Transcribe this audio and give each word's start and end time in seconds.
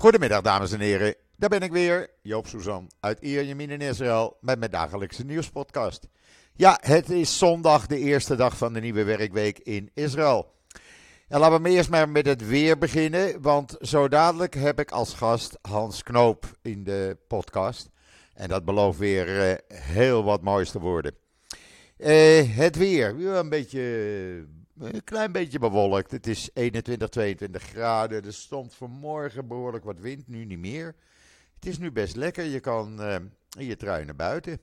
Goedemiddag, 0.00 0.42
dames 0.42 0.72
en 0.72 0.80
heren. 0.80 1.14
Daar 1.36 1.48
ben 1.48 1.60
ik 1.60 1.72
weer, 1.72 2.10
Joop 2.22 2.46
Suzan 2.46 2.90
uit 3.00 3.20
Ierjemien 3.20 3.70
in 3.70 3.80
Israël 3.80 4.36
met 4.40 4.58
mijn 4.58 4.70
dagelijkse 4.70 5.24
nieuwspodcast. 5.24 6.08
Ja, 6.54 6.78
het 6.82 7.10
is 7.10 7.38
zondag, 7.38 7.86
de 7.86 7.98
eerste 7.98 8.36
dag 8.36 8.56
van 8.56 8.72
de 8.72 8.80
nieuwe 8.80 9.04
werkweek 9.04 9.58
in 9.58 9.90
Israël. 9.94 10.54
En 11.28 11.40
laten 11.40 11.62
we 11.62 11.68
eerst 11.68 11.90
maar 11.90 12.08
met 12.08 12.26
het 12.26 12.46
weer 12.46 12.78
beginnen, 12.78 13.42
want 13.42 13.76
zo 13.80 14.08
dadelijk 14.08 14.54
heb 14.54 14.80
ik 14.80 14.90
als 14.90 15.14
gast 15.14 15.58
Hans 15.62 16.02
Knoop 16.02 16.46
in 16.62 16.84
de 16.84 17.16
podcast. 17.28 17.90
En 18.34 18.48
dat 18.48 18.64
belooft 18.64 18.98
weer 18.98 19.40
eh, 19.40 19.56
heel 19.80 20.24
wat 20.24 20.42
moois 20.42 20.70
te 20.70 20.80
worden. 20.80 21.14
Eh, 21.96 22.56
het 22.56 22.76
weer, 22.76 23.18
ja, 23.18 23.38
een 23.38 23.48
beetje, 23.48 23.80
een 24.80 25.04
klein 25.04 25.32
beetje 25.32 25.58
bewolkt. 25.58 26.10
Het 26.10 26.26
is 26.26 26.50
21, 26.54 27.08
22 27.08 27.62
graden. 27.62 28.24
Er 28.24 28.32
stond 28.32 28.74
vanmorgen 28.74 29.46
behoorlijk 29.46 29.84
wat 29.84 30.00
wind, 30.00 30.28
nu 30.28 30.44
niet 30.44 30.58
meer. 30.58 30.94
Het 31.54 31.66
is 31.66 31.78
nu 31.78 31.92
best 31.92 32.16
lekker, 32.16 32.44
je 32.44 32.60
kan 32.60 33.02
eh, 33.02 33.14
in 33.58 33.64
je 33.64 33.76
trui 33.76 34.04
naar 34.04 34.16
buiten. 34.16 34.60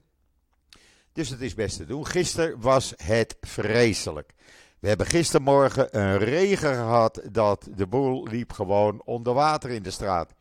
Dus 1.14 1.30
het 1.30 1.42
is 1.42 1.54
best 1.54 1.78
te 1.78 1.86
doen. 1.86 2.08
Gisteren 2.08 2.62
was 2.62 2.94
het 2.98 3.38
vreselijk. 3.42 4.34
We 4.80 4.88
hebben 4.88 5.08
gistermorgen 5.08 5.98
een 6.00 6.18
regen 6.18 6.74
gehad 6.74 7.22
dat 7.32 7.70
de 7.76 7.88
boel 7.88 8.28
liep 8.28 8.52
gewoon 8.52 9.02
onder 9.06 9.34
water 9.34 9.70
in 9.70 9.84
de 9.84 9.92
straat. 9.92 10.34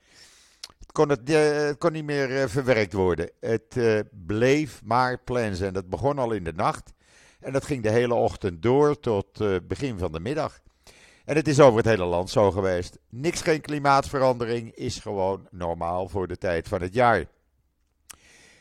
Het 0.79 0.93
kon, 0.93 1.09
het, 1.09 1.31
eh, 1.31 1.71
kon 1.79 1.93
niet 1.93 2.05
meer 2.05 2.41
eh, 2.41 2.49
verwerkt 2.49 2.93
worden. 2.93 3.31
Het 3.41 3.77
eh, 3.77 3.99
bleef 4.27 4.83
maar 4.85 5.19
plensen. 5.19 5.67
En 5.67 5.73
dat 5.73 5.89
begon 5.89 6.19
al 6.19 6.33
in 6.33 6.45
de 6.45 6.53
nacht. 6.53 6.93
En 7.45 7.53
dat 7.53 7.65
ging 7.65 7.83
de 7.83 7.91
hele 7.91 8.15
ochtend 8.15 8.63
door 8.63 9.01
tot 9.01 9.41
eh, 9.41 9.57
begin 9.63 9.99
van 9.99 10.13
de 10.13 10.21
middag. 10.21 10.61
En 11.25 11.37
het 11.37 11.49
is 11.49 11.61
over 11.61 11.77
het 11.77 11.87
hele 11.87 12.05
land 12.05 12.31
zo 12.31 12.51
geweest. 12.51 12.99
Niks 13.09 13.43
geen 13.43 13.61
klimaatverandering 13.61 14.75
is 14.75 14.99
gewoon 14.99 15.49
normaal 15.51 16.09
voor 16.09 16.27
de 16.27 16.39
tijd 16.39 16.69
van 16.69 16.83
het 16.83 16.95
jaar. 16.95 17.25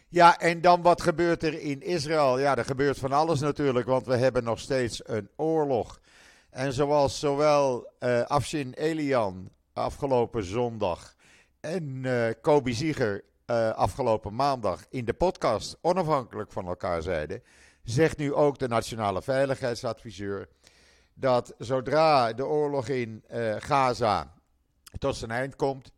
Ja, 0.10 0.40
en 0.40 0.62
dan 0.62 0.82
wat 0.82 1.02
gebeurt 1.02 1.44
er 1.44 1.62
in 1.62 1.82
Israël? 1.82 2.40
Ja, 2.40 2.58
er 2.58 2.66
gebeurt 2.66 2.98
van 2.98 3.12
alles 3.12 3.40
natuurlijk, 3.40 3.88
want 3.88 4.06
we 4.06 4.16
hebben 4.16 4.44
nog 4.44 4.60
steeds 4.60 5.02
een 5.08 5.30
oorlog. 5.36 6.00
En 6.50 6.74
zoals 6.74 7.20
zowel 7.20 7.92
Afshin 8.28 8.74
Elian 8.74 9.50
afgelopen 9.74 10.44
zondag 10.44 11.16
en 11.60 12.00
eh 12.04 12.34
Kobi 12.42 12.74
Zieger 12.74 13.24
afgelopen 13.76 14.36
maandag 14.36 14.86
in 14.90 15.06
de 15.06 15.14
podcast 15.14 15.78
onafhankelijk 15.82 16.52
van 16.52 16.68
elkaar 16.68 17.02
zeiden, 17.02 17.44
zegt 17.84 18.18
nu 18.18 18.34
ook 18.34 18.60
de 18.60 18.68
Nationale 18.68 19.22
Veiligheidsadviseur 19.22 20.48
dat 21.14 21.54
zodra 21.58 22.34
de 22.34 22.46
oorlog 22.46 22.88
in 22.88 23.24
eh, 23.28 23.56
Gaza 23.60 24.34
tot 25.00 25.16
zijn 25.16 25.32
eind 25.32 25.56
komt, 25.56 25.92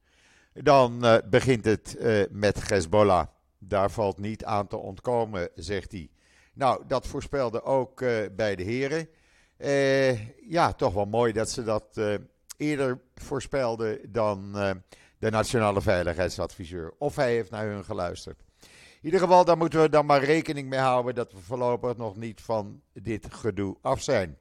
dan 0.53 1.05
eh, 1.05 1.17
begint 1.29 1.65
het 1.65 1.97
eh, 1.97 2.23
met 2.29 2.69
Hezbollah. 2.69 3.27
Daar 3.57 3.91
valt 3.91 4.17
niet 4.17 4.45
aan 4.45 4.67
te 4.67 4.77
ontkomen, 4.77 5.49
zegt 5.55 5.91
hij. 5.91 6.09
Nou, 6.53 6.83
dat 6.87 7.07
voorspelde 7.07 7.63
ook 7.63 7.99
bij 8.35 8.55
de 8.55 8.63
heren. 8.63 9.09
Ja, 10.47 10.73
toch 10.73 10.93
wel 10.93 11.05
mooi 11.05 11.33
dat 11.33 11.49
ze 11.49 11.63
dat 11.63 11.99
eerder 12.57 13.01
voorspelden 13.15 14.11
dan 14.11 14.51
de 15.19 15.29
Nationale 15.29 15.81
Veiligheidsadviseur. 15.81 16.93
Of 16.97 17.15
hij 17.15 17.31
heeft 17.31 17.51
naar 17.51 17.65
hun 17.65 17.83
geluisterd. 17.83 18.44
Ieder 19.05 19.19
geval, 19.19 19.45
daar 19.45 19.57
moeten 19.57 19.81
we 19.81 19.89
dan 19.89 20.05
maar 20.05 20.23
rekening 20.23 20.69
mee 20.69 20.79
houden 20.79 21.15
dat 21.15 21.31
we 21.31 21.39
voorlopig 21.39 21.97
nog 21.97 22.15
niet 22.15 22.41
van 22.41 22.81
dit 22.93 23.27
gedoe 23.29 23.77
af 23.81 24.01
zijn. 24.01 24.37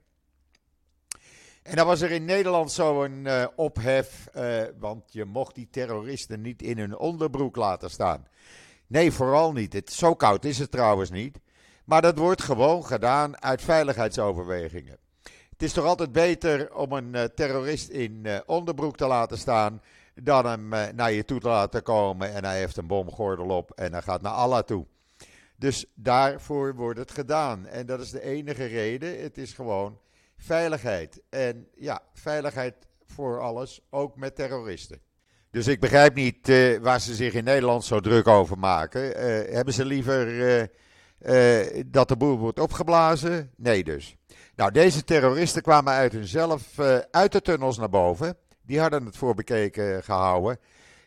En 1.62 1.76
dan 1.76 1.86
was 1.86 2.00
er 2.00 2.10
in 2.10 2.24
Nederland 2.24 2.72
zo'n 2.72 3.26
eh 3.26 3.46
ophef, 3.56 4.26
eh, 4.26 4.62
want 4.78 5.12
je 5.12 5.24
mocht 5.24 5.54
die 5.54 5.68
terroristen 5.70 6.40
niet 6.40 6.62
in 6.62 6.78
hun 6.78 6.96
onderbroek 6.96 7.56
laten 7.56 7.90
staan. 7.90 8.26
Nee, 8.86 9.12
vooral 9.12 9.52
niet. 9.52 9.72
Het, 9.72 9.92
zo 9.92 10.14
koud 10.14 10.44
is 10.44 10.58
het 10.58 10.70
trouwens 10.70 11.10
niet. 11.10 11.38
Maar 11.84 12.02
dat 12.02 12.18
wordt 12.18 12.42
gewoon 12.42 12.84
gedaan 12.84 13.42
uit 13.42 13.62
veiligheidsoverwegingen. 13.62 14.98
Het 15.50 15.62
is 15.62 15.72
toch 15.72 15.84
altijd 15.84 16.12
beter 16.12 16.74
om 16.74 16.92
een 16.92 17.14
eh, 17.14 17.24
terrorist 17.24 17.88
in 17.88 18.42
onderbroek 18.46 18.96
te 18.96 19.06
laten 19.06 19.38
staan. 19.38 19.80
Dan 20.22 20.46
hem 20.46 20.72
eh, 20.72 20.92
naar 20.94 21.12
je 21.12 21.24
toe 21.24 21.40
te 21.40 21.48
laten 21.48 21.82
komen 21.82 22.32
en 22.32 22.44
hij 22.44 22.58
heeft 22.58 22.76
een 22.76 22.86
bomgordel 22.86 23.46
op 23.46 23.70
en 23.70 23.92
hij 23.92 24.02
gaat 24.02 24.22
naar 24.22 24.32
Allah 24.32 24.62
toe. 24.62 24.86
Dus 25.56 25.84
daarvoor 25.94 26.74
wordt 26.74 26.98
het 26.98 27.10
gedaan. 27.10 27.66
En 27.66 27.86
dat 27.86 28.00
is 28.00 28.10
de 28.10 28.22
enige 28.22 28.64
reden. 28.64 29.22
Het 29.22 29.38
is 29.38 29.52
gewoon 29.52 29.98
veiligheid. 30.36 31.22
En 31.30 31.68
ja, 31.74 32.02
veiligheid 32.12 32.74
voor 33.06 33.40
alles, 33.40 33.80
ook 33.90 34.16
met 34.16 34.36
terroristen. 34.36 35.00
Dus 35.50 35.66
ik 35.66 35.80
begrijp 35.80 36.14
niet 36.14 36.48
eh, 36.48 36.78
waar 36.78 37.00
ze 37.00 37.14
zich 37.14 37.34
in 37.34 37.44
Nederland 37.44 37.84
zo 37.84 38.00
druk 38.00 38.26
over 38.26 38.58
maken. 38.58 39.16
Eh, 39.16 39.54
hebben 39.54 39.74
ze 39.74 39.84
liever 39.84 40.70
dat 41.86 42.08
de 42.08 42.16
boel 42.16 42.38
wordt 42.38 42.58
opgeblazen? 42.58 43.50
Nee 43.56 43.84
dus. 43.84 44.16
Nou, 44.56 44.70
deze 44.70 45.04
terroristen 45.04 45.62
kwamen 45.62 45.92
uit 45.92 46.12
hunzelf 46.12 46.78
uit 47.10 47.32
de 47.32 47.40
tunnels 47.40 47.78
naar 47.78 47.90
boven. 47.90 48.36
Die 48.66 48.80
hadden 48.80 49.04
het 49.04 49.16
voor 49.16 49.34
bekeken 49.34 50.02
gehouden. 50.02 50.58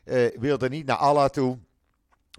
Eh, 0.03 0.39
wilden 0.39 0.71
niet 0.71 0.85
naar 0.85 0.97
Allah 0.97 1.29
toe. 1.29 1.57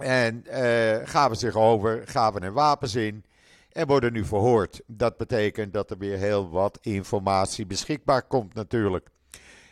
En 0.00 0.46
eh, 0.46 1.08
gaven 1.08 1.36
zich 1.36 1.54
over, 1.54 2.02
gaven 2.04 2.42
hun 2.42 2.52
wapens 2.52 2.94
in. 2.94 3.24
En 3.72 3.86
worden 3.86 4.12
nu 4.12 4.24
verhoord. 4.24 4.80
Dat 4.86 5.16
betekent 5.16 5.72
dat 5.72 5.90
er 5.90 5.98
weer 5.98 6.18
heel 6.18 6.50
wat 6.50 6.78
informatie 6.82 7.66
beschikbaar 7.66 8.22
komt 8.22 8.54
natuurlijk. 8.54 9.08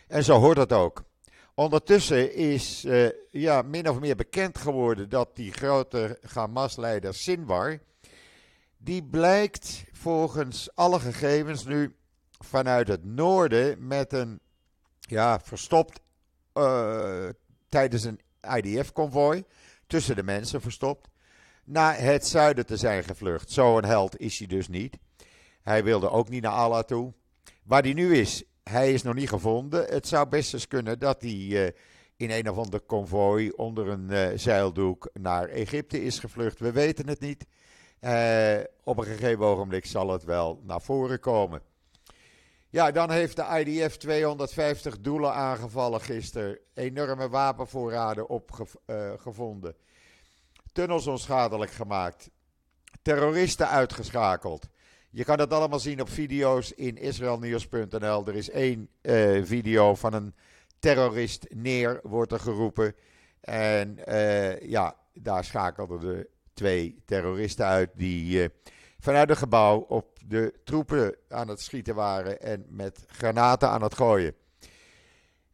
En 0.07 0.23
zo 0.23 0.39
hoort 0.39 0.57
het 0.57 0.73
ook. 0.73 1.03
Ondertussen 1.55 2.33
is 2.33 2.85
eh, 2.85 3.09
ja, 3.31 3.61
min 3.61 3.89
of 3.89 3.99
meer 3.99 4.15
bekend 4.15 4.57
geworden 4.57 5.09
dat 5.09 5.35
die 5.35 5.51
grote 5.51 6.19
Hamas-leider 6.33 7.13
Sinwar, 7.13 7.79
die 8.77 9.03
blijkt 9.03 9.83
volgens 9.91 10.75
alle 10.75 10.99
gegevens 10.99 11.65
nu 11.65 11.95
vanuit 12.39 12.87
het 12.87 13.05
noorden 13.05 13.87
met 13.87 14.13
een, 14.13 14.39
ja, 15.09 15.39
verstopt 15.39 15.99
eh, 16.53 17.29
tijdens 17.69 18.03
een 18.03 18.19
IDF-convoy, 18.55 19.43
tussen 19.87 20.15
de 20.15 20.23
mensen 20.23 20.61
verstopt, 20.61 21.07
naar 21.65 21.99
het 21.99 22.27
zuiden 22.27 22.65
te 22.65 22.77
zijn 22.77 23.03
gevlucht. 23.03 23.51
Zo'n 23.51 23.83
held 23.83 24.19
is 24.19 24.37
hij 24.37 24.47
dus 24.47 24.67
niet. 24.67 24.97
Hij 25.61 25.83
wilde 25.83 26.09
ook 26.09 26.29
niet 26.29 26.41
naar 26.41 26.51
Allah 26.51 26.83
toe. 26.83 27.13
Waar 27.63 27.81
hij 27.81 27.93
nu 27.93 28.15
is, 28.15 28.43
hij 28.63 28.93
is 28.93 29.03
nog 29.03 29.13
niet 29.13 29.29
gevonden. 29.29 29.85
Het 29.85 30.07
zou 30.07 30.29
best 30.29 30.53
eens 30.53 30.67
kunnen 30.67 30.99
dat 30.99 31.21
hij 31.21 31.65
eh, 31.65 31.71
in 32.17 32.31
een 32.31 32.49
of 32.49 32.57
ander 32.57 32.79
konvooi 32.79 33.49
onder 33.49 33.87
een 33.87 34.09
eh, 34.09 34.27
zeildoek 34.35 35.09
naar 35.13 35.49
Egypte 35.49 36.03
is 36.03 36.19
gevlucht. 36.19 36.59
We 36.59 36.71
weten 36.71 37.07
het 37.07 37.19
niet. 37.19 37.45
Op 38.83 38.97
een 38.97 39.05
gegeven 39.05 39.45
ogenblik 39.45 39.85
zal 39.85 40.09
het 40.09 40.23
wel 40.23 40.61
naar 40.63 40.81
voren 40.81 41.19
komen. 41.19 41.61
Ja, 42.69 42.91
dan 42.91 43.11
heeft 43.11 43.35
de 43.35 43.63
IDF 43.65 43.97
250 43.97 44.99
doelen 44.99 45.33
aangevallen 45.33 46.01
gisteren. 46.01 46.59
Enorme 46.73 47.29
wapenvoorraden 47.29 48.29
opgevonden. 48.29 49.75
Tunnels 50.71 51.07
onschadelijk 51.07 51.71
gemaakt. 51.71 52.29
Terroristen 53.01 53.69
uitgeschakeld. 53.69 54.67
Je 55.09 55.23
kan 55.23 55.37
dat 55.37 55.53
allemaal 55.53 55.79
zien 55.79 56.01
op 56.01 56.09
video's 56.09 56.71
in 56.71 56.97
israelnieuws.nl. 56.97 58.27
Er 58.27 58.35
is 58.35 58.49
één 58.49 58.89
eh, 59.01 59.43
video 59.43 59.95
van 59.95 60.13
een 60.13 60.35
terrorist 60.79 61.45
neer, 61.49 61.99
wordt 62.03 62.31
er 62.31 62.39
geroepen. 62.39 62.95
En 63.41 64.05
eh, 64.05 64.59
ja, 64.69 64.95
daar 65.13 65.43
schakelden 65.43 65.99
de 65.99 66.29
twee 66.53 67.01
terroristen 67.05 67.65
uit 67.65 67.89
die 67.95 68.43
eh, 68.43 68.49
vanuit 69.07 69.29
het 69.29 69.37
gebouw 69.37 69.77
op 69.77 70.19
de 70.25 70.53
troepen 70.63 71.15
aan 71.29 71.47
het 71.47 71.61
schieten 71.61 71.95
waren 71.95 72.41
en 72.41 72.65
met 72.69 73.03
granaten 73.07 73.69
aan 73.69 73.81
het 73.81 73.93
gooien. 73.93 74.33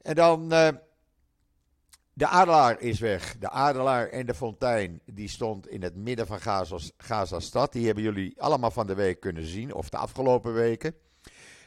En 0.01 0.15
dan 0.15 0.51
eh, 0.51 0.67
de 2.13 2.27
adelaar 2.27 2.79
is 2.81 3.00
weg. 3.00 3.38
De 3.39 3.50
adelaar 3.50 4.07
en 4.07 4.25
de 4.25 4.33
fontein, 4.33 5.01
die 5.05 5.29
stond 5.29 5.67
in 5.67 5.83
het 5.83 5.95
midden 5.95 6.27
van 6.27 6.39
Gaza- 6.39 6.91
Gaza-stad. 6.97 7.71
Die 7.71 7.85
hebben 7.85 8.03
jullie 8.03 8.41
allemaal 8.41 8.71
van 8.71 8.88
de 8.88 8.95
week 8.95 9.19
kunnen 9.19 9.45
zien, 9.45 9.73
of 9.73 9.89
de 9.89 9.97
afgelopen 9.97 10.53
weken. 10.53 10.95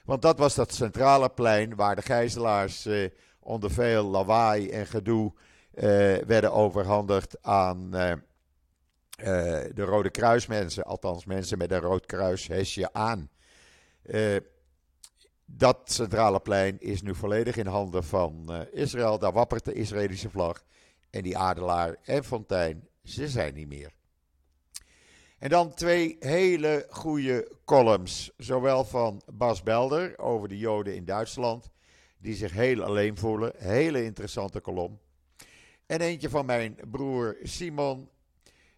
Want 0.05 0.23
dat 0.23 0.39
was 0.39 0.55
dat 0.55 0.75
centrale 0.75 1.29
plein 1.29 1.75
waar 1.75 1.97
de 1.97 2.03
gijzelaars 2.03 2.87
eh, 2.87 3.11
onder 3.41 3.71
veel 3.71 4.05
lawaai 4.05 4.71
en 4.71 4.87
gedoe 4.87 5.33
eh, 5.75 5.85
werden 6.17 6.53
overhandigd 6.53 7.43
aan 7.43 7.91
eh, 9.17 9.27
de 9.75 9.83
Rode 9.83 10.11
Kruismensen. 10.11 10.85
Althans, 10.85 11.25
mensen 11.25 11.59
met 11.59 11.71
een 11.71 11.81
Rood 11.81 12.07
Kruishesje 12.07 12.93
aan. 12.93 13.31
Eh, 14.03 14.37
dat 15.45 15.81
centrale 15.85 16.41
plein 16.41 16.81
is 16.81 17.03
nu 17.03 17.15
volledig 17.15 17.57
in 17.57 17.67
handen 17.67 18.05
van 18.05 18.53
eh, 18.53 18.83
Israël. 18.83 19.19
Daar 19.19 19.33
wappert 19.33 19.65
de 19.65 19.73
Israëlische 19.73 20.31
vlag. 20.31 20.65
En 21.11 21.23
die 21.23 21.39
adelaar 21.39 21.97
en 22.03 22.25
fontein, 22.25 22.89
ze 23.03 23.29
zijn 23.29 23.55
niet 23.55 23.69
meer. 23.69 23.95
En 25.39 25.49
dan 25.49 25.75
twee 25.75 26.17
hele 26.21 26.87
goede 26.91 27.53
columns. 27.65 28.33
Zowel 28.37 28.85
van 28.85 29.23
Bas 29.33 29.63
Belder 29.63 30.19
over 30.19 30.49
de 30.49 30.59
Joden 30.59 30.95
in 30.95 31.05
Duitsland. 31.05 31.71
Die 32.19 32.35
zich 32.35 32.53
heel 32.53 32.83
alleen 32.83 33.17
voelen. 33.17 33.53
Hele 33.57 34.05
interessante 34.05 34.61
kolom. 34.61 34.99
En 35.87 36.01
eentje 36.01 36.29
van 36.29 36.47
mijn 36.47 36.77
broer 36.91 37.37
Simon, 37.43 38.09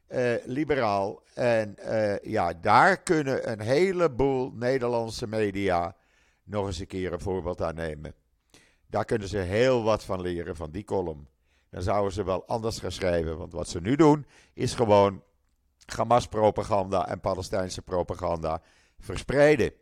uh, 0.08 0.34
liberaal. 0.44 1.22
En 1.34 1.76
uh, 1.78 2.18
ja, 2.18 2.52
daar 2.52 3.02
kunnen 3.02 3.50
een 3.50 3.60
heleboel 3.60 4.50
Nederlandse 4.50 5.26
media 5.26 5.96
nog 6.44 6.66
eens 6.66 6.78
een 6.78 6.86
keer 6.86 7.12
een 7.12 7.20
voorbeeld 7.20 7.62
aan 7.62 7.74
nemen. 7.74 8.14
Daar 8.86 9.04
kunnen 9.04 9.28
ze 9.28 9.38
heel 9.38 9.82
wat 9.82 10.04
van 10.04 10.20
leren, 10.20 10.56
van 10.56 10.70
die 10.70 10.84
column. 10.84 11.28
Dan 11.70 11.82
zouden 11.82 12.12
ze 12.12 12.24
wel 12.24 12.46
anders 12.46 12.78
gaan 12.78 12.92
schrijven. 12.92 13.38
Want 13.38 13.52
wat 13.52 13.68
ze 13.68 13.80
nu 13.80 13.96
doen, 13.96 14.26
is 14.52 14.74
gewoon 14.74 15.22
Hamas-propaganda 15.86 17.08
en 17.08 17.20
Palestijnse 17.20 17.82
propaganda 17.82 18.62
verspreiden. 18.98 19.72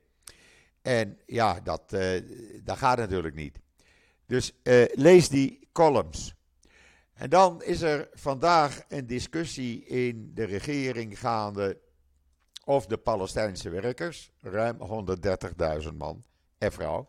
En 0.82 1.18
ja, 1.26 1.60
dat, 1.60 1.92
uh, 1.92 2.22
dat 2.64 2.76
gaat 2.76 2.98
natuurlijk 2.98 3.34
niet. 3.34 3.58
Dus 4.26 4.52
lees 4.94 5.28
die 5.28 5.68
columns. 5.72 6.35
En 7.16 7.30
dan 7.30 7.62
is 7.62 7.82
er 7.82 8.08
vandaag 8.12 8.84
een 8.88 9.06
discussie 9.06 9.84
in 9.84 10.30
de 10.34 10.44
regering 10.44 11.18
gaande 11.18 11.78
of 12.64 12.86
de 12.86 12.96
Palestijnse 12.96 13.70
werkers, 13.70 14.32
ruim 14.40 14.78
130.000 15.88 15.94
man 15.96 16.24
en 16.58 16.72
vrouw, 16.72 17.08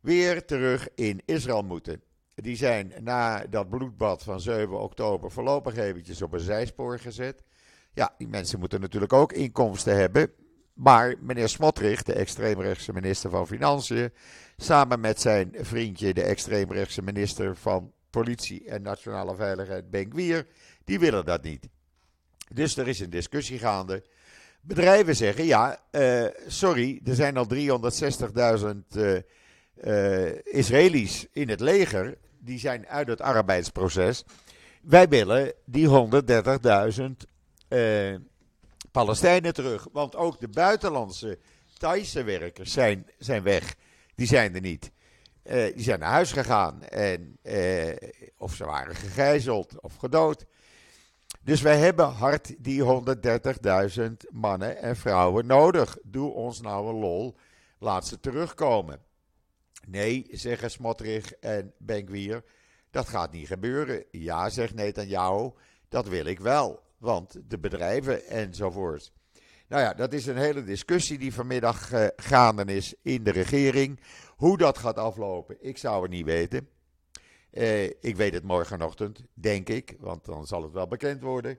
weer 0.00 0.44
terug 0.44 0.88
in 0.94 1.22
Israël 1.24 1.62
moeten. 1.62 2.02
Die 2.34 2.56
zijn 2.56 2.92
na 3.00 3.46
dat 3.46 3.68
bloedbad 3.68 4.22
van 4.22 4.40
7 4.40 4.80
oktober 4.80 5.30
voorlopig 5.30 5.76
eventjes 5.76 6.22
op 6.22 6.32
een 6.32 6.40
zijspoor 6.40 6.98
gezet. 6.98 7.42
Ja, 7.92 8.14
die 8.18 8.28
mensen 8.28 8.58
moeten 8.58 8.80
natuurlijk 8.80 9.12
ook 9.12 9.32
inkomsten 9.32 9.96
hebben. 9.96 10.32
Maar 10.72 11.14
meneer 11.20 11.48
Smotrich, 11.48 12.02
de 12.02 12.12
extreemrechtse 12.12 12.92
minister 12.92 13.30
van 13.30 13.46
Financiën, 13.46 14.12
samen 14.56 15.00
met 15.00 15.20
zijn 15.20 15.54
vriendje, 15.58 16.14
de 16.14 16.22
extreemrechtse 16.22 17.02
minister 17.02 17.56
van 17.56 17.92
Politie 18.10 18.64
en 18.64 18.82
Nationale 18.82 19.34
Veiligheid, 19.34 19.90
Benkwier, 19.90 20.46
die 20.84 20.98
willen 20.98 21.24
dat 21.24 21.42
niet. 21.42 21.68
Dus 22.52 22.76
er 22.76 22.88
is 22.88 23.00
een 23.00 23.10
discussie 23.10 23.58
gaande. 23.58 24.02
Bedrijven 24.60 25.16
zeggen: 25.16 25.44
ja, 25.44 25.80
uh, 25.92 26.26
sorry, 26.46 27.00
er 27.04 27.14
zijn 27.14 27.36
al 27.36 27.46
360.000 27.54 27.56
uh, 28.96 29.16
uh, 29.84 30.44
Israëli's 30.44 31.26
in 31.32 31.48
het 31.48 31.60
leger. 31.60 32.18
Die 32.38 32.58
zijn 32.58 32.86
uit 32.86 33.08
het 33.08 33.20
arbeidsproces. 33.20 34.24
Wij 34.82 35.08
willen 35.08 35.52
die 35.64 35.88
130.000 35.88 37.04
uh, 37.68 38.16
Palestijnen 38.90 39.54
terug. 39.54 39.86
Want 39.92 40.16
ook 40.16 40.40
de 40.40 40.48
buitenlandse 40.48 41.38
Thaise 41.78 42.22
werkers 42.22 42.72
zijn, 42.72 43.06
zijn 43.18 43.42
weg. 43.42 43.74
Die 44.14 44.26
zijn 44.26 44.54
er 44.54 44.60
niet. 44.60 44.90
Uh, 45.44 45.74
die 45.74 45.82
zijn 45.82 45.98
naar 45.98 46.10
huis 46.10 46.32
gegaan. 46.32 46.82
En, 46.82 47.38
uh, 47.42 47.96
of 48.36 48.54
ze 48.54 48.64
waren 48.64 48.94
gegijzeld 48.94 49.80
of 49.80 49.96
gedood. 49.96 50.46
Dus 51.42 51.60
wij 51.60 51.78
hebben 51.78 52.06
hard 52.06 52.54
die 52.64 53.02
130.000 53.98 54.06
mannen 54.30 54.76
en 54.76 54.96
vrouwen 54.96 55.46
nodig. 55.46 55.96
Doe 56.02 56.32
ons 56.32 56.60
nou 56.60 56.88
een 56.88 57.00
lol. 57.00 57.36
Laat 57.78 58.06
ze 58.06 58.20
terugkomen. 58.20 59.00
Nee, 59.86 60.26
zeggen 60.30 60.70
Smotrich 60.70 61.32
en 61.32 61.72
Benkwier. 61.78 62.44
Dat 62.90 63.08
gaat 63.08 63.32
niet 63.32 63.46
gebeuren. 63.46 64.04
Ja, 64.10 64.48
zegt 64.48 64.74
Netanyahu. 64.74 65.50
Dat 65.88 66.08
wil 66.08 66.24
ik 66.24 66.40
wel 66.40 66.82
want 67.00 67.40
de 67.50 67.58
bedrijven 67.58 68.26
enzovoort. 68.26 69.12
Nou 69.70 69.82
ja, 69.82 69.94
dat 69.94 70.12
is 70.12 70.26
een 70.26 70.36
hele 70.36 70.64
discussie 70.64 71.18
die 71.18 71.34
vanmiddag 71.34 71.92
uh, 71.92 72.06
gaande 72.16 72.64
is 72.64 72.94
in 73.02 73.24
de 73.24 73.30
regering. 73.30 74.00
Hoe 74.36 74.58
dat 74.58 74.78
gaat 74.78 74.96
aflopen, 74.96 75.56
ik 75.60 75.78
zou 75.78 76.02
het 76.02 76.10
niet 76.10 76.24
weten. 76.24 76.68
Uh, 77.52 77.84
ik 77.84 78.16
weet 78.16 78.32
het 78.32 78.42
morgenochtend, 78.42 79.24
denk 79.34 79.68
ik, 79.68 79.96
want 79.98 80.24
dan 80.24 80.46
zal 80.46 80.62
het 80.62 80.72
wel 80.72 80.86
bekend 80.86 81.22
worden. 81.22 81.58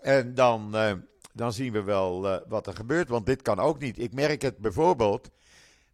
En 0.00 0.34
dan, 0.34 0.70
uh, 0.74 0.92
dan 1.32 1.52
zien 1.52 1.72
we 1.72 1.82
wel 1.82 2.42
wat 2.48 2.66
er 2.66 2.74
gebeurt, 2.74 3.08
want 3.08 3.26
dit 3.26 3.42
kan 3.42 3.58
ook 3.58 3.78
niet. 3.78 3.98
Ik 3.98 4.12
merk 4.12 4.42
het 4.42 4.58
bijvoorbeeld 4.58 5.30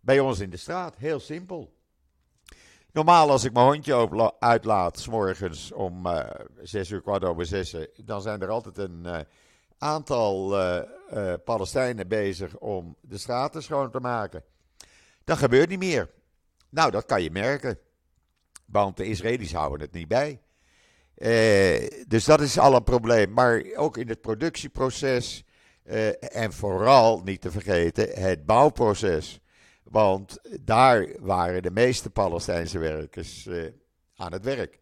bij 0.01 0.21
ons 0.21 0.41
in 0.41 0.51
de 0.51 0.57
straat, 0.57 0.97
heel 0.97 1.21
simpel. 1.21 1.73
Normaal 2.93 3.31
als 3.31 3.45
ik 3.45 3.53
mijn 3.53 3.67
hondje 3.67 4.35
uitlaat, 4.39 4.99
s 4.99 5.09
morgens 5.09 5.73
om 5.73 6.07
zes 6.63 6.91
uur, 6.91 7.01
kwart 7.01 7.25
over 7.25 7.47
zes, 7.47 7.77
dan 8.05 8.23
zijn 8.23 8.41
er 8.41 8.49
altijd 8.49 8.79
een 8.79 9.27
aantal 9.81 10.61
uh, 10.61 11.33
Palestijnen 11.45 12.09
bezig 12.09 12.57
om 12.57 12.97
de 13.01 13.19
straten 13.19 13.63
schoon 13.63 13.91
te 13.91 14.01
maken. 14.01 14.45
Dat 15.25 15.39
gebeurt 15.39 15.69
niet 15.69 15.79
meer. 15.79 16.11
Nou, 16.69 16.91
dat 16.91 17.05
kan 17.05 17.23
je 17.23 17.31
merken. 17.31 17.79
Want 18.65 18.97
de 18.97 19.05
Israëli's 19.05 19.53
houden 19.53 19.81
het 19.81 19.93
niet 19.93 20.09
bij. 20.09 20.41
dus 22.07 22.25
dat 22.25 22.41
is 22.41 22.59
al 22.59 22.75
een 22.75 22.85
probleem. 22.85 23.33
Maar 23.33 23.65
ook 23.75 23.97
in 23.97 24.09
het 24.09 24.21
productieproces 24.21 25.45
en 26.21 26.53
vooral 26.53 27.21
niet 27.25 27.41
te 27.41 27.51
vergeten 27.51 28.23
het 28.23 28.47
bouwproces. 28.47 29.41
Want 29.83 30.39
daar 30.61 31.09
waren 31.21 31.63
de 31.63 31.71
meeste 31.71 32.11
Palestijnse 32.11 32.79
werkers 32.79 33.49
aan 34.17 34.33
het 34.33 34.45
werk. 34.45 34.81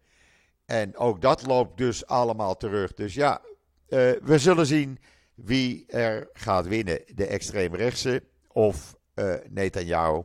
En 0.66 0.96
ook 0.96 1.20
dat 1.20 1.46
loopt 1.46 1.76
dus 1.76 2.06
allemaal 2.06 2.56
terug. 2.56 2.94
Dus 2.94 3.14
ja, 3.14 3.40
uh, 3.88 4.10
we 4.22 4.38
zullen 4.38 4.66
zien 4.66 4.98
wie 5.34 5.84
er 5.86 6.28
gaat 6.32 6.66
winnen. 6.66 7.02
De 7.14 7.26
extreemrechtse 7.26 8.22
of 8.52 8.96
uh, 9.14 9.34
Netanyahu. 9.48 10.22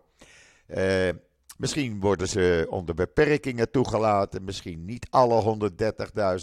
misschien 1.57 1.99
worden 1.99 2.27
ze 2.27 2.67
onder 2.69 2.95
beperkingen 2.95 3.71
toegelaten. 3.71 4.43
Misschien 4.43 4.85
niet 4.85 5.07
alle 5.09 5.69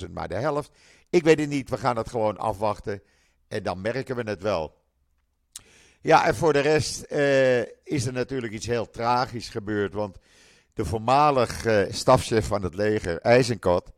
130.000, 0.05 0.11
maar 0.11 0.29
de 0.29 0.35
helft. 0.35 0.71
Ik 1.11 1.23
weet 1.23 1.39
het 1.39 1.49
niet. 1.49 1.71
We 1.71 1.77
gaan 1.77 1.97
het 1.97 2.09
gewoon 2.09 2.39
afwachten. 2.39 3.03
En 3.49 3.63
dan 3.63 3.81
merken 3.81 4.17
we 4.17 4.23
het 4.23 4.43
wel. 4.43 4.79
Ja, 6.03 6.27
en 6.27 6.35
voor 6.35 6.53
de 6.53 6.61
rest 6.61 7.07
uh, 7.13 7.61
is 7.85 8.07
er 8.07 8.13
natuurlijk 8.13 8.53
iets 8.53 8.67
heel 8.67 8.91
tragisch 8.91 9.49
gebeurd. 9.49 9.93
Want 9.93 10.19
de 10.75 10.85
voormalig 10.85 11.65
uh, 11.67 11.83
stafchef 11.91 12.47
van 12.47 12.63
het 12.63 12.75
leger, 12.75 13.21
IJzenkot, 13.21 13.91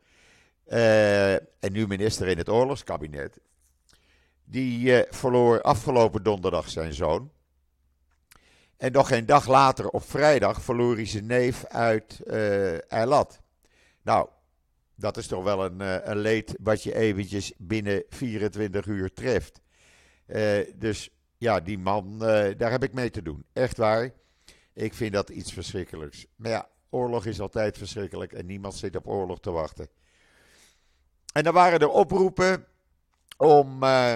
uh, 0.73 1.33
en 1.35 1.73
nu 1.73 1.87
minister 1.87 2.29
in 2.29 2.39
het 2.39 2.49
oorlogskabinet, 2.49 3.41
die 4.45 5.05
verloor 5.11 5.63
afgelopen 5.63 6.23
donderdag 6.23 6.69
zijn 6.69 6.95
zoon. 6.95 7.31
En 8.77 8.93
nog 8.93 9.09
geen 9.09 9.27
dag 9.27 9.49
later, 9.49 9.89
op 9.89 10.03
vrijdag, 10.03 10.63
verloor 10.63 10.95
hij 10.95 11.07
zijn 11.07 11.27
neef 11.27 11.65
uit 11.65 12.21
Eilat. 12.89 13.41
Nou, 14.03 14.29
dat 14.95 15.17
is 15.17 15.27
toch 15.27 15.45
wel 15.45 15.65
een, 15.65 16.11
een 16.11 16.19
leed 16.19 16.55
wat 16.61 16.83
je 16.83 16.95
eventjes 16.95 17.53
binnen 17.59 18.05
24 18.09 18.87
uur 18.87 19.13
treft. 19.13 19.61
dus 20.75 21.11
ja, 21.43 21.61
die 21.61 21.79
man, 21.79 22.13
uh, 22.15 22.19
daar 22.57 22.71
heb 22.71 22.83
ik 22.83 22.93
mee 22.93 23.11
te 23.11 23.23
doen. 23.23 23.45
Echt 23.53 23.77
waar. 23.77 24.11
Ik 24.73 24.95
vind 24.95 25.13
dat 25.13 25.29
iets 25.29 25.53
verschrikkelijks. 25.53 26.27
Maar 26.37 26.51
ja, 26.51 26.69
oorlog 26.91 27.27
is 27.27 27.41
altijd 27.41 27.79
verschrikkelijk 27.79 28.33
en 28.33 28.47
niemand 28.47 28.75
zit 28.75 28.97
op 28.97 29.07
oorlog 29.07 29.41
te 29.41 29.51
wachten. 29.51 29.89
En 31.33 31.45
dan 31.45 31.55
waren 31.55 31.81
er 31.81 31.89
oproepen 31.89 32.67
om 33.37 33.83
uh, 33.83 34.15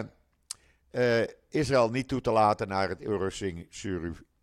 uh, 0.90 1.22
Israël 1.48 1.90
niet 1.90 2.08
toe 2.08 2.20
te 2.20 2.30
laten 2.30 2.68
naar 2.68 2.88
het 2.88 3.00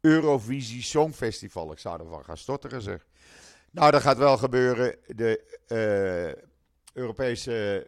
Eurovisie 0.02 0.84
Songfestival. 0.84 1.72
Ik 1.72 1.80
zou 1.80 2.00
ervan 2.00 2.24
gaan 2.24 2.38
stotteren 2.38 2.82
zeg. 2.82 3.06
Nou, 3.72 3.92
dat 3.92 4.02
gaat 4.02 4.18
wel 4.18 4.38
gebeuren. 4.38 4.96
De 5.08 5.60
Europese 6.94 7.86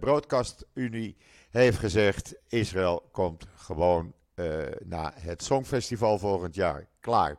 Broadcast 0.00 0.66
Unie 0.72 1.16
heeft 1.50 1.78
gezegd: 1.78 2.34
Israël 2.48 3.08
komt 3.12 3.46
gewoon 3.56 4.14
naar 4.84 5.12
het 5.16 5.42
Songfestival 5.42 6.18
volgend 6.18 6.54
jaar. 6.54 6.86
Klaar. 7.00 7.36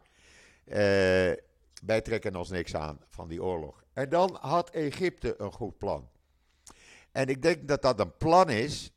Wij 1.85 2.01
trekken 2.03 2.35
ons 2.35 2.49
niks 2.49 2.75
aan 2.75 2.99
van 3.09 3.27
die 3.27 3.43
oorlog. 3.43 3.83
En 3.93 4.09
dan 4.09 4.37
had 4.41 4.69
Egypte 4.69 5.35
een 5.37 5.51
goed 5.51 5.77
plan. 5.77 6.09
En 7.15 7.27
ik 7.27 7.41
denk 7.41 7.67
dat 7.67 7.81
dat 7.81 7.99
een 7.99 8.17
plan 8.17 8.49
is 8.49 8.91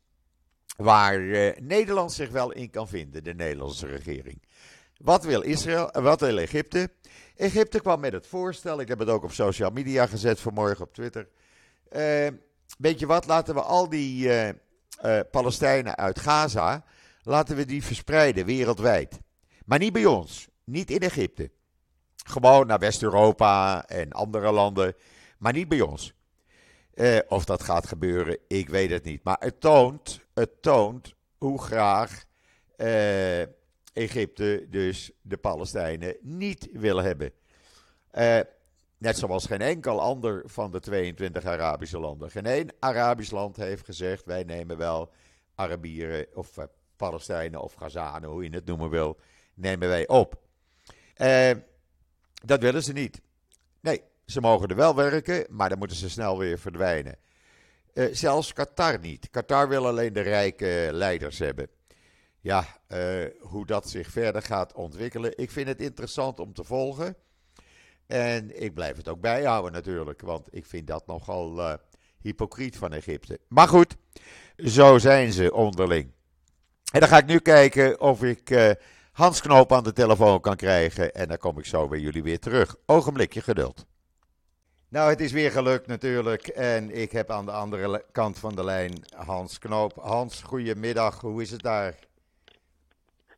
waar 0.77 1.19
uh, 1.19 1.51
Nederland 1.59 2.11
zich 2.11 2.29
wel 2.29 2.51
in 2.51 2.69
kan 2.69 2.87
vinden, 2.87 3.23
de 3.23 3.33
Nederlandse 3.33 3.87
regering. 3.87 4.43
Wat 4.97 5.23
wil 5.23 5.41
Israël, 5.41 5.91
wat 5.91 6.19
wil 6.19 6.37
Egypte? 6.37 6.91
Egypte 7.35 7.79
kwam 7.79 7.99
met 7.99 8.13
het 8.13 8.27
voorstel, 8.27 8.79
ik 8.79 8.87
heb 8.87 8.99
het 8.99 9.09
ook 9.09 9.23
op 9.23 9.31
social 9.31 9.69
media 9.69 10.05
gezet 10.05 10.39
vanmorgen 10.39 10.85
op 10.85 10.93
Twitter. 10.93 11.29
weet 12.77 12.99
je 12.99 13.05
wat, 13.05 13.25
laten 13.25 13.53
we 13.53 13.61
al 13.61 13.89
die 13.89 14.29
Palestijnen 15.31 15.97
uit 15.97 16.19
Gaza, 16.19 16.85
laten 17.21 17.55
we 17.55 17.65
die 17.65 17.83
verspreiden 17.83 18.45
wereldwijd. 18.45 19.19
Maar 19.65 19.79
niet 19.79 19.93
bij 19.93 20.05
ons, 20.05 20.47
niet 20.63 20.91
in 20.91 20.99
Egypte. 20.99 21.51
Gewoon 22.15 22.67
naar 22.67 22.79
West-Europa 22.79 23.85
en 23.87 24.11
andere 24.11 24.51
landen, 24.51 24.95
maar 25.37 25.53
niet 25.53 25.67
bij 25.67 25.81
ons. 25.81 26.13
Uh, 26.99 27.19
of 27.27 27.45
dat 27.45 27.63
gaat 27.63 27.87
gebeuren, 27.87 28.37
ik 28.47 28.69
weet 28.69 28.89
het 28.89 29.03
niet. 29.03 29.23
Maar 29.23 29.37
het 29.39 29.61
toont, 29.61 30.19
het 30.33 30.61
toont 30.61 31.13
hoe 31.37 31.61
graag 31.61 32.23
uh, 32.77 33.41
Egypte 33.93 34.67
dus 34.69 35.11
de 35.21 35.37
Palestijnen 35.37 36.15
niet 36.21 36.69
wil 36.71 36.97
hebben. 36.97 37.31
Uh, 38.11 38.39
net 38.97 39.17
zoals 39.17 39.45
geen 39.45 39.61
enkel 39.61 40.01
ander 40.01 40.41
van 40.45 40.71
de 40.71 40.79
22 40.79 41.45
Arabische 41.45 41.99
landen. 41.99 42.31
Geen 42.31 42.45
één 42.45 42.73
Arabisch 42.79 43.31
land 43.31 43.55
heeft 43.55 43.85
gezegd: 43.85 44.25
wij 44.25 44.43
nemen 44.43 44.77
wel 44.77 45.11
Arabieren 45.55 46.25
of 46.33 46.57
uh, 46.57 46.63
Palestijnen 46.95 47.61
of 47.61 47.73
Gazanen, 47.73 48.29
hoe 48.29 48.43
je 48.43 48.49
het 48.49 48.65
noemen 48.65 48.89
wil, 48.89 49.19
nemen 49.53 49.87
wij 49.87 50.07
op. 50.07 50.41
Uh, 51.17 51.51
dat 52.45 52.61
willen 52.61 52.83
ze 52.83 52.93
niet. 52.93 53.21
Nee, 53.81 54.01
ze 54.29 54.41
mogen 54.41 54.67
er 54.67 54.75
wel 54.75 54.95
werken, 54.95 55.45
maar 55.49 55.69
dan 55.69 55.77
moeten 55.77 55.97
ze 55.97 56.09
snel 56.09 56.37
weer 56.37 56.59
verdwijnen. 56.59 57.17
Uh, 57.93 58.07
zelfs 58.11 58.53
Qatar 58.53 58.99
niet. 58.99 59.29
Qatar 59.29 59.69
wil 59.69 59.87
alleen 59.87 60.13
de 60.13 60.21
rijke 60.21 60.89
leiders 60.91 61.39
hebben. 61.39 61.67
Ja, 62.39 62.65
uh, 62.87 63.25
hoe 63.39 63.65
dat 63.65 63.89
zich 63.89 64.09
verder 64.09 64.41
gaat 64.41 64.73
ontwikkelen. 64.73 65.37
Ik 65.37 65.51
vind 65.51 65.67
het 65.67 65.81
interessant 65.81 66.39
om 66.39 66.53
te 66.53 66.63
volgen. 66.63 67.15
En 68.07 68.63
ik 68.63 68.73
blijf 68.73 68.97
het 68.97 69.07
ook 69.07 69.21
bijhouden 69.21 69.71
natuurlijk, 69.71 70.21
want 70.21 70.47
ik 70.49 70.65
vind 70.65 70.87
dat 70.87 71.07
nogal 71.07 71.59
uh, 71.59 71.73
hypocriet 72.21 72.77
van 72.77 72.93
Egypte. 72.93 73.39
Maar 73.47 73.67
goed, 73.67 73.95
zo 74.57 74.97
zijn 74.97 75.31
ze 75.31 75.53
onderling. 75.53 76.11
En 76.91 76.99
dan 76.99 77.09
ga 77.09 77.17
ik 77.17 77.25
nu 77.25 77.39
kijken 77.39 78.01
of 78.01 78.23
ik 78.23 78.49
uh, 78.49 78.71
Hans 79.11 79.41
Knoop 79.41 79.73
aan 79.73 79.83
de 79.83 79.93
telefoon 79.93 80.41
kan 80.41 80.55
krijgen. 80.55 81.13
En 81.13 81.27
dan 81.27 81.37
kom 81.37 81.59
ik 81.59 81.65
zo 81.65 81.87
bij 81.87 81.99
jullie 81.99 82.23
weer 82.23 82.39
terug. 82.39 82.75
Ogenblikje 82.85 83.41
geduld. 83.41 83.88
Nou, 84.89 85.09
het 85.09 85.19
is 85.19 85.31
weer 85.31 85.51
gelukt 85.51 85.87
natuurlijk. 85.87 86.47
En 86.47 87.01
ik 87.01 87.11
heb 87.11 87.29
aan 87.29 87.45
de 87.45 87.51
andere 87.51 88.03
kant 88.11 88.39
van 88.39 88.55
de 88.55 88.63
lijn 88.63 88.93
Hans 89.15 89.59
Knoop. 89.59 89.93
Hans, 89.95 90.41
goedemiddag. 90.41 91.21
Hoe 91.21 91.41
is 91.41 91.51
het 91.51 91.61
daar? 91.61 91.95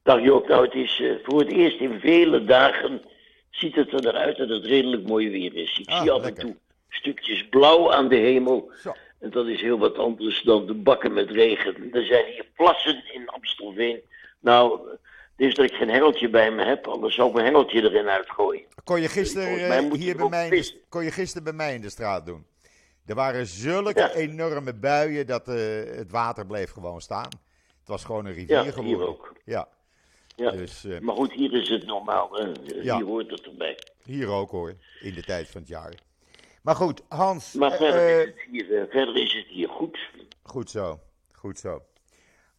Dag 0.03 0.21
Joop, 0.21 0.47
nou 0.47 0.65
het 0.65 0.73
is 0.73 0.99
uh, 0.99 1.13
voor 1.23 1.39
het 1.39 1.51
eerst 1.51 1.79
in 1.79 1.99
vele 1.99 2.43
dagen 2.45 3.01
ziet 3.49 3.75
het 3.75 3.93
er 3.93 4.07
eruit 4.07 4.37
dat 4.37 4.49
het 4.49 4.65
redelijk 4.65 5.07
mooi 5.07 5.29
weer 5.29 5.55
is. 5.55 5.77
Ik 5.79 5.89
Ah, 5.89 6.01
zie 6.01 6.11
af 6.11 6.23
en 6.25 6.33
toe 6.35 6.55
stukjes 6.89 7.47
blauw 7.49 7.91
aan 7.93 8.07
de 8.07 8.15
hemel. 8.15 8.71
Zo. 8.81 8.93
En 9.19 9.29
dat 9.29 9.47
is 9.47 9.61
heel 9.61 9.77
wat 9.79 9.97
anders 9.97 10.41
dan 10.41 10.65
de 10.65 10.73
bakken 10.73 11.13
met 11.13 11.29
regen. 11.31 11.93
Er 11.93 12.05
zijn 12.05 12.25
hier 12.25 12.45
plassen 12.55 13.03
in 13.13 13.27
Amstelveen. 13.29 13.99
Nou, 14.39 14.79
is 15.47 15.55
dat 15.55 15.65
ik 15.65 15.73
geen 15.73 15.89
hengeltje 15.89 16.29
bij 16.29 16.51
me 16.51 16.63
heb, 16.65 16.87
anders 16.87 17.15
zou 17.15 17.27
ik 17.27 17.33
mijn 17.33 17.45
hengeltje 17.45 17.81
erin 17.81 18.07
uitgooien. 18.09 18.63
Kon 18.83 19.01
je 19.01 19.07
gisteren 19.07 19.47
eh, 19.47 19.91
hier 19.93 20.15
bij 20.17 20.29
mij, 20.29 20.43
in 20.43 20.49
de, 20.49 20.55
vissen. 20.55 20.77
kon 20.89 21.03
je 21.03 21.11
gisteren 21.11 21.43
bij 21.43 21.53
mij 21.53 21.73
in 21.73 21.81
de 21.81 21.89
straat 21.89 22.25
doen? 22.25 22.45
Er 23.05 23.15
waren 23.15 23.45
zulke 23.45 23.99
Ja. 23.99 24.11
enorme 24.13 24.73
buien 24.73 25.27
dat 25.27 25.47
eh, 25.47 25.55
het 25.97 26.11
water 26.11 26.45
bleef 26.45 26.71
gewoon 26.71 27.01
staan. 27.01 27.29
Het 27.79 27.87
was 27.87 28.03
gewoon 28.03 28.25
een 28.25 28.33
rivier 28.33 28.55
Ja, 28.55 28.63
hier 28.63 28.73
geworden. 28.73 29.07
ook. 29.07 29.33
Ja, 29.45 29.67
Ja. 30.35 30.51
dus 30.51 30.85
eh, 30.85 30.99
Maar 30.99 31.15
goed, 31.15 31.31
hier 31.31 31.53
is 31.53 31.69
het 31.69 31.85
normaal. 31.85 32.39
Ja. 32.63 32.95
Hier 32.97 33.05
hoort 33.05 33.31
het 33.31 33.45
erbij. 33.45 33.77
hier 34.03 34.27
ook 34.27 34.51
hoor, 34.51 34.73
in 34.99 35.13
de 35.13 35.23
tijd 35.23 35.49
van 35.49 35.61
het 35.61 35.69
jaar. 35.69 35.93
Maar 36.61 36.75
goed, 36.75 37.01
Hans, 37.09 37.53
Maar 37.53 37.71
verder, 37.71 38.19
is 38.19 38.25
het 38.25 38.35
hier, 38.51 38.87
verder 38.89 39.15
is 39.17 39.33
het 39.33 39.45
hier 39.47 39.69
goed. 39.69 39.97
goed 40.43 40.69
zo, 40.69 40.99
goed 41.31 41.59
zo. 41.59 41.81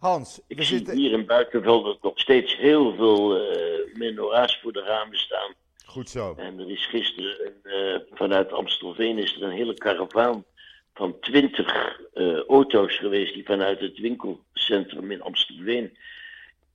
Hans, 0.03 0.41
Ik 0.47 0.57
we 0.57 0.63
zie 0.63 0.77
zitten... 0.77 0.97
hier 0.97 1.13
in 1.13 1.27
Buitenveld 1.27 2.03
nog 2.03 2.19
steeds 2.19 2.57
heel 2.57 2.95
veel 2.95 3.37
eh 3.37 3.95
menorahs 3.95 4.59
voor 4.63 4.73
de 4.73 4.83
ramen 4.83 5.19
staan. 5.19 5.55
Goed 5.85 6.11
zo. 6.11 6.35
En 6.37 6.59
er 6.59 6.71
is 6.71 6.87
gisteren 6.87 7.47
een, 7.47 7.73
eh, 7.73 8.01
vanuit 8.13 8.53
Amstelveen 8.53 9.19
is 9.19 9.37
er 9.37 9.43
een 9.43 9.51
hele 9.51 9.75
karavaan 9.75 10.45
van 10.95 11.21
twintig 11.21 12.01
eh, 12.15 12.39
auto's 12.39 12.97
geweest 12.97 13.35
die 13.35 13.45
vanuit 13.45 13.81
het 13.81 13.99
winkelcentrum 13.99 15.11
in 15.11 15.23
Amstelveen 15.23 15.97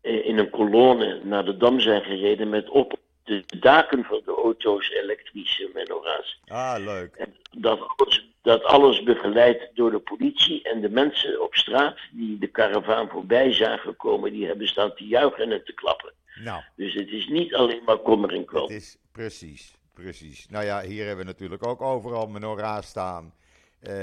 in 0.02 0.38
een 0.38 0.50
kolonne 0.50 1.20
naar 1.24 1.46
de 1.46 1.58
Dam 1.58 1.80
zijn 1.80 2.04
gereden 2.04 2.50
met 2.50 2.70
op 2.70 3.00
de 3.24 3.44
daken 3.60 4.04
van 4.04 4.22
de 4.26 4.32
auto's 4.32 4.90
elektrische 4.90 5.70
menorahs. 5.74 6.40
Ah, 6.46 6.76
leuk. 6.80 7.16
En 7.16 7.36
dat 7.52 7.80
alles, 7.96 8.28
dat 8.48 8.64
alles 8.64 9.04
begeleid 9.04 9.70
door 9.74 9.92
de 9.92 10.00
politie 10.00 10.64
en 10.64 10.82
de 10.82 10.90
mensen 10.90 11.42
op 11.42 11.56
straat 11.56 11.98
die 12.12 12.38
de 12.38 12.48
karavaan 12.48 13.10
voorbij 13.10 13.54
zagen 13.54 13.96
komen, 13.96 14.32
die 14.32 14.46
hebben 14.46 14.68
staan 14.68 14.96
te 14.96 15.08
juichen 15.08 15.52
en 15.52 15.66
te 15.66 15.74
klappen. 15.74 16.14
Nou, 16.44 16.62
Dus 16.76 16.94
het 16.94 17.10
is 17.10 17.28
niet 17.28 17.56
alleen 17.56 17.84
maar 17.86 17.98
kommer 17.98 18.34
en 18.34 18.46
het 18.48 18.70
is 18.70 18.98
precies, 19.12 19.76
precies. 19.94 20.48
Nou 20.50 20.66
ja, 20.66 20.82
hier 20.82 21.06
hebben 21.06 21.26
we 21.26 21.32
natuurlijk 21.32 21.68
ook 21.68 21.82
overal 21.82 22.28
menorah 22.28 22.82
staan. 22.82 23.34
Eh, 23.80 23.94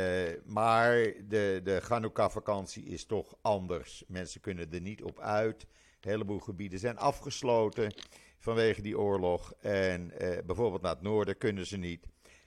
maar 0.44 0.94
de, 1.28 1.60
de 1.64 1.82
Hanukkah-vakantie 1.88 2.84
is 2.84 3.06
toch 3.06 3.34
anders. 3.42 4.04
Mensen 4.08 4.40
kunnen 4.40 4.72
er 4.72 4.80
niet 4.80 5.02
op 5.02 5.20
uit. 5.20 5.66
Een 6.00 6.10
heleboel 6.10 6.38
gebieden 6.38 6.78
zijn 6.78 6.98
afgesloten 6.98 7.92
vanwege 8.38 8.82
die 8.82 8.98
oorlog. 8.98 9.52
En 9.60 10.10
eh, 10.18 10.38
bijvoorbeeld 10.46 10.82
naar 10.82 10.94
het 10.94 11.02
noorden 11.02 11.38
kunnen 11.38 11.66
ze 11.66 11.76
niet, 11.76 12.06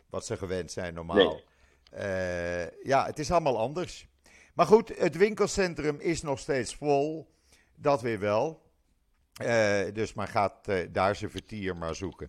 wat 0.09 0.25
ze 0.25 0.37
gewend 0.37 0.71
zijn 0.71 0.93
normaal. 0.93 1.41
Ja, 2.83 3.05
het 3.05 3.19
is 3.19 3.31
allemaal 3.31 3.57
anders. 3.59 4.07
Maar 4.53 4.65
goed, 4.65 4.97
het 4.97 5.17
winkelcentrum 5.17 5.99
is 5.99 6.21
nog 6.21 6.39
steeds 6.39 6.75
vol. 6.75 7.27
Dat 7.75 8.01
weer 8.01 8.19
wel. 8.19 8.65
Eh, 9.33 9.81
dus 9.93 10.13
men 10.13 10.27
gaat 10.27 10.67
eh, 10.67 10.75
daar 10.89 11.15
zijn 11.15 11.31
vertier 11.31 11.75
maar 11.75 11.95
zoeken. 11.95 12.27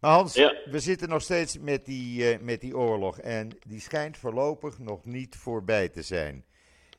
Maar 0.00 0.10
Hans, 0.10 0.34
Ja. 0.34 0.54
we 0.70 0.80
zitten 0.80 1.08
nog 1.08 1.22
steeds 1.22 1.58
met 1.58 1.84
die, 1.84 2.32
eh, 2.32 2.40
met 2.40 2.60
die 2.60 2.76
oorlog. 2.76 3.18
En 3.18 3.48
die 3.66 3.80
schijnt 3.80 4.16
voorlopig 4.18 4.78
nog 4.78 5.04
niet 5.04 5.36
voorbij 5.36 5.88
te 5.88 6.02
zijn. 6.02 6.44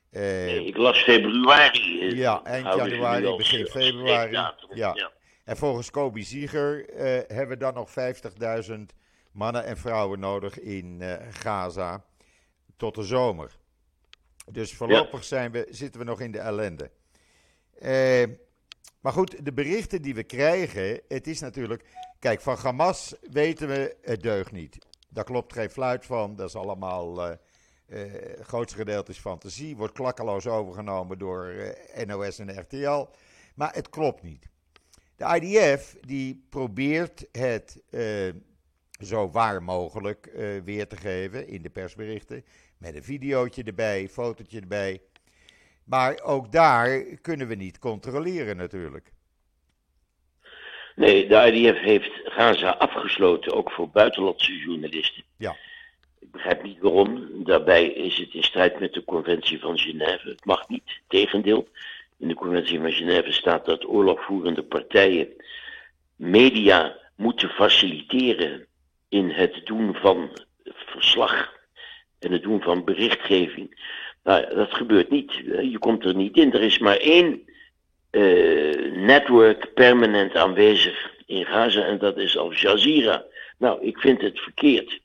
Eh, 0.10 0.22
Nee, 0.22 0.66
ik 0.66 0.78
las 0.78 1.04
februari. 1.04 2.02
eh, 2.10 2.18
Ja, 2.18 2.44
eind 2.44 2.66
januari, 2.76 3.36
begin 3.36 3.66
eh, 3.66 3.72
februari. 3.72 4.32
Ja. 4.32 4.56
ja. 4.74 5.12
En 5.44 5.58
volgens 5.58 5.92
Kobe 5.92 6.22
Zieger 6.24 6.90
eh, 6.90 7.04
hebben 7.28 7.48
we 7.48 7.58
dan 7.58 7.74
nog 7.74 7.90
50.000 7.90 8.94
mannen 9.32 9.66
en 9.66 9.78
vrouwen 9.78 10.20
nodig 10.20 10.60
in 10.60 11.02
eh, 11.02 11.28
Gaza 11.30 12.06
tot 12.78 12.96
de 12.96 13.04
zomer. 13.04 13.60
Dus 14.52 14.74
voorlopig 14.74 15.24
zijn 15.24 15.52
we, 15.52 15.68
zitten 15.70 16.00
we 16.00 16.06
nog 16.06 16.22
in 16.22 16.32
de 16.32 16.40
ellende. 16.40 16.92
Eh, 17.80 18.24
maar 19.00 19.14
goed, 19.14 19.46
de 19.46 19.54
berichten 19.54 20.02
die 20.02 20.16
we 20.16 20.24
krijgen, 20.24 21.02
het 21.08 21.28
is 21.28 21.40
natuurlijk... 21.40 21.86
Kijk, 22.20 22.42
van 22.42 22.58
Hamas 22.58 23.16
weten 23.32 23.68
we, 23.68 23.96
het 24.02 24.22
deugt 24.22 24.52
niet. 24.52 24.78
Daar 25.10 25.24
klopt 25.24 25.54
geen 25.54 25.70
fluit 25.70 26.06
van, 26.06 26.36
dat 26.36 26.48
is 26.48 26.56
allemaal... 26.56 27.26
eh, 27.26 27.32
eh, 27.86 28.12
het 28.38 28.48
grootste 28.48 28.78
gedeelte 28.78 29.12
is 29.12 29.18
fantasie, 29.18 29.76
wordt 29.76 29.94
klakkeloos 29.94 30.48
overgenomen 30.48 31.18
door 31.18 31.76
NOS 32.06 32.40
en 32.40 32.60
RTL. 32.60 33.08
Maar 33.56 33.74
het 33.74 33.90
klopt 33.90 34.24
niet. 34.24 34.46
De 35.16 35.40
IDF 35.42 35.96
die 36.02 36.46
probeert 36.50 37.26
het 37.32 37.82
zo 39.04 39.30
waar 39.30 39.64
mogelijk 39.64 40.26
eh, 40.26 40.46
weer 40.64 40.88
te 40.88 40.96
geven 40.96 41.48
in 41.48 41.62
de 41.62 41.70
persberichten. 41.70 42.44
Met 42.78 42.96
een 42.96 43.04
videootje 43.04 43.64
erbij, 43.64 44.08
fotootje 44.08 44.60
erbij. 44.60 45.02
Maar 45.84 46.22
ook 46.24 46.52
daar 46.52 47.04
kunnen 47.22 47.48
we 47.48 47.56
niet 47.56 47.80
controleren 47.80 48.58
natuurlijk. 48.58 49.12
Nee, 50.96 51.28
de 51.28 51.52
IDF 51.52 51.80
heeft 51.80 52.12
Gaza 52.24 52.70
afgesloten, 52.70 53.54
ook 53.54 53.72
voor 53.72 53.90
buitenlandse 53.90 54.58
journalisten. 54.58 55.24
Ja. 55.38 55.56
Ik 56.20 56.32
begrijp 56.32 56.64
niet 56.64 56.80
waarom. 56.80 57.30
Daarbij 57.44 57.86
is 57.86 58.18
het 58.18 58.34
in 58.34 58.44
strijd 58.44 58.80
met 58.80 58.94
de 58.94 59.04
conventie 59.04 59.60
van 59.60 59.78
Genève. 59.78 60.30
Het 60.30 60.46
mag 60.46 60.68
niet, 60.68 61.00
tegendeel. 61.08 61.68
In 62.18 62.28
de 62.28 62.34
conventie 62.34 62.80
van 62.80 62.92
Genève 62.92 63.32
staat 63.32 63.66
dat 63.66 63.88
oorlogvoerende 63.88 64.64
partijen 64.64 65.28
media 66.16 66.98
moeten 67.16 67.50
faciliteren 67.50 68.66
in 69.12 69.30
het 69.30 69.62
doen 69.64 69.96
van 69.96 70.30
verslag 70.66 71.54
en 72.20 72.32
het 72.32 72.42
doen 72.42 72.62
van 72.62 72.84
berichtgeving. 72.84 73.80
Nou, 74.24 74.56
dat 74.56 74.74
gebeurt 74.74 75.10
niet. 75.10 75.34
Je 75.62 75.78
komt 75.80 76.06
er 76.06 76.16
niet 76.16 76.38
in. 76.38 76.54
Er 76.54 76.62
is 76.62 76.80
maar 76.80 76.98
één 76.98 77.42
eh, 78.10 78.92
network 78.92 79.74
permanent 79.74 80.36
aanwezig 80.36 81.12
in 81.26 81.46
Gaza 81.46 81.84
en 81.84 81.98
dat 81.98 82.18
is 82.18 82.38
Al 82.38 82.54
Jazeera. 82.54 83.24
Nou, 83.58 83.86
ik 83.86 83.98
vind 83.98 84.22
het 84.22 84.40
verkeerd. 84.40 85.00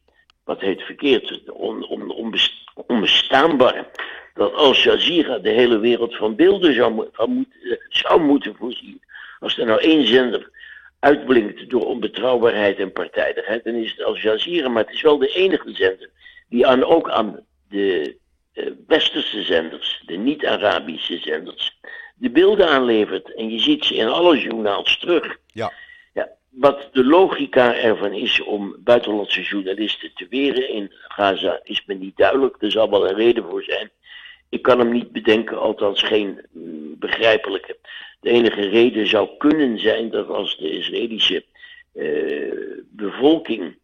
Wat 0.44 0.60
heet 0.60 0.82
verkeerd? 0.82 1.50
On, 1.50 1.86
on, 1.86 2.10
onbest- 2.10 2.64
onbestaanbaar. 2.75 3.90
Dat 4.34 4.54
Al 4.54 4.75
Jazeera 4.75 5.38
de 5.38 5.50
hele 5.50 5.78
wereld 5.78 6.16
van 6.16 6.36
beelden 6.36 6.75
zou, 6.75 6.92
moet, 6.92 7.48
eh, 7.62 7.72
zou 7.88 8.20
moeten 8.20 8.56
voorzien. 8.56 9.00
Als 9.40 9.58
er 9.58 9.66
nou 9.66 9.80
één 9.80 10.06
zender 10.06 10.50
uitblinkt 10.99 11.71
door 11.71 11.87
onbetrouwbaarheid 11.87 12.79
en 12.79 12.93
partijdigheid, 12.93 13.65
dan 13.65 13.75
is 13.75 13.91
het 13.91 14.03
Al 14.03 14.17
Jazeera. 14.17 14.69
Maar 14.69 14.85
het 14.85 14.95
is 14.95 15.03
wel 15.03 15.19
de 15.19 15.29
enige 15.29 15.75
zender 15.75 16.11
die 16.49 16.67
aan, 16.67 16.85
ook 16.85 17.11
aan 17.11 17.47
de 17.69 18.17
eh, 18.53 18.67
westerse 18.87 19.43
zenders, 19.43 20.03
de 20.07 20.17
niet-Arabische 20.17 21.19
zenders, 21.19 21.79
de 22.15 22.31
beelden 22.31 22.69
aanlevert. 22.69 23.35
En 23.35 23.50
je 23.50 23.59
ziet 23.59 23.85
ze 23.85 23.95
in 23.95 24.09
alle 24.09 24.38
journaals 24.38 24.99
terug. 24.99 25.38
Ja. 25.53 25.73
Ja, 26.15 26.29
wat 26.50 26.88
de 26.93 27.05
logica 27.05 27.75
ervan 27.75 28.12
is 28.12 28.43
om 28.43 28.76
buitenlandse 28.79 29.43
journalisten 29.43 30.11
te 30.15 30.26
weren 30.31 30.69
in 30.69 30.93
Gaza, 31.09 31.61
is 31.62 31.83
me 31.87 31.95
niet 31.95 32.17
duidelijk. 32.17 32.57
Er 32.59 32.71
zal 32.71 32.91
wel 32.91 33.09
een 33.09 33.15
reden 33.15 33.45
voor 33.45 33.62
zijn. 33.62 33.91
Ik 34.49 34.62
kan 34.62 34.79
hem 34.79 34.93
niet 34.93 35.12
bedenken, 35.12 35.61
althans 35.61 36.03
geen 36.03 36.47
mm, 36.53 36.99
begrijpelijke. 36.99 37.76
De 38.20 38.30
enige 38.30 38.68
reden 38.68 39.06
zou 39.06 39.28
kunnen 39.38 39.78
zijn 39.78 40.11
dat 40.11 40.28
als 40.28 40.56
de 40.56 40.70
Israëlische 40.70 41.44
eh, 41.94 42.82
bevolking 42.90 43.78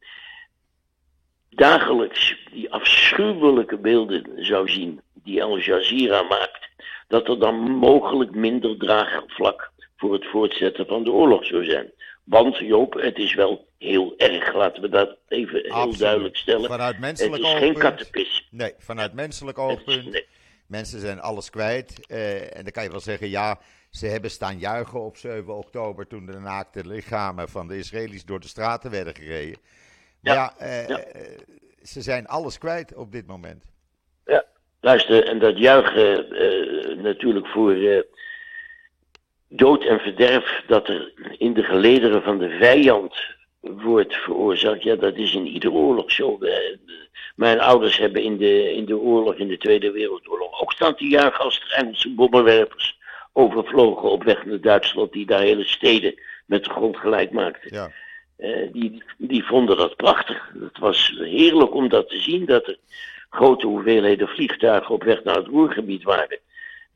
dagelijks 1.51 2.37
die 2.53 2.73
afschuwelijke 2.73 3.77
beelden 3.79 4.25
zou 4.37 4.69
zien 4.69 5.01
die 5.15 5.43
Al 5.43 5.59
Jazeera 5.59 6.23
maakt, 6.23 6.69
dat 7.09 7.29
er 7.29 7.39
dan 7.39 7.55
mogelijk 7.71 8.35
minder 8.35 8.77
draagvlak 8.79 9.71
voor 9.97 10.13
het 10.13 10.27
voortzetten 10.27 10.87
van 10.87 11.05
de 11.05 11.11
oorlog 11.11 11.45
zou 11.47 11.65
zijn. 11.65 11.93
Want 12.25 12.59
Joop, 12.59 12.93
het 12.93 13.19
is 13.19 13.35
wel 13.35 13.67
heel 13.79 14.15
erg, 14.17 14.55
laten 14.55 14.83
we 14.83 14.89
dat 14.89 15.17
even 15.29 15.61
heel 15.63 15.71
Absoluut. 15.71 15.99
duidelijk 15.99 16.37
stellen. 16.37 16.69
Vanuit 16.71 16.93
Het 16.93 17.01
menselijk 17.01 17.43
is 17.43 17.53
geen 17.53 17.75
kattenpis. 17.79 18.49
Nee, 18.51 18.73
vanuit 18.79 19.13
menselijk 19.13 19.57
Het 19.57 19.67
is- 19.69 19.73
oogpunt. 19.77 20.13
nee. 20.13 20.27
Mensen 20.67 21.01
zijn 21.01 21.21
alles 21.21 21.51
kwijt. 21.51 22.07
eh, 22.07 22.57
en 22.57 22.63
dan 22.63 22.73
kan 22.73 22.83
je 22.83 22.91
wel 22.91 23.01
zeggen, 23.01 23.29
ja, 23.29 23.59
ze 23.93 24.07
hebben 24.07 24.31
staan 24.31 24.59
juichen 24.59 25.01
op 25.01 25.17
7 25.17 25.57
oktober 25.57 26.07
toen 26.07 26.27
de 26.27 26.39
naakte 26.39 26.87
lichamen 26.87 27.49
van 27.49 27.69
de 27.69 27.79
Israëli's 27.79 28.25
door 28.25 28.41
de 28.41 28.49
straten 28.49 28.91
werden 28.91 29.15
gereden. 29.15 29.59
Maar 30.21 30.35
ja, 30.35 30.55
Ja, 30.59 30.67
eh, 30.67 30.89
ja. 30.89 30.99
eh, 30.99 31.39
ze 31.83 32.03
zijn 32.03 32.27
alles 32.27 32.59
kwijt 32.59 32.95
op 32.95 33.13
dit 33.13 33.27
moment. 33.27 33.65
Ja, 34.25 34.45
luister, 34.81 35.27
en 35.27 35.39
dat 35.39 35.59
juichen 35.59 36.31
eh, 36.31 36.97
natuurlijk 36.97 37.47
voor 37.47 38.05
dood 39.49 39.85
en 39.85 39.99
verderf 39.99 40.63
dat 40.67 40.89
er 40.89 41.13
in 41.39 41.55
de 41.55 41.63
gelederen 41.63 42.23
van 42.23 42.39
de 42.39 42.49
vijand 42.49 43.15
wordt 43.61 44.15
veroorzaakt, 44.15 44.83
ja, 44.83 44.97
dat 44.97 45.17
is 45.17 45.35
in 45.35 45.47
iedere 45.47 45.75
oorlog 45.75 46.13
zo. 46.13 46.39
Mijn 47.35 47.61
ouders 47.61 47.99
hebben 47.99 48.23
in 48.23 48.37
de, 48.37 48.73
in 48.73 48.85
de 48.85 48.99
oorlog, 48.99 49.35
in 49.35 49.49
de 49.49 49.59
Tweede 49.59 49.91
Wereldoorlog, 49.91 50.61
ook 50.61 50.73
staan 50.73 50.97
te 50.97 51.09
juichen 51.09 51.45
als 51.45 51.75
Engelse 51.77 52.15
bommenwerpers 52.15 53.01
overvlogen 53.33 54.11
op 54.11 54.23
weg 54.23 54.45
naar 54.45 54.61
Duitsland, 54.61 55.13
die 55.13 55.27
daar 55.27 55.41
hele 55.41 55.65
steden 55.65 56.21
met 56.47 56.65
de 56.65 56.71
grond 56.71 56.97
gelijk 56.97 57.31
maakten. 57.31 57.75
Ja, 57.75 57.91
Eh, 58.37 58.73
die, 58.73 59.03
die 59.19 59.45
vonden 59.45 59.77
dat 59.77 59.97
prachtig. 59.97 60.53
Het 60.61 60.79
was 60.79 61.15
heerlijk 61.19 61.75
om 61.75 61.89
dat 61.89 62.09
te 62.09 62.21
zien, 62.21 62.47
dat 62.47 62.67
er 62.67 62.77
grote 63.31 63.67
hoeveelheden 63.67 64.29
vliegtuigen 64.29 64.95
op 64.95 65.03
weg 65.03 65.25
naar 65.25 65.37
het 65.37 65.47
Roergebied 65.47 66.03
waren. 66.03 66.39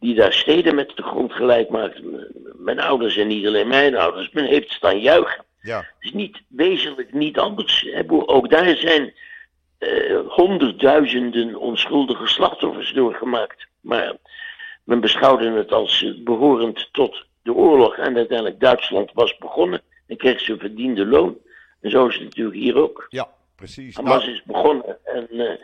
Die 0.01 0.15
daar 0.15 0.33
steden 0.33 0.75
met 0.75 0.93
de 0.95 1.03
grond 1.03 1.33
gelijk 1.33 1.69
maakten. 1.71 2.27
Mijn 2.57 2.81
ouders 2.81 3.17
en 3.17 3.27
niet 3.27 3.47
alleen 3.47 3.69
mijn 3.69 3.97
ouders, 3.97 4.31
men 4.31 4.45
heeft 4.45 4.71
staan 4.71 5.01
juichen. 5.01 5.45
ja, 5.63 5.79
Het 5.79 5.87
is 6.01 6.13
niet 6.13 6.43
wezenlijk 6.49 7.13
niet 7.13 7.39
anders. 7.39 7.87
Ook 8.09 8.51
daar 8.51 8.77
zijn 8.77 9.15
eh, 9.79 10.19
honderdduizenden 10.29 11.57
onschuldige 11.57 12.27
slachtoffers 12.27 12.93
doorgemaakt. 12.93 13.67
Maar 13.81 14.15
men 14.87 15.01
beschouwde 15.01 15.51
het 15.51 15.73
als 15.73 16.03
eh, 16.03 16.25
behorend 16.25 16.89
tot 16.93 17.25
de 17.43 17.53
oorlog. 17.53 17.97
En 17.97 18.17
uiteindelijk 18.17 18.61
Duitsland 18.61 19.11
was 19.13 19.39
begonnen 19.39 19.81
en 20.07 20.17
kreeg 20.17 20.41
zijn 20.41 20.59
verdiende 20.59 21.07
loon. 21.07 21.37
En 21.81 21.91
zo 21.91 22.07
is 22.07 22.15
het 22.15 22.25
natuurlijk 22.25 22.57
hier 22.57 22.77
ook. 22.77 23.07
ja, 23.09 23.29
precies. 23.57 23.97
Hamas 23.97 24.25
Nou, 24.25 24.35
is 24.35 24.43
begonnen 24.43 24.99
en 25.05 25.29
eh, 25.31 25.59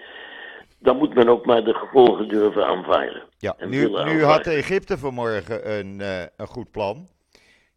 dan 0.78 0.96
moet 0.96 1.14
men 1.14 1.28
ook 1.28 1.46
maar 1.46 1.64
de 1.64 1.74
gevolgen 1.74 2.28
durven 2.28 2.66
aanvaarden. 2.66 3.22
ja, 3.38 3.54
en 3.58 3.68
nu, 3.68 3.88
nu 4.04 4.24
had. 4.24 4.46
Egypte 4.46 4.98
vanmorgen 4.98 5.78
een, 5.78 6.00
eh, 6.00 6.22
een 6.36 6.46
goed 6.46 6.70
plan. 6.70 7.08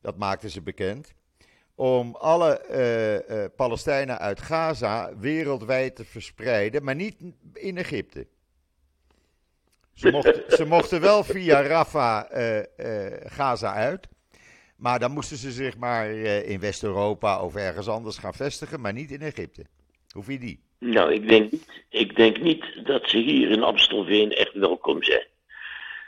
Dat 0.01 0.17
maakten 0.17 0.49
ze 0.49 0.61
bekend. 0.61 1.13
Om 1.75 2.15
alle 2.15 2.59
eh, 2.59 3.45
Palestijnen 3.55 4.19
uit 4.19 4.41
Gaza 4.41 5.11
wereldwijd 5.19 5.95
te 5.95 6.05
verspreiden, 6.05 6.83
maar 6.83 6.95
niet 6.95 7.15
in 7.53 7.77
Egypte. 7.77 8.27
Ze 9.95 10.11
mochten, 10.11 10.43
ze 10.47 10.65
mochten 10.65 11.01
wel 11.01 11.23
via 11.23 11.61
Rafah 11.61 12.25
eh, 12.31 12.57
eh, 12.59 13.21
Gaza 13.25 13.73
uit. 13.73 14.07
Maar 14.77 14.99
dan 14.99 15.11
moesten 15.11 15.37
ze 15.37 15.51
zich 15.51 15.77
maar 15.77 16.09
eh, 16.09 16.49
in 16.49 16.59
West-Europa 16.59 17.41
of 17.41 17.55
ergens 17.55 17.87
anders 17.87 18.17
gaan 18.17 18.33
vestigen, 18.33 18.81
maar 18.81 18.93
niet 18.93 19.11
in 19.11 19.21
Egypte. 19.21 19.65
Hoe 20.09 20.23
vind 20.23 20.41
je 20.41 20.47
die? 20.47 20.63
Nou, 20.79 21.13
ik 21.13 21.27
denk, 21.29 21.51
niet, 21.51 21.83
ik 21.89 22.15
denk 22.15 22.41
niet 22.41 22.65
dat 22.83 23.09
ze 23.09 23.17
hier 23.17 23.49
in 23.51 23.63
Amstelveen 23.63 24.31
echt 24.31 24.53
welkom 24.53 25.03
zijn. 25.03 25.25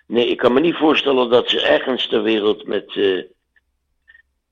Nee, 0.07 0.27
ik 0.29 0.37
kan 0.37 0.53
me 0.53 0.59
niet 0.59 0.75
voorstellen 0.75 1.29
dat 1.29 1.49
ze 1.49 1.61
ergens 1.61 2.07
ter 2.07 2.23
wereld 2.23 2.67
met, 2.67 2.95
eh, 2.95 3.23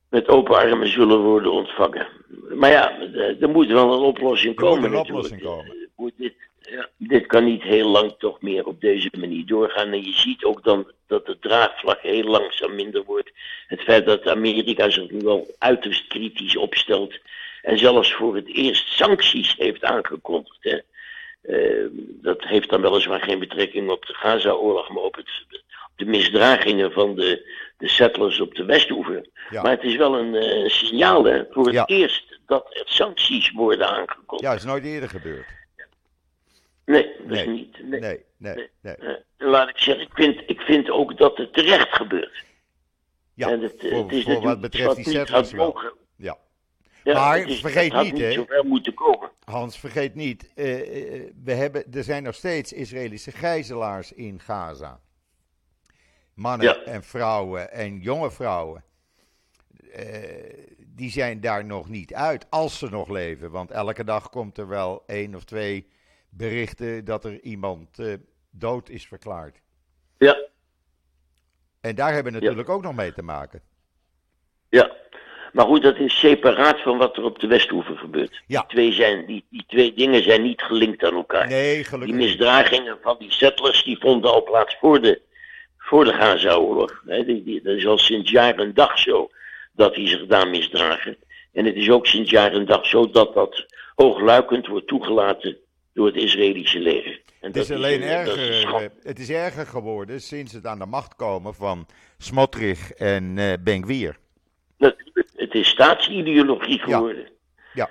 met 0.09 0.27
open 0.27 0.55
armen 0.55 0.91
zullen 0.91 1.19
worden 1.19 1.51
ontvangen. 1.51 2.07
Maar 2.53 2.71
ja, 2.71 2.99
er 3.39 3.49
moet 3.49 3.67
wel 3.67 3.93
een 3.93 3.99
oplossing 3.99 4.57
Er 4.57 4.63
moet 4.63 4.69
komen. 4.73 4.83
een 4.85 4.91
natuurlijk. 4.91 5.09
oplossing 5.09 5.41
komen. 5.41 5.84
Dit, 7.07 7.25
kan 7.25 7.45
niet 7.45 7.63
heel 7.63 7.89
lang 7.89 8.15
toch 8.17 8.41
meer 8.41 8.65
op 8.65 8.81
deze 8.81 9.09
manier 9.17 9.45
doorgaan. 9.45 9.91
En 9.91 10.03
je 10.03 10.13
ziet 10.13 10.43
ook 10.43 10.63
dan 10.63 10.91
dat 11.07 11.25
de 11.25 11.39
draagvlak 11.39 11.99
heel 12.01 12.23
langzaam 12.23 12.75
minder 12.75 13.03
wordt. 13.03 13.31
Het 13.67 13.81
feit 13.81 14.05
dat 14.05 14.27
Amerika 14.27 14.89
zich 14.89 15.09
nu 15.09 15.27
al 15.27 15.47
uiterst 15.57 16.07
kritisch 16.07 16.57
opstelt. 16.57 17.13
En 17.61 17.77
zelfs 17.77 18.13
voor 18.13 18.35
het 18.35 18.47
eerst 18.47 18.87
sancties 18.87 19.55
heeft 19.57 19.83
aangekondigd. 19.83 20.57
Hè. 20.59 20.77
Eh, 21.41 21.85
dat 22.21 22.43
heeft 22.43 22.69
dan 22.69 22.81
weliswaar 22.81 23.21
geen 23.21 23.39
betrekking 23.39 23.89
op 23.89 24.05
de 24.05 24.13
Gaza-oorlog, 24.13 24.89
maar 24.89 25.03
op, 25.03 25.15
het, 25.15 25.29
op 25.51 25.91
de 25.95 26.05
misdragingen 26.05 26.91
van 26.91 27.15
de, 27.15 27.53
de 27.77 27.87
settlers 27.87 28.39
op 28.39 28.55
de 28.55 28.65
Westhoever. 28.65 29.25
Ja. 29.49 29.61
Maar 29.61 29.71
het 29.71 29.83
is 29.83 29.95
wel 29.95 30.17
een 30.17 30.35
eh, 30.35 30.69
signaal 30.69 31.23
hè, 31.23 31.43
voor 31.49 31.65
het 31.65 31.73
Ja. 31.73 31.85
eerst 31.85 32.39
dat 32.45 32.67
er 32.69 32.83
sancties 32.85 33.51
worden 33.51 33.87
aangekondigd. 33.87 34.41
Ja, 34.41 34.53
is 34.53 34.63
nooit 34.63 34.83
eerder 34.83 35.09
gebeurd. 35.09 35.45
Nee, 36.85 37.15
dat 37.17 37.27
Nee. 37.27 37.39
is 37.41 37.47
niet. 37.47 37.89
Nee. 37.89 37.99
Nee, 37.99 38.23
nee, 38.37 38.69
nee. 38.81 38.95
Eh, 38.95 39.13
laat 39.37 39.69
ik 39.69 39.77
zeggen, 39.77 40.03
ik 40.05 40.13
vind, 40.13 40.43
ik 40.49 40.59
vind 40.59 40.89
ook 40.89 41.17
dat 41.17 41.37
het 41.37 41.53
terecht 41.53 41.95
gebeurt. 41.95 42.43
Ja, 43.33 43.49
en 43.49 43.61
het, 43.61 43.75
eh, 43.75 43.91
voor, 43.91 44.03
het 44.03 44.11
is 44.11 44.23
voor 44.23 44.41
wat 44.41 44.61
betreft 44.61 44.87
wat 44.87 44.95
die 44.95 45.05
settlers 45.09 45.51
wel. 45.51 45.79
Ja. 46.15 46.37
Ja, 47.03 47.13
Maar 47.13 47.37
is- 47.39 47.59
vergeet 47.59 47.93
niet, 47.93 48.13
niet 48.13 48.47
hè. 48.49 48.63
moeten 48.63 48.93
komen. 48.93 49.31
Hans, 49.43 49.77
vergeet 49.79 50.15
niet, 50.15 50.53
eh, 50.55 50.65
we 51.43 51.51
hebben, 51.53 51.93
er 51.93 52.03
zijn 52.03 52.23
nog 52.23 52.35
steeds 52.35 52.73
Israëlische 52.73 53.31
gijzelaars 53.31 54.11
in 54.11 54.39
Gaza. 54.39 54.99
Mannen 56.33 56.67
Ja. 56.67 56.75
en 56.83 57.03
vrouwen 57.03 57.71
en 57.71 57.99
jonge 57.99 58.31
vrouwen. 58.31 58.83
Die 60.87 61.11
zijn 61.11 61.41
daar 61.41 61.65
nog 61.65 61.89
niet 61.89 62.13
uit, 62.13 62.45
als 62.49 62.77
ze 62.77 62.89
nog 62.89 63.09
leven. 63.09 63.51
Want 63.51 63.71
elke 63.71 64.03
dag 64.03 64.29
komt 64.29 64.57
er 64.57 64.67
wel 64.67 65.03
één 65.07 65.35
of 65.35 65.43
twee 65.43 65.87
berichten 66.37 67.05
dat 67.05 67.25
er 67.25 67.39
iemand 67.41 67.99
eh, 67.99 68.13
dood 68.51 68.89
is 68.89 69.07
verklaard. 69.07 69.57
Ja, 70.17 70.37
En 71.81 71.95
daar 71.95 72.13
hebben 72.13 72.33
we 72.33 72.39
natuurlijk 72.39 72.69
ook 72.69 72.81
nog 72.83 72.95
mee 72.95 73.13
te 73.13 73.21
maken. 73.23 73.61
ja. 74.69 75.03
Maar 75.53 75.65
goed, 75.65 75.81
dat 75.83 75.97
is 75.97 76.19
separaat 76.19 76.81
van 76.81 76.97
wat 76.97 77.17
er 77.17 77.23
op 77.23 77.39
de 77.39 77.47
Westhoeven 77.47 77.97
gebeurt. 77.97 78.41
Ja. 78.47 78.59
Die, 78.59 78.69
twee 78.69 78.91
zijn, 78.93 79.25
die, 79.25 79.45
die 79.49 79.63
twee 79.67 79.93
dingen 79.93 80.23
zijn 80.23 80.41
niet 80.41 80.61
gelinkt 80.61 81.03
aan 81.03 81.13
elkaar. 81.13 81.47
Nee, 81.47 81.75
Die 81.75 81.83
gelukkig 81.83 82.15
niet. 82.15 82.25
misdragingen 82.25 82.97
van 83.01 83.15
die 83.19 83.31
settlers 83.31 83.83
die 83.83 83.97
vonden 83.99 84.31
al 84.31 84.43
plaats 84.43 84.75
voor 84.79 85.01
de, 85.01 85.21
voor 85.77 86.03
de 86.05 86.13
Gaza-oorlog. 86.13 87.01
Die, 87.05 87.43
die, 87.43 87.61
dat 87.61 87.75
is 87.75 87.85
al 87.87 87.97
sinds 87.97 88.31
jaar 88.31 88.55
en 88.59 88.73
dag 88.73 88.99
zo 88.99 89.29
dat 89.71 89.93
die 89.95 90.07
zich 90.07 90.25
daar 90.25 90.47
misdragen. 90.47 91.17
En 91.53 91.65
het 91.65 91.75
is 91.75 91.89
ook 91.89 92.07
sinds 92.07 92.29
jaar 92.29 92.51
en 92.53 92.65
dag 92.65 92.85
zo 92.85 93.09
dat 93.09 93.33
dat 93.33 93.65
hoogluikend 93.95 94.67
wordt 94.67 94.87
toegelaten 94.87 95.57
door 95.95 96.05
het 96.05 96.15
Israëlische 96.15 96.79
leger. 96.79 97.21
En 97.39 97.47
Het 97.47 97.55
is 97.55 97.71
alleen 97.71 98.01
is 98.01 98.09
erger, 98.09 98.73
eh, 98.75 98.89
het 99.03 99.19
is 99.19 99.29
erger 99.29 99.65
geworden 99.65 100.21
sinds 100.21 100.53
het 100.53 100.65
aan 100.65 100.79
de 100.79 100.85
macht 100.85 101.15
komen 101.15 101.53
van 101.55 101.87
Smotrich 102.17 102.91
en 102.91 103.37
eh 103.37 103.53
Ben-Gvir. 103.63 104.17
Natuurlijk, 104.77 105.29
het 105.35 105.53
is 105.53 105.67
staatsideologie 105.67 106.79
geworden. 106.79 107.29
Ja. 107.73 107.89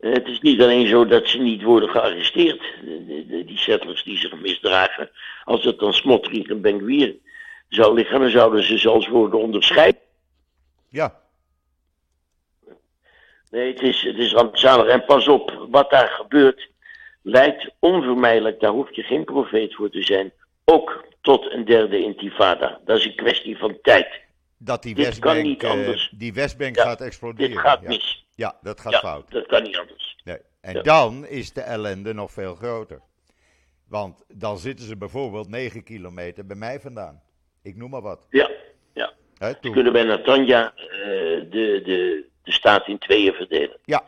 En 0.00 0.10
Het 0.12 0.26
is 0.26 0.40
niet 0.40 0.60
alleen 0.60 0.86
zo 0.86 1.06
dat 1.06 1.28
ze 1.28 1.38
niet 1.38 1.62
worden 1.62 1.88
gearresteerd, 1.88 2.60
de- 2.82 3.42
die 3.46 3.58
settlers 3.58 4.02
die 4.04 4.18
zich 4.18 4.40
misdragen. 4.40 5.10
Als 5.44 5.64
het 5.64 5.78
dan 5.78 5.92
Smotrich 5.94 6.48
en 6.48 6.60
Ben-Gvir 6.60 7.14
zou 7.68 7.94
liggen, 7.94 8.20
dan 8.20 8.30
zouden 8.30 8.62
ze 8.64 8.78
zelfs 8.78 9.08
worden 9.08 9.40
onderscheiden. 9.40 10.00
Ja, 10.88 11.24
Nee, 13.50 13.72
het 13.72 13.82
is, 13.82 14.02
het 14.02 14.18
is 14.18 14.32
rampzalig. 14.32 14.86
En 14.86 15.04
pas 15.04 15.28
op, 15.28 15.66
wat 15.70 15.90
daar 15.90 16.08
gebeurt, 16.08 16.68
leidt 17.26 17.70
onvermijdelijk, 17.78 18.60
daar 18.60 18.70
hoef 18.70 18.94
je 18.94 19.02
geen 19.02 19.24
profeet 19.24 19.74
voor 19.74 19.90
te 19.90 20.02
zijn, 20.02 20.32
ook 20.64 21.04
tot 21.20 21.52
een 21.52 21.64
derde 21.64 21.98
intifada. 22.02 22.80
Dat 22.84 22.98
is 22.98 23.04
een 23.04 23.14
kwestie 23.16 23.58
van 23.58 23.78
tijd. 23.82 24.08
dat 24.58 24.82
die 24.82 24.94
Dit 24.94 25.18
kan 25.18 25.34
Westbank, 25.34 25.76
niet 25.86 25.94
eh, 26.12 26.18
die 26.18 26.32
Westbank 26.32 26.76
Ja, 26.76 26.82
gaat 26.82 27.00
exploderen. 27.00 27.50
Dit 27.50 27.60
gaat 27.60 27.80
ja. 27.82 27.88
mis. 27.88 28.26
Ja, 28.34 28.58
dat 28.62 28.80
gaat 28.80 28.92
Ja, 28.92 28.98
fout. 28.98 29.30
dat 29.30 29.46
kan 29.46 29.62
niet 29.62 29.76
anders. 29.78 30.16
Nee. 30.24 30.38
En 30.60 30.82
dan 30.82 31.26
is 31.26 31.52
de 31.52 31.60
ellende 31.60 32.14
nog 32.14 32.30
veel 32.32 32.54
groter. 32.54 33.00
Want 33.88 34.24
dan 34.28 34.58
zitten 34.58 34.86
ze 34.86 34.96
bijvoorbeeld 34.96 35.48
9 35.48 35.82
kilometer 35.84 36.46
bij 36.46 36.56
mij 36.56 36.80
vandaan. 36.80 37.22
Ik 37.62 37.76
noem 37.76 37.90
maar 37.90 38.02
wat. 38.02 38.26
Ja, 38.30 38.50
ja. 38.94 39.12
Hè, 39.38 39.48
Ze 39.48 39.58
toen. 39.60 39.72
kunnen 39.72 39.92
bij 39.92 40.04
Natanja 40.04 40.72
eh, 40.74 40.86
de, 41.50 41.80
de, 41.84 42.24
de 42.42 42.52
staat 42.52 42.88
in 42.88 42.98
tweeën 42.98 43.32
verdelen. 43.32 43.78
Ja, 43.84 44.04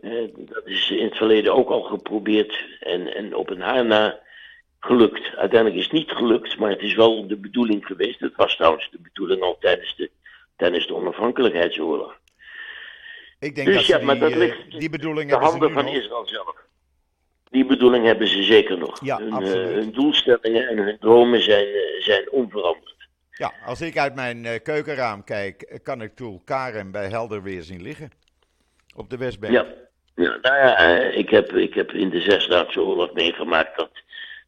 Eh, 0.00 0.28
dat 0.36 0.66
is 0.66 0.90
in 0.90 1.04
het 1.04 1.16
verleden 1.16 1.54
ook 1.54 1.68
al 1.68 1.82
geprobeerd 1.82 2.64
en, 2.80 3.14
en 3.14 3.34
op 3.34 3.50
een 3.50 3.60
haar 3.60 3.84
na 3.84 4.20
gelukt. 4.80 5.36
Uiteindelijk 5.36 5.80
is 5.80 5.84
het 5.84 5.92
niet 5.92 6.10
gelukt, 6.10 6.58
maar 6.58 6.70
het 6.70 6.82
is 6.82 6.94
wel 6.94 7.26
de 7.26 7.36
bedoeling 7.36 7.86
geweest. 7.86 8.20
Het 8.20 8.36
was 8.36 8.56
trouwens 8.56 8.90
de 8.90 8.98
bedoeling 9.00 9.42
al 9.42 9.56
tijdens 9.60 9.96
de, 9.96 10.10
tijdens 10.56 10.86
de 10.86 10.94
onafhankelijkheidsoorlog. 10.94 12.18
ik 13.38 13.54
denk 13.54 13.66
Dus 13.66 13.76
dat 13.76 13.86
ja, 13.86 13.96
die, 13.96 14.06
maar 14.06 14.18
dat 14.18 14.30
eh, 14.30 14.36
ligt 14.38 14.78
die 14.78 14.90
bedoeling 14.90 15.30
De 15.30 15.36
handen 15.36 15.72
van 15.72 15.84
nog. 15.84 15.94
Israël 15.94 16.26
zelf. 16.26 16.56
Die 17.50 17.66
bedoeling 17.66 18.04
hebben 18.04 18.28
ze 18.28 18.42
zeker 18.42 18.78
nog. 18.78 19.04
Ja, 19.04 19.18
hun, 19.18 19.42
hun 19.44 19.92
doelstellingen 19.92 20.68
en 20.68 20.78
hun 20.78 20.98
dromen 20.98 21.42
zijn, 21.42 21.66
eh, 21.66 22.02
zijn 22.02 22.30
onveranderd. 22.30 22.96
Ja, 23.30 23.52
als 23.64 23.80
ik 23.80 23.98
uit 23.98 24.14
mijn 24.14 24.44
eh, 24.44 24.62
keukenraam 24.62 25.24
kijk, 25.24 25.62
eh, 25.62 25.78
kan 25.82 26.02
ik 26.02 26.14
Toel 26.14 26.42
Karen 26.44 26.90
bij 26.90 27.08
helder 27.08 27.42
weer 27.42 27.62
zien 27.62 27.82
liggen. 27.82 28.10
Op 28.96 29.10
de 29.10 29.16
Westbank. 29.16 29.52
Ja, 29.52 29.66
ja 30.18 30.38
nou 30.42 30.56
ja, 30.56 30.76
eh, 30.76 31.18
ik 31.18 31.30
heb, 31.30 31.52
ik 31.52 31.74
heb 31.74 31.92
in 31.92 32.10
de 32.10 32.20
Zesdaagse 32.20 32.80
Oorlog 32.80 33.12
meegemaakt 33.12 33.76
dat 33.76 33.90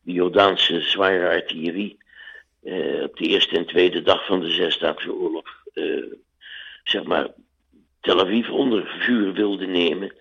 de 0.03 0.13
Jordaanse 0.13 0.81
zware 0.81 1.29
artillerie 1.29 1.99
eh, 2.63 3.03
op 3.03 3.17
de 3.17 3.25
eerste 3.25 3.57
en 3.57 3.67
tweede 3.67 4.03
dag 4.03 4.27
van 4.27 4.41
de 4.41 4.51
Zesdaagse 4.51 5.13
Oorlog, 5.13 5.47
eh, 5.75 6.05
zeg 6.85 7.03
maar, 7.03 7.27
Tel 8.01 8.21
Aviv 8.21 8.49
onder 8.49 8.97
vuur 8.99 9.33
wilde 9.33 9.67
nemen. 9.67 10.15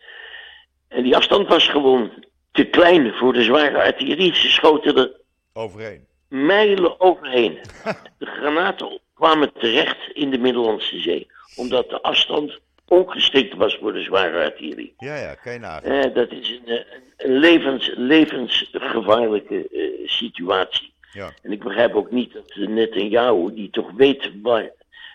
En 0.88 1.04
die 1.04 1.16
afstand 1.16 1.48
was 1.48 1.68
gewoon 1.68 2.12
te 2.52 2.64
klein 2.66 3.14
voor 3.14 3.34
de 3.34 3.44
zware 3.44 3.84
artillerie. 3.84 4.36
Ze 4.36 4.50
schoten 4.50 4.96
er 4.98 5.12
Overheen. 5.54 6.06
mijlen 6.28 7.00
overheen. 7.00 7.60
De 8.20 8.26
granaten 8.26 9.00
kwamen 9.14 9.54
terecht 9.54 9.98
in 10.14 10.30
de 10.30 10.38
Middellandse 10.38 11.00
Zee, 11.00 11.28
omdat 11.56 11.90
de 11.90 12.02
afstand 12.02 12.60
ongeschikt 12.90 13.56
was 13.56 13.78
voor 13.82 13.94
de 13.94 14.02
zware 14.02 14.44
artillerie. 14.44 14.94
Ja, 14.98 15.16
ja, 15.16 15.36
kan 15.36 15.54
je 15.54 15.60
nagaan. 15.60 15.92
Eh, 15.92 16.14
dat 16.14 16.32
is 16.32 16.50
een, 16.50 16.78
eh, 16.78 16.86
een 17.18 17.38
levens, 17.38 17.92
levensgevaarlijke 17.96 19.68
eh, 19.72 20.08
situatie. 20.10 20.94
Ja. 21.14 21.32
En 21.44 21.52
ik 21.52 21.64
begrijp 21.64 21.96
ook 21.96 22.12
niet 22.12 22.34
dat 22.34 22.56
Netanyahu, 22.56 23.54
die 23.54 23.70
toch 23.70 23.92
weet 23.92 24.32
waar 24.42 24.70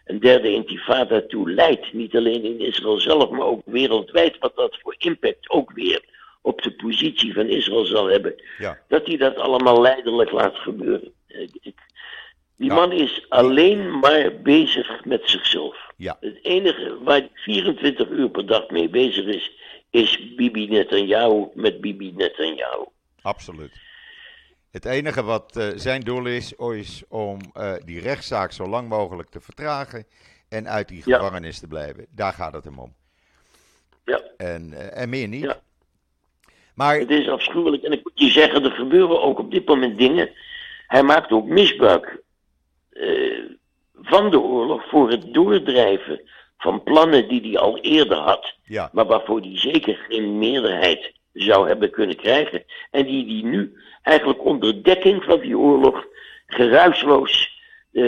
een 0.04 0.20
derde 0.20 0.52
intifada 0.52 1.22
toe 1.28 1.50
leidt, 1.50 1.92
niet 1.92 2.16
alleen 2.16 2.44
in 2.44 2.60
Israël 2.60 3.00
zelf, 3.00 3.30
maar 3.30 3.46
ook 3.46 3.62
wereldwijd, 3.64 4.38
wat 4.38 4.56
dat 4.56 4.78
voor 4.82 4.94
impact 4.98 5.50
ook 5.50 5.72
weer 5.72 6.04
op 6.42 6.62
de 6.62 6.72
positie 6.72 7.34
van 7.34 7.46
Israël 7.46 7.84
zal 7.84 8.06
hebben, 8.06 8.34
Ja. 8.58 8.78
dat 8.88 9.06
hij 9.06 9.16
dat 9.16 9.36
allemaal 9.36 9.80
leidelijk 9.80 10.30
laat 10.30 10.56
gebeuren. 10.56 11.12
Die 12.56 12.72
man 12.72 12.92
is 12.92 13.26
alleen 13.28 13.98
maar 13.98 14.32
bezig 14.42 15.04
met 15.04 15.22
zichzelf. 15.24 15.83
Ja. 15.96 16.16
Het 16.20 16.38
enige 16.44 16.98
waar 17.02 17.18
hij 17.18 17.30
24 17.34 18.08
uur 18.08 18.30
per 18.30 18.46
dag 18.46 18.68
mee 18.70 18.88
bezig 18.88 19.24
is, 19.26 19.52
is 19.90 20.34
Bibi 20.34 20.68
Netanyahu 20.68 21.46
met 21.54 21.80
Bibi 21.80 22.12
Netanyahu. 22.12 22.84
Absoluut. 23.22 23.72
Het 24.70 24.84
enige 24.84 25.22
wat 25.22 25.56
eh, 25.56 25.68
zijn 25.74 26.00
doel 26.00 26.26
is, 26.26 26.52
is 26.52 27.02
om 27.08 27.38
eh, 27.52 27.72
die 27.84 28.00
rechtszaak 28.00 28.52
zo 28.52 28.66
lang 28.66 28.88
mogelijk 28.88 29.30
te 29.30 29.40
vertragen 29.40 30.06
en 30.48 30.68
uit 30.68 30.88
die 30.88 31.02
Ja. 31.04 31.16
gevangenis 31.18 31.58
te 31.58 31.66
blijven. 31.66 32.06
Daar 32.10 32.32
gaat 32.32 32.52
het 32.52 32.64
hem 32.64 32.78
om. 32.78 32.94
Ja, 34.04 34.22
En, 34.36 34.72
eh, 34.72 35.02
en 35.02 35.08
meer 35.08 35.28
niet. 35.28 35.42
Ja. 35.42 35.60
Maar 36.74 36.98
het 36.98 37.10
is 37.10 37.28
afschuwelijk. 37.28 37.82
En 37.82 37.92
ik 37.92 38.00
moet 38.04 38.12
je 38.20 38.30
zeggen, 38.30 38.64
er 38.64 38.70
gebeuren 38.70 39.22
ook 39.22 39.38
op 39.38 39.50
dit 39.50 39.66
moment 39.66 39.98
dingen. 39.98 40.30
Hij 40.86 41.02
maakt 41.02 41.30
ook 41.30 41.46
misbruik 41.46 42.22
van 44.02 44.30
de 44.30 44.40
oorlog 44.40 44.88
voor 44.88 45.10
het 45.10 45.34
doordrijven 45.34 46.20
van 46.58 46.82
plannen 46.82 47.28
die 47.28 47.40
hij 47.40 47.60
al 47.60 47.78
eerder 47.78 48.16
had. 48.16 48.54
ja, 48.64 48.90
maar 48.92 49.06
waarvoor 49.06 49.40
hij 49.40 49.58
zeker 49.58 50.04
geen 50.08 50.38
meerderheid 50.38 51.12
zou 51.32 51.68
hebben 51.68 51.90
kunnen 51.90 52.16
krijgen. 52.16 52.64
En 52.90 53.06
die 53.06 53.26
die 53.26 53.44
nu 53.44 53.76
eigenlijk 54.02 54.44
onder 54.44 54.82
dekking 54.82 55.24
van 55.24 55.40
die 55.40 55.58
oorlog 55.58 56.06
geruisloos 56.46 57.60
eh, 57.92 58.04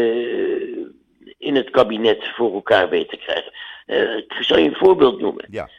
in 1.38 1.54
het 1.54 1.70
kabinet 1.70 2.28
voor 2.34 2.52
elkaar 2.54 2.88
weet 2.88 3.08
te 3.08 3.16
krijgen. 3.16 3.52
Eh, 3.86 4.16
ik 4.16 4.32
zal 4.40 4.58
je 4.58 4.68
een 4.68 4.74
voorbeeld 4.76 5.20
noemen. 5.20 5.44
ja, 5.50 5.70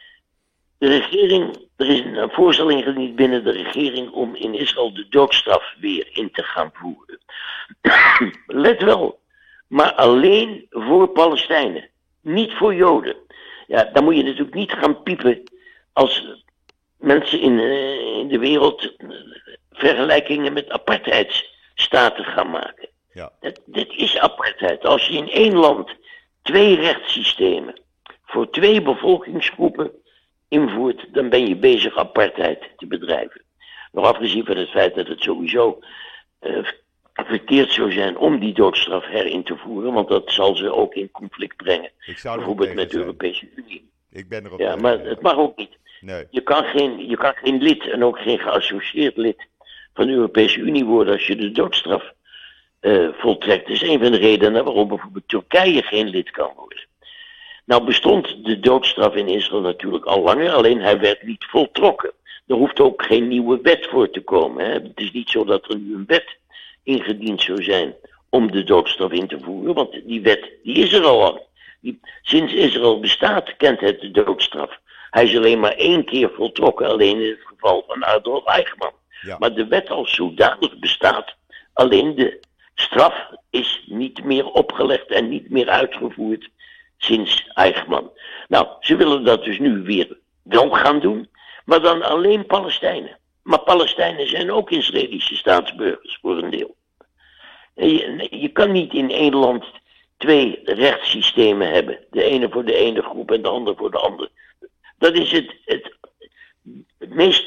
De 0.78 0.88
regering, 0.88 1.56
er 1.76 1.88
is 1.88 2.00
een 2.00 2.30
voorstel 2.30 2.68
ingediend 2.68 3.16
binnen 3.16 3.44
de 3.44 3.50
regering 3.50 4.10
om 4.10 4.34
in 4.34 4.54
Israël 4.54 4.94
de 4.94 5.06
doodstraf 5.08 5.74
weer 5.80 6.08
in 6.12 6.30
te 6.30 6.42
gaan 6.42 6.70
voeren. 6.72 7.18
Let 8.64 8.82
wel, 8.82 9.20
maar 9.68 9.92
alleen 9.92 10.66
voor 10.70 11.08
Palestijnen, 11.08 11.88
niet 12.20 12.52
voor 12.52 12.74
Joden. 12.74 13.16
Ja, 13.66 13.84
dan 13.84 14.04
moet 14.04 14.16
je 14.16 14.22
natuurlijk 14.22 14.54
niet 14.54 14.72
gaan 14.72 15.02
piepen 15.02 15.42
als 15.92 16.24
mensen 16.96 17.40
in, 17.40 17.58
eh, 17.58 18.16
in 18.18 18.28
de 18.28 18.38
wereld 18.38 18.94
vergelijkingen 19.70 20.52
met 20.52 20.70
apartheidsstaten 20.70 22.24
gaan 22.24 22.50
maken. 22.50 22.88
ja, 23.12 23.32
Het- 23.40 23.62
dit 23.66 23.92
is 23.92 24.18
apartheid. 24.18 24.84
Als 24.86 25.06
je 25.08 25.16
in 25.16 25.28
één 25.30 25.54
land 25.54 25.90
twee 26.42 26.76
rechtssystemen 26.76 27.80
voor 28.24 28.50
twee 28.50 28.82
bevolkingsgroepen 28.82 29.90
invoert, 30.48 31.14
dan 31.14 31.28
ben 31.28 31.46
je 31.48 31.56
bezig 31.56 31.96
apartheid 31.96 32.70
te 32.76 32.86
bedrijven. 32.86 33.42
Nog 33.92 34.04
afgezien 34.06 34.44
van 34.44 34.56
het 34.56 34.68
feit 34.70 34.94
dat 34.94 35.06
het 35.08 35.20
sowieso 35.20 35.78
eh, 36.38 36.64
verkeerd 37.28 37.72
zou 37.72 37.92
zijn 37.92 38.16
om 38.18 38.38
die 38.38 38.52
doodstraf 38.54 39.06
herin 39.06 39.42
te 39.42 39.56
voeren, 39.56 39.92
want 39.92 40.08
dat 40.08 40.32
zal 40.32 40.56
ze 40.56 40.72
ook 40.72 40.94
in 40.94 41.10
conflict 41.10 41.56
brengen. 41.56 41.90
ik 42.06 42.18
zou 42.18 42.32
ook 42.34 42.38
Bijvoorbeeld 42.40 42.74
met 42.74 42.84
de 42.84 42.90
zijn. 42.90 43.02
Europese 43.04 43.48
Unie. 43.54 43.90
Ik 44.10 44.28
ben 44.28 44.44
erop 44.46 44.58
Ja, 44.60 44.66
tegen. 44.66 44.82
maar 44.82 44.98
het 45.00 45.20
mag 45.20 45.36
ook 45.36 45.56
niet. 45.56 45.76
Nee, 46.00 46.26
Je 46.30 46.40
kan, 46.40 46.64
geen, 46.64 47.08
je 47.08 47.16
kan 47.16 47.34
geen 47.34 47.62
lid 47.62 47.88
en 47.90 48.04
ook 48.04 48.18
geen 48.18 48.38
geassocieerd 48.38 49.16
lid 49.16 49.46
van 49.94 50.06
de 50.06 50.12
Europese 50.12 50.58
Unie 50.58 50.84
worden 50.84 51.12
als 51.12 51.26
je 51.26 51.36
de 51.36 51.50
doodstraf 51.52 52.12
eh, 52.80 53.08
voltrekt. 53.12 53.66
Dat 53.66 53.74
is 53.74 53.82
een 53.88 53.98
van 54.00 54.10
de 54.12 54.18
redenen 54.18 54.64
waarom 54.64 54.88
bijvoorbeeld 54.88 55.28
Turkije 55.28 55.82
geen 55.82 56.08
lid 56.08 56.30
kan 56.30 56.50
worden. 56.56 56.86
Nou 57.64 57.84
bestond 57.84 58.44
de 58.44 58.60
doodstraf 58.60 59.14
in 59.14 59.28
Israël 59.28 59.60
natuurlijk 59.62 60.04
al 60.04 60.22
langer, 60.22 60.50
alleen 60.50 60.80
hij 60.80 60.98
werd 60.98 61.22
niet 61.22 61.44
voltrokken. 61.44 62.12
Er 62.46 62.56
hoeft 62.56 62.80
ook 62.80 63.02
geen 63.02 63.28
nieuwe 63.28 63.58
wet 63.62 63.86
voor 63.86 64.10
te 64.10 64.20
komen. 64.20 64.64
Hè. 64.64 64.72
Het 64.72 64.92
is 65.00 65.10
niet 65.12 65.28
zo 65.30 65.44
dat 65.44 65.68
er 65.72 65.78
nu 65.78 65.94
een 65.94 66.06
wet 66.06 66.37
ingediend 66.88 67.42
zou 67.42 67.62
zijn 67.62 67.94
om 68.28 68.50
de 68.50 68.64
doodstraf 68.64 69.10
in 69.12 69.26
te 69.26 69.40
voeren, 69.40 69.74
want 69.74 70.00
die 70.04 70.22
wet 70.22 70.50
die 70.62 70.76
is 70.76 70.92
er 70.92 71.04
al 71.04 71.18
lang. 71.18 71.40
Die, 71.80 72.00
sinds 72.22 72.52
Israël 72.52 73.00
bestaat 73.00 73.56
kent 73.56 73.80
het 73.80 74.00
de 74.00 74.10
doodstraf. 74.10 74.78
Hij 75.10 75.24
is 75.24 75.36
alleen 75.36 75.60
maar 75.60 75.72
één 75.72 76.04
keer 76.04 76.30
voltrokken, 76.34 76.88
alleen 76.88 77.20
in 77.20 77.28
het 77.28 77.44
geval 77.44 77.84
van 77.86 78.04
Adolf 78.04 78.44
Eichmann. 78.44 78.92
Ja. 79.20 79.36
Maar 79.38 79.54
de 79.54 79.66
wet 79.66 79.90
als 79.90 80.14
zodanig 80.14 80.78
bestaat, 80.78 81.34
alleen 81.72 82.14
de 82.14 82.40
straf 82.74 83.14
is 83.50 83.82
niet 83.86 84.24
meer 84.24 84.46
opgelegd 84.46 85.06
en 85.10 85.28
niet 85.28 85.50
meer 85.50 85.68
uitgevoerd 85.68 86.48
sinds 86.98 87.50
Eichmann. 87.54 88.10
Nou, 88.48 88.66
ze 88.80 88.96
willen 88.96 89.24
dat 89.24 89.44
dus 89.44 89.58
nu 89.58 89.82
weer 89.82 90.18
wel 90.42 90.70
gaan 90.70 91.00
doen, 91.00 91.28
maar 91.64 91.80
dan 91.80 92.02
alleen 92.02 92.46
Palestijnen. 92.46 93.18
Maar 93.42 93.60
Palestijnen 93.60 94.28
zijn 94.28 94.52
ook 94.52 94.70
Israëlische 94.70 95.36
staatsburgers 95.36 96.18
voor 96.20 96.38
een 96.38 96.50
deel. 96.50 96.76
Je, 97.78 98.50
kan 98.52 98.72
niet 98.72 98.92
in 98.92 99.10
één 99.10 99.34
land 99.34 99.64
twee 100.16 100.60
rechtssystemen 100.64 101.70
hebben. 101.70 101.98
De 102.10 102.22
ene 102.22 102.48
voor 102.50 102.64
de 102.64 102.74
ene 102.74 103.02
groep 103.02 103.30
en 103.30 103.42
de 103.42 103.48
andere 103.48 103.76
voor 103.76 103.90
de 103.90 103.98
andere. 103.98 104.30
Dat 104.98 105.14
is 105.14 105.32
het, 105.32 105.54
het, 105.64 105.94
het 106.98 107.14
meest 107.14 107.44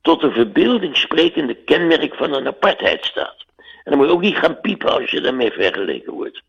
tot 0.00 0.20
de 0.20 0.30
verbeelding 0.30 0.96
sprekende 0.96 1.54
kenmerk 1.54 2.14
van 2.14 2.32
een 2.32 2.46
apartheidstaat. 2.46 3.44
En 3.56 3.90
dan 3.90 3.96
moet 3.96 4.06
je 4.06 4.12
ook 4.12 4.20
niet 4.20 4.36
gaan 4.36 4.60
piepen 4.60 4.92
als 4.92 5.10
je 5.10 5.20
daarmee 5.20 5.50
vergeleken 5.50 6.12
wordt. 6.12 6.42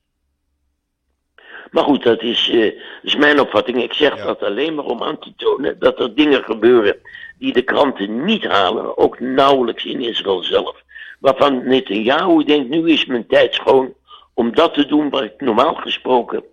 Maar 1.71 1.84
goed, 1.84 2.04
dat 2.04 2.21
is, 2.21 2.50
eh, 2.50 2.62
dat 2.62 2.74
is 3.02 3.15
mijn 3.15 3.39
opvatting. 3.39 3.84
Ik 3.84 3.93
zeg 3.93 4.15
Ja. 4.15 4.26
dat 4.26 4.43
alleen 4.43 4.76
maar 4.76 4.86
om 4.86 5.04
aan 5.04 5.19
te 5.19 5.34
tonen 5.36 5.80
dat 5.80 6.00
er 6.00 6.15
dingen 6.15 6.43
gebeuren 6.43 7.00
die 7.38 7.54
de 7.54 7.62
kranten 7.62 8.26
niet 8.26 8.43
halen, 8.43 8.98
ook 8.98 9.19
nauwelijks 9.19 9.86
in 9.86 10.02
Israël 10.02 10.43
zelf. 10.43 10.84
Waarvan 11.26 11.68
Netanyahu 11.68 12.44
denkt, 12.44 12.70
nu 12.70 12.90
is 12.90 13.06
mijn 13.06 13.28
tijd 13.28 13.54
schoon 13.54 13.94
om 14.34 14.56
dat 14.56 14.74
te 14.74 14.86
doen 14.86 15.10
waar 15.10 15.24
ik 15.24 15.42
normaal 15.42 15.74
gesproken 15.76 16.44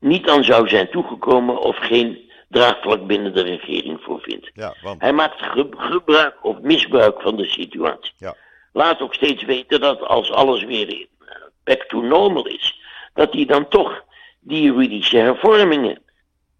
niet 0.00 0.28
aan 0.28 0.44
zou 0.44 0.68
zijn 0.68 0.90
toegekomen 0.90 1.58
of 1.58 1.76
geen 1.76 2.30
draagvlak 2.48 3.06
binnen 3.06 3.34
de 3.34 3.42
regering 3.42 4.00
voor 4.02 4.20
vindt. 4.20 4.50
ja, 4.54 4.74
want 4.82 5.00
Hij 5.00 5.12
maakt 5.12 5.42
ge- 5.42 5.68
gebruik 5.76 6.44
of 6.44 6.60
misbruik 6.60 7.20
van 7.20 7.36
de 7.36 7.44
situatie. 7.48 8.12
Ja. 8.18 8.34
Laat 8.72 9.00
ook 9.00 9.14
steeds 9.14 9.44
weten 9.44 9.80
dat 9.80 10.00
als 10.02 10.30
alles 10.30 10.64
weer 10.64 10.88
in, 10.88 11.08
eh, 11.20 11.34
back 11.64 11.82
to 11.84 12.00
normal 12.00 12.46
is, 12.46 12.80
dat 13.14 13.32
hij 13.32 13.44
dan 13.44 13.68
toch 13.68 14.04
die 14.40 14.62
juridische 14.62 15.16
hervormingen 15.16 16.02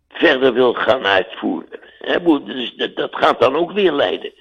verder 0.09 0.53
wil 0.53 0.75
gaan 0.75 1.07
uitvoeren. 1.07 1.81
Dus 2.45 2.75
dat, 2.75 2.97
dat 2.97 3.17
gaat 3.17 3.41
dan 3.41 3.57
ook 3.57 3.73
weer 3.73 3.93
leiden. 3.93 4.33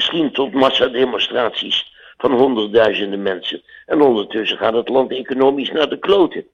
Misschien 0.00 0.32
tot 0.32 0.52
massademonstraties 0.52 1.92
van 2.16 2.32
honderdduizenden 2.32 3.22
mensen. 3.22 3.62
En 3.86 4.00
ondertussen 4.00 4.58
gaat 4.58 4.72
het 4.74 4.88
land 4.88 5.10
economisch 5.10 5.70
naar 5.70 5.88
de 5.88 5.98
kloten. 5.98 6.44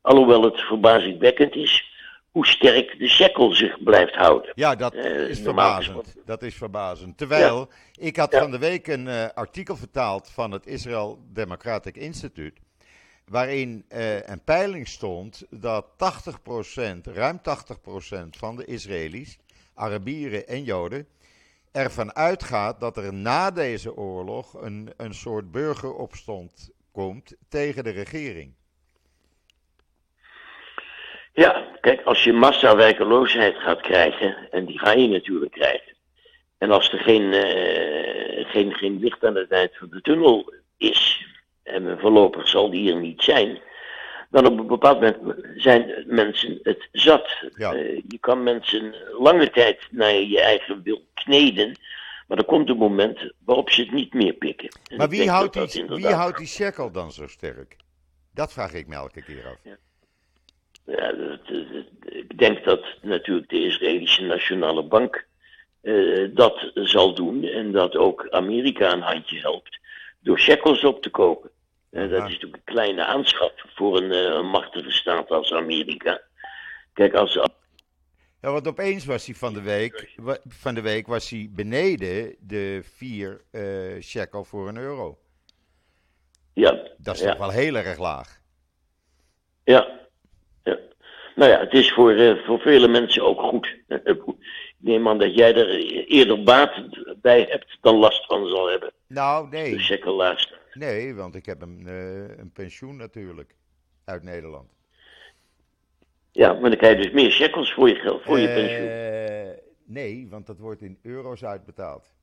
Alhoewel 0.00 0.42
het 0.42 0.60
verbazingwekkend 0.60 1.54
is 1.54 1.84
hoe 2.30 2.46
sterk 2.46 2.98
de 2.98 3.08
shekel 3.08 3.52
zich 3.52 3.82
blijft 3.82 4.14
houden. 4.14 4.52
Ja, 4.54 4.74
dat 4.74 4.94
Eh, 4.94 5.28
is 5.28 5.40
verbazend. 5.40 6.14
Dat 6.24 6.42
is 6.42 6.54
verbazend. 6.54 7.18
Terwijl, 7.18 7.68
ik 7.94 8.16
had 8.16 8.32
Ja. 8.32 8.40
van 8.40 8.50
de 8.50 8.58
week 8.58 8.86
een 8.86 9.08
eh, 9.08 9.24
artikel 9.34 9.76
vertaald 9.76 10.30
van 10.30 10.50
het 10.50 10.66
Israel 10.66 11.18
Democratic 11.32 11.96
Institute. 11.96 12.60
Waarin 13.26 13.84
eh, 13.88 14.16
een 14.28 14.44
peiling 14.44 14.88
stond 14.88 15.46
dat 15.50 15.86
80%, 15.96 17.06
ruim 17.06 17.40
80% 17.42 18.36
van 18.36 18.56
de 18.56 18.64
Israëli's, 18.64 19.38
Arabieren 19.74 20.46
en 20.48 20.62
Joden, 20.64 21.06
ervan 21.72 22.14
uitgaat 22.14 22.80
dat 22.80 22.96
er 22.96 23.14
na 23.14 23.50
deze 23.50 23.96
oorlog 23.96 24.54
een, 24.54 24.92
een 24.96 25.14
soort 25.14 25.50
burgeropstand 25.50 26.70
komt 26.92 27.36
tegen 27.48 27.84
de 27.84 27.90
regering. 27.90 28.54
Ja, 31.32 31.64
kijk, 31.80 32.00
als 32.04 32.24
je 32.24 32.32
massawerkeloosheid 32.32 33.56
gaat 33.56 33.80
krijgen, 33.80 34.36
en 34.50 34.64
die 34.64 34.78
ga 34.78 34.92
je 34.92 35.08
natuurlijk 35.08 35.52
krijgen. 35.52 35.94
En 36.58 36.70
als 36.70 36.92
er 36.92 36.98
geen, 36.98 37.22
uh, 37.22 38.50
geen, 38.50 38.74
geen 38.74 38.98
licht 38.98 39.24
aan 39.24 39.34
het 39.34 39.50
eind 39.50 39.76
van 39.76 39.88
de 39.90 40.00
tunnel 40.00 40.54
is, 40.76 41.26
en 41.62 41.98
voorlopig 42.00 42.48
zal 42.48 42.70
die 42.70 42.92
er 42.92 43.00
niet 43.00 43.22
zijn, 43.22 43.60
dan 44.30 44.46
op 44.46 44.58
een 44.58 44.66
bepaald 44.66 45.00
moment 45.00 45.36
zijn 45.56 46.04
mensen 46.06 46.58
het 46.62 46.88
zat. 46.92 47.28
Ja. 47.56 47.74
Uh, 47.74 48.00
je 48.08 48.18
kan 48.20 48.42
mensen 48.42 48.94
lange 49.18 49.50
tijd 49.50 49.86
naar 49.90 50.12
je 50.14 50.40
eigen 50.40 50.82
wil 50.82 51.02
kneden, 51.14 51.78
maar 52.26 52.38
er 52.38 52.44
komt 52.44 52.68
een 52.68 52.76
moment 52.76 53.32
waarop 53.44 53.70
ze 53.70 53.80
het 53.82 53.92
niet 53.92 54.14
meer 54.14 54.32
pikken. 54.32 54.68
En 54.90 54.96
Maar 54.96 55.08
wie 55.08 55.30
houdt, 55.30 55.54
dat 55.54 55.62
dat 55.62 55.88
die, 55.88 55.96
wie 55.96 56.06
houdt 56.14 56.38
die 56.38 56.46
shekel 56.46 56.90
dan 56.90 57.12
zo 57.12 57.26
sterk? 57.26 57.76
Dat 58.34 58.52
vraag 58.52 58.72
ik 58.74 58.86
me 58.86 58.94
elke 58.94 59.22
keer 59.22 59.46
af. 59.46 59.74
Ja, 60.84 61.12
dat- 61.12 61.46
dat- 61.46 61.84
ik 62.14 62.38
denk 62.38 62.64
dat 62.64 62.84
natuurlijk 63.02 63.48
de 63.48 63.64
Israëlische 63.64 64.22
Nationale 64.22 64.82
Bank 64.82 65.26
eh, 65.80 66.28
dat 66.34 66.70
zal 66.74 67.14
doen 67.14 67.44
en 67.44 67.72
dat 67.72 67.96
ook 67.96 68.26
Amerika 68.30 68.92
een 68.92 69.00
handje 69.00 69.38
helpt 69.38 69.78
door 70.20 70.38
shekels 70.38 70.84
op 70.84 71.02
te 71.02 71.10
kopen. 71.10 71.50
Eh, 71.90 72.00
dat 72.00 72.12
is 72.12 72.18
natuurlijk 72.18 72.56
een 72.56 72.74
kleine 72.74 73.04
aanschaf 73.04 73.52
voor 73.74 73.96
een, 73.96 74.12
eh, 74.12 74.34
een 74.34 74.46
machtige 74.46 74.90
staat 74.90 75.30
als 75.30 75.52
Amerika. 75.52 76.20
Kijk, 76.92 77.14
als 77.14 77.34
Ja, 78.40 78.52
want 78.52 78.68
opeens 78.68 79.04
was 79.04 79.26
hij 79.26 79.34
van 79.34 79.52
de 79.52 79.62
week, 79.62 80.14
van 80.48 80.74
de 80.74 80.80
week 80.80 81.06
was 81.06 81.30
hij 81.30 81.48
beneden 81.50 82.36
de 82.40 82.80
4 82.82 83.44
eh 83.50 84.00
shekel 84.02 84.44
voor 84.44 84.68
een 84.68 84.76
euro. 84.76 85.18
ja, 86.54 86.88
Dat 86.98 87.14
is 87.14 87.20
ja. 87.20 87.28
toch 87.28 87.38
wel 87.38 87.50
heel 87.50 87.74
erg 87.74 87.98
laag. 87.98 88.40
Ja. 89.64 90.00
ja. 90.64 90.78
Nou 91.34 91.50
ja, 91.50 91.60
het 91.60 91.72
is 91.72 91.92
voor, 91.92 92.12
eh, 92.12 92.44
voor 92.44 92.60
vele 92.60 92.88
mensen 92.88 93.24
ook 93.24 93.40
goed. 93.40 93.76
Neem 94.80 95.08
aan 95.08 95.18
dat 95.18 95.34
jij 95.34 95.54
er 95.54 95.68
eerder 96.06 96.42
baat 96.42 96.72
bij 97.20 97.46
hebt 97.48 97.78
dan 97.80 97.96
last 97.96 98.26
van 98.26 98.48
zal 98.48 98.70
hebben. 98.70 98.92
Nou, 99.06 99.50
De 99.50 99.56
nee. 99.56 99.78
staat. 99.78 100.58
Nee, 100.72 101.14
want 101.14 101.34
ik 101.34 101.46
heb 101.46 101.62
een, 101.62 101.82
eh, 101.86 102.38
een 102.38 102.52
pensioen 102.52 102.96
natuurlijk. 102.96 103.54
Uit 104.04 104.22
Nederland. 104.22 104.70
Ja, 106.32 106.52
maar 106.52 106.70
dan 106.70 106.78
krijg 106.78 106.96
je 106.96 107.02
dus 107.02 107.12
meer 107.12 107.30
shekels 107.30 107.72
voor 107.72 107.88
je 107.88 107.94
geld, 107.94 108.22
voor 108.22 108.38
je 108.38 108.48
pensioen. 108.48 108.88
Eh, 108.88 109.62
nee, 109.84 110.26
want 110.30 110.46
dat 110.46 110.58
wordt 110.58 110.82
in 110.82 110.98
euro's 111.02 111.44
uitbetaald. 111.44 112.14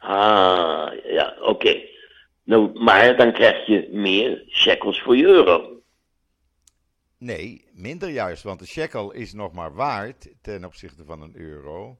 Ah, 0.00 0.92
ja, 1.04 1.36
oké. 1.40 1.80
Nou, 2.44 2.82
maar 2.82 3.16
dan 3.16 3.32
krijg 3.32 3.66
je 3.66 3.88
meer 3.92 4.44
shekels 4.48 5.02
voor 5.02 5.16
je 5.16 5.24
euro. 5.24 5.79
Nee, 7.20 7.64
minder 7.72 8.08
juist, 8.08 8.42
want 8.42 8.58
de 8.58 8.66
shekel 8.66 9.10
is 9.12 9.32
nog 9.32 9.52
maar 9.52 9.74
waard 9.74 10.28
ten 10.42 10.64
opzichte 10.64 11.04
van 11.04 11.22
een 11.22 11.36
euro. 11.36 11.98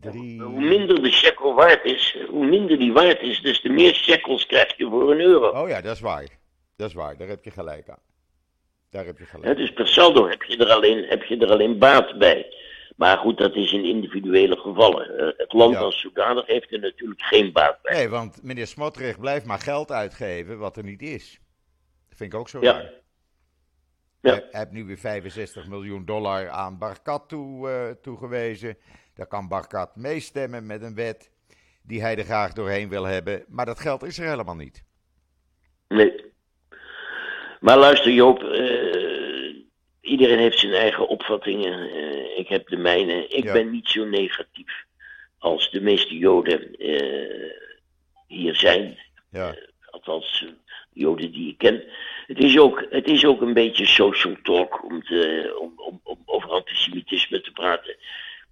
Drie... 0.00 0.42
Hoe 0.42 0.60
minder 0.60 1.02
de 1.02 1.10
shekel 1.10 1.54
waard 1.54 1.84
is, 1.84 2.16
hoe 2.28 2.46
minder 2.46 2.78
die 2.78 2.92
waard 2.92 3.20
is, 3.20 3.40
des 3.40 3.60
te 3.60 3.68
meer 3.68 3.94
shekels 3.94 4.46
krijg 4.46 4.76
je 4.76 4.88
voor 4.88 5.10
een 5.12 5.20
euro. 5.20 5.48
Oh 5.62 5.68
ja, 5.68 5.80
dat 5.80 5.94
is 5.94 6.00
waar. 6.00 6.28
Dat 6.76 6.88
is 6.88 6.94
waar, 6.94 7.16
daar 7.16 7.28
heb 7.28 7.44
je 7.44 7.50
gelijk 7.50 7.88
aan. 7.88 8.00
Daar 8.90 9.04
heb 9.06 9.18
je 9.18 9.24
gelijk. 9.24 9.56
dus 9.56 9.72
per 9.72 9.88
saldo 9.88 10.28
heb 10.28 10.42
je, 10.42 10.56
er 10.56 10.70
alleen, 10.72 11.04
heb 11.04 11.22
je 11.22 11.36
er 11.38 11.50
alleen 11.50 11.78
baat 11.78 12.18
bij. 12.18 12.54
Maar 12.96 13.18
goed, 13.18 13.38
dat 13.38 13.54
is 13.54 13.72
in 13.72 13.84
individuele 13.84 14.56
gevallen. 14.56 15.18
Eh, 15.18 15.38
Het 15.38 15.52
land 15.52 15.72
Ja. 15.74 15.80
als 15.80 16.00
zodanig 16.00 16.46
heeft 16.46 16.72
er 16.72 16.78
natuurlijk 16.80 17.22
geen 17.22 17.52
baat 17.52 17.82
bij. 17.82 17.92
Nee, 17.94 18.08
want 18.08 18.42
meneer 18.42 18.66
Smotrich 18.66 19.20
blijft 19.20 19.46
maar 19.46 19.58
geld 19.58 19.90
uitgeven 19.92 20.58
wat 20.58 20.76
er 20.76 20.84
niet 20.84 21.02
is. 21.02 21.40
Dat 22.08 22.16
vind 22.18 22.32
ik 22.32 22.38
ook 22.38 22.48
zo 22.48 22.60
Ja. 22.60 22.72
raar. 22.72 22.92
Ja. 24.26 24.32
Hij 24.50 24.60
heeft 24.60 24.70
nu 24.70 24.84
weer 24.84 24.98
65 24.98 25.66
miljoen 25.68 26.04
dollar 26.04 26.48
aan 26.48 26.78
Barkat 26.78 27.28
toe, 27.28 27.70
eh, 27.70 27.90
toegewezen. 28.02 28.76
Daar 29.14 29.26
kan 29.26 29.48
Barkat 29.48 29.96
meestemmen 29.96 30.66
met 30.66 30.82
een 30.82 30.94
wet 30.94 31.30
die 31.82 32.00
hij 32.00 32.16
er 32.18 32.24
graag 32.24 32.52
doorheen 32.52 32.88
wil 32.88 33.04
hebben. 33.04 33.44
Maar 33.48 33.66
dat 33.66 33.80
geld 33.80 34.02
is 34.02 34.18
er 34.18 34.28
helemaal 34.28 34.54
niet. 34.56 34.84
Nee. 35.88 36.24
Maar 37.60 37.78
luister 37.78 38.12
Joop, 38.12 38.42
eh, 38.42 39.54
iedereen 40.00 40.38
heeft 40.38 40.58
zijn 40.58 40.72
eigen 40.72 41.08
opvattingen. 41.08 41.90
Eh, 41.90 42.38
ik 42.38 42.48
heb 42.48 42.68
de 42.68 42.76
mijne. 42.76 43.26
Ik 43.28 43.44
Ja. 43.44 43.52
ben 43.52 43.70
niet 43.70 43.88
zo 43.88 44.04
negatief 44.04 44.84
als 45.38 45.70
de 45.70 45.80
meeste 45.80 46.18
Joden 46.18 46.74
hier 48.26 48.56
zijn. 48.56 48.98
Ja, 49.30 49.54
Althans, 49.90 50.44
Joden 50.96 51.32
die 51.32 51.48
ik 51.48 51.58
ken. 51.58 51.82
Het 52.26 52.38
is 52.38 52.58
ook, 52.58 52.86
het 52.90 53.06
is 53.08 53.24
ook 53.24 53.40
een 53.40 53.52
beetje 53.54 53.86
social 53.86 54.34
talk 54.42 54.84
om, 54.84 55.02
te, 55.02 55.56
om, 55.60 55.72
om, 55.76 56.00
om 56.02 56.18
over 56.24 56.50
antisemitisme 56.50 57.40
te 57.40 57.50
praten. 57.50 57.96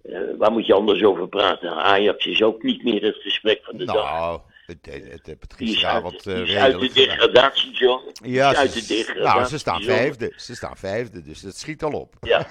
Eh, 0.01 0.19
waar 0.37 0.51
moet 0.51 0.65
je 0.65 0.73
anders 0.73 1.03
over 1.03 1.27
praten? 1.27 1.69
Ajax 1.75 2.25
is 2.25 2.43
ook 2.43 2.63
niet 2.63 2.83
meer 2.83 3.01
het 3.03 3.15
gesprek 3.15 3.59
van 3.63 3.77
de 3.77 3.85
dag. 3.85 3.95
nou, 3.95 4.39
het, 4.65 4.77
het, 4.85 5.03
het 5.11 5.25
het 5.25 5.27
uit, 5.39 5.53
gisteravond 5.57 6.23
die 6.23 6.33
eh, 6.33 6.41
is 6.41 6.55
uit 6.55 6.79
de 6.79 6.89
degradatiezone. 6.93 8.11
Die 8.13 8.31
Ja, 8.31 8.51
is 8.51 8.57
uit 8.57 8.73
de 8.73 8.79
degradatiezone. 8.79 9.33
nou, 9.35 9.45
ze 9.45 9.57
staan 9.57 9.81
vijfde. 9.81 10.33
Ze 10.35 10.55
staan 10.55 10.77
vijfde, 10.77 11.21
dus 11.21 11.41
dat 11.41 11.55
schiet 11.57 11.83
al 11.83 11.91
op. 11.91 12.13
Ja, 12.21 12.47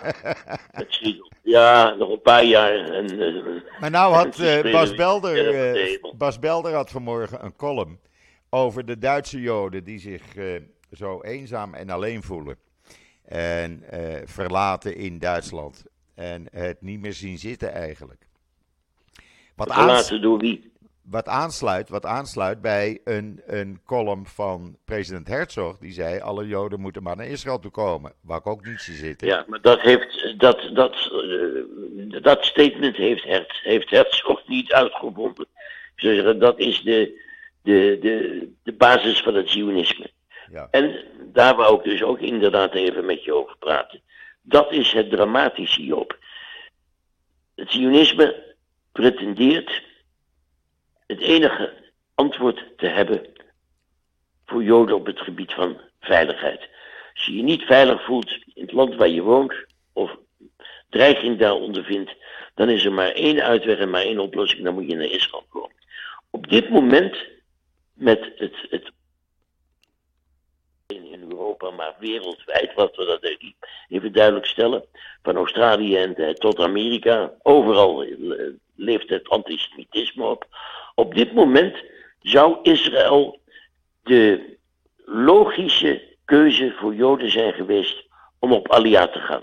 het 0.72 0.92
schiet 0.92 1.22
op. 1.22 1.32
Ja, 1.42 1.94
nog 1.94 2.10
een 2.10 2.22
paar 2.22 2.44
jaar. 2.44 2.74
En, 2.90 3.20
eh, 3.20 3.80
Maar 3.80 3.90
nou 3.90 4.14
had 4.14 4.36
Bas, 4.72 4.94
Belder. 4.94 6.00
Bas 6.16 6.38
Belder 6.38 6.72
had 6.74 6.90
vanmorgen 6.90 7.44
een 7.44 7.56
column 7.56 7.98
over 8.54 8.86
de 8.86 8.98
Duitse 8.98 9.40
Joden 9.40 9.84
die 9.84 9.98
zich 9.98 10.36
eh, 10.36 10.60
zo 10.92 11.22
eenzaam 11.22 11.74
en 11.74 11.90
alleen 11.90 12.22
voelen. 12.22 12.56
En 13.24 13.82
eh, 13.90 14.22
verlaten 14.24 14.96
in 14.96 15.18
Duitsland. 15.18 15.84
En 16.14 16.46
het 16.50 16.82
niet 16.82 17.00
meer 17.00 17.12
zien 17.12 17.38
zitten 17.38 17.72
eigenlijk. 17.72 18.26
Wat, 19.54 19.72
verlaten 19.72 20.22
door 20.22 20.38
wie? 20.38 20.72
wat, 21.10 21.28
aansluit, 21.28 21.88
wat 21.88 22.06
aansluit 22.06 22.60
bij 22.60 23.00
een, 23.04 23.40
een 23.46 23.80
column 23.84 24.26
van 24.26 24.76
president 24.84 25.28
Herzog. 25.28 25.78
Die 25.78 25.92
zei 25.92 26.20
alle 26.20 26.46
Joden 26.46 26.80
moeten 26.80 27.02
maar 27.02 27.16
naar 27.16 27.26
Israël 27.26 27.58
toe 27.58 27.70
komen. 27.70 28.12
Waar 28.22 28.38
ik 28.38 28.46
ook 28.46 28.66
niet 28.66 28.80
zie 28.80 28.94
zitten. 28.94 29.28
Ja, 29.28 29.44
maar 29.48 29.60
dat, 29.60 29.80
heeft, 29.80 30.34
dat, 30.38 30.70
dat, 30.72 30.94
eh, 30.94 32.22
dat 32.22 32.44
statement 32.44 32.96
heeft, 32.96 33.24
Herz, 33.24 33.62
heeft 33.62 33.90
Herzog 33.90 34.42
niet 34.46 34.72
uitgevonden. 34.72 35.46
Dat 36.38 36.58
is 36.58 36.82
de, 36.82 37.22
de, 37.64 37.98
de, 38.00 38.48
de 38.62 38.72
basis 38.72 39.22
van 39.22 39.34
het 39.34 39.50
Zionisme. 39.50 40.10
Ja. 40.50 40.68
En 40.70 41.04
daar 41.32 41.56
wou 41.56 41.78
ik 41.78 41.84
dus 41.84 42.02
ook 42.02 42.20
inderdaad 42.20 42.74
even 42.74 43.04
met 43.06 43.24
je 43.24 43.34
over 43.34 43.56
praten. 43.58 44.00
Dat 44.42 44.72
is 44.72 44.92
het 44.92 45.10
dramatische 45.10 45.80
hierop. 45.80 46.18
Het 47.54 47.70
Zionisme 47.70 48.54
pretendeert 48.92 49.82
het 51.06 51.20
enige 51.20 51.72
antwoord 52.14 52.64
te 52.76 52.86
hebben 52.86 53.26
voor 54.46 54.62
Joden 54.62 54.94
op 54.94 55.06
het 55.06 55.20
gebied 55.20 55.52
van 55.52 55.80
veiligheid. 56.00 56.68
Als 57.14 57.26
je 57.26 57.36
je 57.36 57.42
niet 57.42 57.62
veilig 57.62 58.04
voelt 58.04 58.30
in 58.30 58.62
het 58.62 58.72
land 58.72 58.94
waar 58.94 59.08
je 59.08 59.22
woont, 59.22 59.54
of 59.92 60.16
dreiging 60.88 61.38
daar 61.38 61.54
ondervindt, 61.54 62.14
dan 62.54 62.68
is 62.68 62.84
er 62.84 62.92
maar 62.92 63.10
één 63.10 63.42
uitweg 63.42 63.78
en 63.78 63.90
maar 63.90 64.02
één 64.02 64.18
oplossing, 64.18 64.64
dan 64.64 64.74
moet 64.74 64.90
je 64.90 64.96
naar 64.96 65.10
Israël 65.10 65.46
komen. 65.48 65.76
Op 66.30 66.48
dit 66.48 66.68
moment, 66.70 67.16
met 67.94 68.32
het, 68.36 68.54
het 68.70 68.92
in, 70.86 71.30
Europa, 71.30 71.70
maar 71.70 71.94
wereldwijd, 71.98 72.72
laten 72.76 72.98
we 72.98 73.06
dat 73.20 73.36
even 73.88 74.12
duidelijk 74.12 74.46
stellen, 74.46 74.84
van 75.22 75.36
Australië 75.36 75.96
en 75.96 76.14
eh, 76.16 76.30
tot 76.30 76.58
Amerika, 76.58 77.32
overal 77.42 78.02
eh, 78.02 78.10
leeft 78.74 79.08
het 79.08 79.28
antisemitisme 79.28 80.24
op. 80.24 80.46
Op 80.94 81.14
dit 81.14 81.32
moment 81.32 81.76
zou 82.20 82.58
Israël 82.62 83.40
de 84.02 84.56
logische 85.04 86.02
keuze 86.24 86.72
voor 86.72 86.94
Joden 86.94 87.30
zijn 87.30 87.52
geweest 87.52 88.04
om 88.38 88.52
op 88.52 88.70
Alia 88.72 89.08
te 89.08 89.18
gaan. 89.18 89.42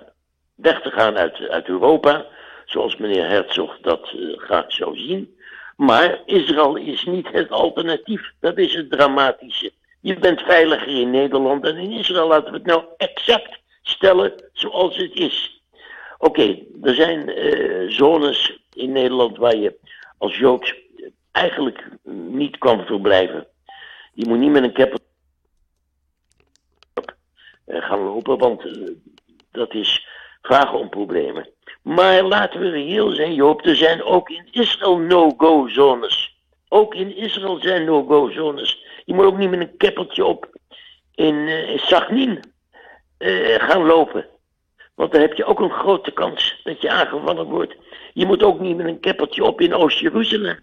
Weg 0.56 0.82
te 0.82 0.92
gaan 0.92 1.18
uit, 1.18 1.50
uit 1.50 1.68
Europa, 1.68 2.26
zoals 2.66 2.98
meneer 2.98 3.28
Herzog 3.28 3.80
dat 3.82 4.12
eh, 4.12 4.38
graag 4.38 4.72
zou 4.72 4.98
zien. 4.98 5.40
Maar 5.82 6.22
Israël 6.26 6.76
is 6.76 7.06
niet 7.06 7.28
het 7.32 7.52
alternatief. 7.52 8.34
Dat 8.40 8.58
is 8.58 8.74
het 8.74 8.92
dramatische. 8.92 9.72
Je 10.00 10.20
bent 10.20 10.42
veiliger 10.42 10.88
in 10.88 11.10
Nederland 11.10 11.64
dan 11.64 11.76
in 11.76 11.92
Israël. 11.92 12.28
Laten 12.28 12.52
we 12.52 12.58
het 12.58 12.66
nou 12.66 12.84
exact 12.98 13.60
stellen 13.82 14.34
zoals 14.54 14.98
het 14.98 15.14
is. 15.14 15.64
Oké, 16.18 16.60
er 16.82 16.94
zijn 16.94 17.30
eh, 17.30 17.90
zones 17.90 18.60
in 18.74 18.92
Nederland 18.92 19.38
waar 19.38 19.56
je 19.56 19.78
als 20.18 20.38
Jood 20.38 20.76
eigenlijk 21.32 21.90
niet 22.30 22.58
kan 22.58 22.86
verblijven. 22.86 23.48
Je 24.14 24.28
moet 24.28 24.40
niet 24.40 24.52
met 24.52 24.64
een 24.64 24.74
cap 24.74 25.00
eh, 27.66 27.82
gaan 27.82 28.00
lopen, 28.00 28.38
want 28.38 28.66
eh, 28.66 28.92
dat 29.52 29.74
is 29.74 30.08
vragen 30.42 30.80
om 30.80 30.90
problemen. 30.90 31.50
Maar 31.82 32.24
laten 32.24 32.60
we 32.60 32.70
reëel 32.70 33.10
zijn, 33.10 33.34
Joop, 33.34 33.66
er 33.66 33.76
zijn 33.76 34.04
ook 34.04 34.30
in 34.30 34.48
Israël 34.52 34.98
no-go 34.98 35.68
zones. 35.68 36.36
Ook 36.68 36.96
in 36.96 37.16
Israël 37.16 37.58
zijn 37.62 37.86
no-go 37.86 38.30
zones. 38.30 38.86
Je 39.06 39.14
moet 39.14 39.26
ook 39.26 39.38
niet 39.38 39.50
met 39.50 39.60
een 39.60 39.78
keppeltje 39.78 40.26
op 40.26 40.50
in, 41.16 41.36
uh, 41.36 41.70
in 41.70 41.80
Sagnin 41.80 42.40
uh, 43.20 43.56
gaan 43.56 43.86
lopen. 43.86 44.26
Want 44.96 45.12
dan 45.12 45.22
heb 45.22 45.34
je 45.34 45.46
ook 45.46 45.60
een 45.60 45.72
grote 45.72 46.12
kans 46.12 46.60
dat 46.64 46.82
je 46.82 46.90
aangevallen 46.90 47.46
wordt. 47.46 47.76
Je 48.14 48.26
moet 48.26 48.44
ook 48.44 48.60
niet 48.60 48.78
met 48.78 48.86
een 48.86 49.00
keppeltje 49.00 49.44
op 49.44 49.62
in 49.62 49.74
Oost-Jeruzalem. 49.74 50.60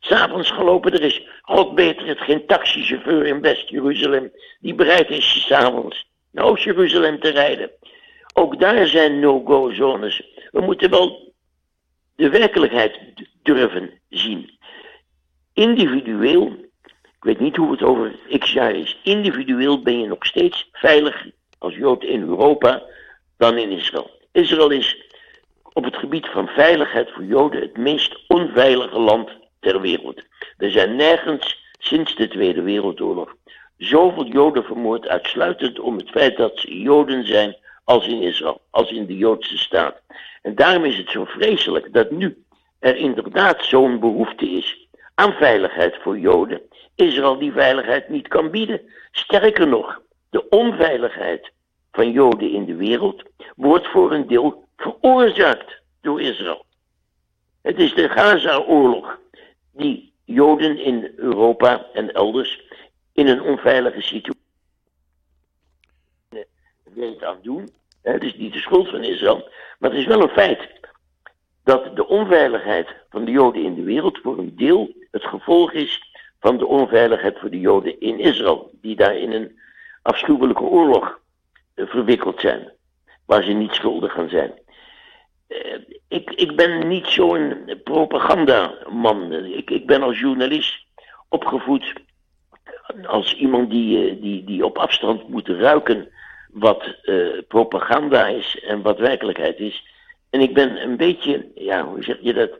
S'avonds 0.00 0.50
gelopen, 0.50 0.92
er 0.92 1.02
is 1.02 1.28
God 1.42 1.74
beter 1.74 2.06
het 2.06 2.20
geen 2.20 2.46
taxichauffeur 2.46 3.26
in 3.26 3.40
West-Jeruzalem 3.40 4.32
die 4.60 4.74
bereid 4.74 5.10
is 5.10 5.46
s'avonds 5.46 6.06
naar 6.30 6.44
Oost-Jeruzalem 6.44 7.20
te 7.20 7.28
rijden. 7.28 7.70
Ook 8.38 8.60
daar 8.60 8.86
zijn 8.86 9.20
no-go 9.20 9.70
zones. 9.70 10.22
We 10.50 10.60
moeten 10.60 10.90
wel 10.90 11.32
de 12.16 12.28
werkelijkheid 12.28 12.98
durven 13.42 14.00
zien. 14.08 14.58
Individueel, 15.52 16.46
ik 16.84 17.16
weet 17.24 17.40
niet 17.40 17.56
hoe 17.56 17.70
het 17.70 17.82
over 17.82 18.18
x 18.38 18.52
jaar 18.52 18.74
is, 18.74 19.00
individueel 19.02 19.82
ben 19.82 20.00
je 20.00 20.06
nog 20.06 20.26
steeds 20.26 20.68
veilig 20.72 21.26
als 21.58 21.74
Jood 21.74 22.02
in 22.02 22.20
Europa 22.20 22.82
dan 23.36 23.58
in 23.58 23.70
Israël. 23.70 24.10
Israël 24.32 24.70
is 24.70 24.96
op 25.72 25.84
het 25.84 25.96
gebied 25.96 26.26
van 26.26 26.48
veiligheid 26.48 27.10
voor 27.10 27.24
Joden 27.24 27.60
het 27.60 27.76
meest 27.76 28.24
onveilige 28.28 28.98
land 28.98 29.30
ter 29.60 29.80
wereld. 29.80 30.22
Er 30.56 30.70
zijn 30.70 30.96
nergens 30.96 31.72
sinds 31.78 32.14
de 32.14 32.28
Tweede 32.28 32.62
Wereldoorlog 32.62 33.34
zoveel 33.76 34.26
Joden 34.26 34.64
vermoord 34.64 35.08
uitsluitend 35.08 35.78
om 35.78 35.96
het 35.96 36.10
feit 36.10 36.36
dat 36.36 36.58
ze 36.58 36.80
Joden 36.80 37.26
zijn 37.26 37.56
als 37.86 38.06
in 38.06 38.22
Israël, 38.22 38.60
als 38.70 38.90
in 38.90 39.06
de 39.06 39.16
Joodse 39.16 39.58
staat. 39.58 40.00
En 40.42 40.54
daarom 40.54 40.84
is 40.84 40.96
het 40.96 41.10
zo 41.10 41.24
vreselijk 41.24 41.92
dat 41.92 42.10
nu 42.10 42.44
er 42.78 42.96
inderdaad 42.96 43.64
zo'n 43.64 44.00
behoefte 44.00 44.50
is 44.50 44.88
aan 45.14 45.32
veiligheid 45.32 45.96
voor 46.02 46.18
Joden, 46.18 46.60
Israël 46.94 47.38
die 47.38 47.52
veiligheid 47.52 48.08
niet 48.08 48.28
kan 48.28 48.50
bieden. 48.50 48.80
Sterker 49.10 49.68
nog, 49.68 50.00
de 50.30 50.48
onveiligheid 50.48 51.52
van 51.92 52.10
Joden 52.10 52.50
in 52.50 52.64
de 52.64 52.74
wereld 52.74 53.22
wordt 53.56 53.86
voor 53.86 54.12
een 54.12 54.26
deel 54.26 54.64
veroorzaakt 54.76 55.80
door 56.00 56.20
Israël. 56.20 56.64
Het 57.62 57.78
is 57.78 57.94
de 57.94 58.08
Gaza-oorlog 58.08 59.18
die 59.72 60.12
Joden 60.24 60.78
in 60.78 61.12
Europa 61.16 61.86
en 61.92 62.12
elders 62.12 62.62
in 63.12 63.26
een 63.26 63.42
onveilige 63.42 64.00
situatie 64.00 64.35
doen. 67.42 67.68
Het 68.02 68.22
is 68.22 68.36
niet 68.36 68.52
de 68.52 68.58
schuld 68.58 68.88
van 68.88 69.02
Israël, 69.02 69.48
maar 69.78 69.90
het 69.90 69.98
is 69.98 70.06
wel 70.06 70.22
een 70.22 70.28
feit 70.28 70.68
dat 71.64 71.96
de 71.96 72.06
onveiligheid 72.06 72.88
van 73.10 73.24
de 73.24 73.30
Joden 73.30 73.62
in 73.62 73.74
de 73.74 73.82
wereld 73.82 74.18
voor 74.22 74.38
een 74.38 74.56
deel 74.56 74.94
het 75.10 75.24
gevolg 75.24 75.72
is 75.72 76.14
van 76.40 76.58
de 76.58 76.66
onveiligheid 76.66 77.38
voor 77.38 77.50
de 77.50 77.60
Joden 77.60 78.00
in 78.00 78.18
Israël, 78.18 78.70
die 78.72 78.96
daar 78.96 79.16
in 79.16 79.32
een 79.32 79.58
afschuwelijke 80.02 80.62
oorlog 80.62 81.20
eh, 81.74 81.86
verwikkeld 81.86 82.40
zijn, 82.40 82.72
waar 83.24 83.42
ze 83.42 83.52
niet 83.52 83.74
schuldig 83.74 84.18
aan 84.18 84.28
zijn. 84.28 84.52
Eh, 85.46 85.78
ik, 86.08 86.30
ik 86.30 86.56
ben 86.56 86.88
niet 86.88 87.06
zo'n 87.06 87.80
propagandaman. 87.84 89.32
Ik, 89.32 89.70
ik 89.70 89.86
ben 89.86 90.02
als 90.02 90.20
journalist 90.20 90.84
opgevoed 91.28 91.92
als 93.06 93.34
iemand 93.34 93.70
die, 93.70 94.10
eh, 94.10 94.22
die, 94.22 94.44
die 94.44 94.64
op 94.64 94.78
afstand 94.78 95.28
moet 95.28 95.48
ruiken 95.48 96.08
wat 96.58 96.96
uh, 97.02 97.28
propaganda 97.48 98.26
is 98.26 98.60
en 98.60 98.82
wat 98.82 98.98
werkelijkheid 98.98 99.58
is. 99.58 99.84
En 100.30 100.40
ik 100.40 100.54
ben 100.54 100.82
een 100.82 100.96
beetje, 100.96 101.46
ja, 101.54 101.84
hoe 101.84 102.02
zeg 102.02 102.16
je 102.20 102.32
dat? 102.32 102.50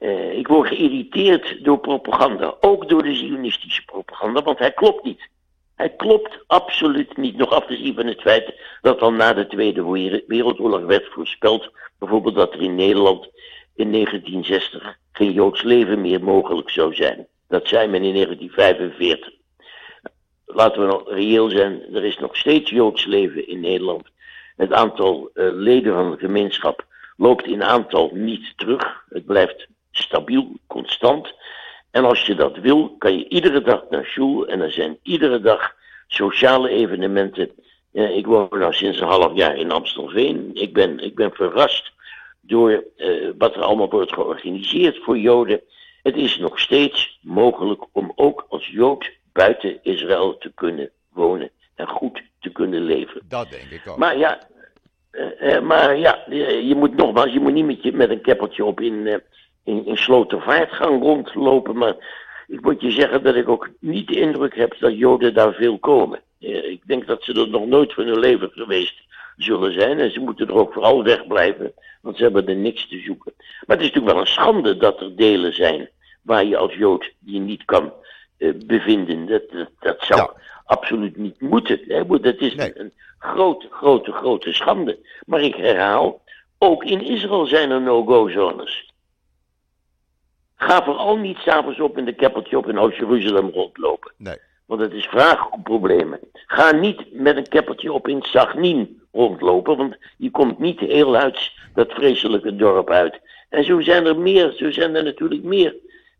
Uh, 0.00 0.38
ik 0.38 0.48
word 0.48 0.68
geïrriteerd 0.68 1.64
door 1.64 1.78
propaganda, 1.78 2.54
ook 2.60 2.88
door 2.88 3.02
de 3.02 3.14
zionistische 3.14 3.84
propaganda, 3.84 4.42
want 4.42 4.58
hij 4.58 4.72
klopt 4.72 5.04
niet. 5.04 5.28
Hij 5.74 5.90
klopt 5.90 6.44
absoluut 6.46 7.16
niet, 7.16 7.36
nog 7.36 7.50
af 7.50 7.66
te 7.66 7.76
zien 7.76 7.94
van 7.94 8.06
het 8.06 8.20
feit 8.20 8.54
dat 8.80 9.00
al 9.00 9.12
na 9.12 9.32
de 9.32 9.46
Tweede 9.46 10.22
Wereldoorlog 10.26 10.84
werd 10.84 11.06
voorspeld, 11.10 11.70
bijvoorbeeld 11.98 12.34
dat 12.34 12.54
er 12.54 12.62
in 12.62 12.74
Nederland 12.74 13.28
in 13.74 13.92
1960 13.92 14.96
geen 15.12 15.32
Joods 15.32 15.62
leven 15.62 16.00
meer 16.00 16.22
mogelijk 16.22 16.70
zou 16.70 16.94
zijn. 16.94 17.26
Dat 17.48 17.68
zei 17.68 17.88
men 17.88 18.02
in 18.02 18.14
1945 18.14 19.32
laten 20.46 20.80
we 20.80 20.86
nog 20.86 21.02
reëel 21.10 21.50
zijn, 21.50 21.82
er 21.94 22.04
is 22.04 22.18
nog 22.18 22.36
steeds 22.36 22.70
Joods 22.70 23.04
leven 23.04 23.48
in 23.48 23.60
Nederland. 23.60 24.08
Het 24.56 24.72
aantal 24.72 25.30
uh, 25.34 25.48
leden 25.52 25.94
van 25.94 26.10
de 26.10 26.18
gemeenschap 26.18 26.86
loopt 27.16 27.46
in 27.46 27.62
aantal 27.62 28.10
niet 28.12 28.52
terug. 28.56 29.04
Het 29.08 29.26
blijft 29.26 29.66
stabiel, 29.90 30.52
constant. 30.66 31.34
En 31.90 32.04
als 32.04 32.26
je 32.26 32.34
dat 32.34 32.56
wil, 32.56 32.94
kan 32.98 33.18
je 33.18 33.28
iedere 33.28 33.60
dag 33.60 33.84
naar 33.90 34.04
school 34.04 34.46
en 34.46 34.60
er 34.60 34.72
zijn 34.72 34.98
iedere 35.02 35.40
dag 35.40 35.74
sociale 36.06 36.68
evenementen. 36.68 37.50
Ik 37.92 38.26
woon 38.26 38.48
nu 38.50 38.72
sinds 38.72 39.00
een 39.00 39.06
half 39.06 39.34
jaar 39.34 39.56
in 39.56 39.70
Amstelveen. 39.70 40.50
Ik 40.54 40.72
ben, 40.72 40.98
ik 40.98 41.14
ben 41.14 41.32
verrast 41.32 41.92
door 42.40 42.84
uh, 42.96 43.30
wat 43.38 43.54
er 43.54 43.62
allemaal 43.62 43.90
wordt 43.90 44.12
georganiseerd 44.12 44.98
voor 45.02 45.18
Joden. 45.18 45.60
Het 46.02 46.16
is 46.16 46.38
nog 46.38 46.60
steeds 46.60 47.18
mogelijk 47.22 47.84
om 47.92 48.12
ook 48.14 48.46
als 48.48 48.66
Jood 48.66 49.10
buiten 49.34 49.78
Israël 49.82 50.38
te 50.38 50.52
kunnen 50.54 50.90
wonen 51.12 51.50
en 51.74 51.86
goed 51.88 52.22
te 52.40 52.50
kunnen 52.50 52.82
leven. 52.82 53.20
Dat 53.28 53.50
denk 53.50 53.70
ik 53.70 53.88
ook. 53.88 53.96
Maar 53.96 54.16
ja, 54.18 54.38
uh, 55.12 55.54
uh, 55.54 55.60
maar 55.60 55.96
ja 55.96 56.24
je 56.28 56.74
moet 56.76 56.96
nogmaals, 56.96 57.32
je 57.32 57.40
moet 57.40 57.52
niet 57.52 57.64
met, 57.64 57.82
je, 57.82 57.92
met 57.92 58.10
een 58.10 58.20
keppeltje 58.20 58.64
op 58.64 58.80
in, 58.80 58.94
uh, 58.94 59.14
in, 59.64 59.86
in 59.86 59.96
gaan 60.68 61.02
rondlopen. 61.02 61.76
Maar 61.76 61.94
ik 62.46 62.60
moet 62.60 62.80
je 62.80 62.90
zeggen 62.90 63.22
dat 63.22 63.34
ik 63.34 63.48
ook 63.48 63.70
niet 63.80 64.08
de 64.08 64.20
indruk 64.20 64.56
heb 64.56 64.76
dat 64.78 64.98
Joden 64.98 65.34
daar 65.34 65.52
veel 65.52 65.78
komen. 65.78 66.20
ik 66.38 66.80
denk 66.86 67.06
dat 67.06 67.22
ze 67.22 67.32
er 67.32 67.48
nog 67.48 67.66
nooit 67.66 67.94
van 67.94 68.06
hun 68.06 68.18
leven 68.18 68.50
geweest 68.50 69.02
zullen 69.36 69.72
zijn. 69.72 69.98
En 69.98 70.12
ze 70.12 70.20
moeten 70.20 70.48
er 70.48 70.54
ook 70.54 70.72
vooral 70.72 71.02
wegblijven, 71.02 71.72
want 72.02 72.16
ze 72.16 72.22
hebben 72.22 72.48
er 72.48 72.56
niks 72.56 72.88
te 72.88 72.98
zoeken. 72.98 73.32
Maar 73.36 73.76
het 73.76 73.80
is 73.80 73.86
natuurlijk 73.86 74.12
wel 74.12 74.20
een 74.20 74.26
schande 74.26 74.76
dat 74.76 75.00
er 75.00 75.16
delen 75.16 75.54
zijn 75.54 75.88
waar 76.22 76.44
je 76.44 76.56
als 76.56 76.74
Jood 76.74 77.12
je 77.24 77.38
niet 77.38 77.64
kan 77.64 77.92
bevinden. 78.66 79.26
Dat, 79.26 79.50
dat, 79.50 79.70
dat 79.78 79.96
zou 80.02 80.20
ja. 80.20 80.32
absoluut 80.64 81.16
niet 81.16 81.40
moeten. 81.40 81.80
Hè? 81.86 82.06
Dat 82.06 82.38
is 82.38 82.54
nee. 82.54 82.78
een 82.78 82.92
grote, 83.18 83.66
grote, 83.70 84.12
grote 84.12 84.52
schande. 84.52 84.98
Maar 85.26 85.40
ik 85.40 85.54
herhaal, 85.54 86.22
ook 86.58 86.84
in 86.84 87.00
Israël 87.00 87.46
zijn 87.46 87.70
er 87.70 87.80
no-go-zones. 87.80 88.92
Ga 90.56 90.84
vooral 90.84 91.16
niet 91.16 91.36
s'avonds 91.36 91.80
op 91.80 91.98
in 91.98 92.04
de 92.04 92.14
keppeltje 92.14 92.58
op 92.58 92.68
in 92.68 92.78
Oost-Jeruzalem 92.78 93.50
rondlopen. 93.50 94.12
Nee. 94.16 94.38
Want 94.66 94.80
het 94.80 94.92
is 94.92 95.06
vraag 95.06 95.50
om 95.50 95.62
problemen. 95.62 96.18
Ga 96.32 96.72
niet 96.72 97.12
met 97.12 97.36
een 97.36 97.48
keppeltje 97.48 97.92
op 97.92 98.08
in 98.08 98.22
Sagnin 98.22 99.02
rondlopen, 99.12 99.76
want 99.76 99.96
je 100.16 100.30
komt 100.30 100.58
niet 100.58 100.80
heel 100.80 101.16
uit 101.16 101.52
dat 101.74 101.92
vreselijke 101.92 102.56
dorp 102.56 102.90
uit. 102.90 103.20
En 103.48 103.64
zo 103.64 103.80
zijn 103.80 104.06
er 104.06 104.18
meer, 104.18 104.52
zo 104.52 104.70
zijn 104.70 104.94
er 104.94 105.04
natuurlijk 105.04 105.42
meer 105.42 105.74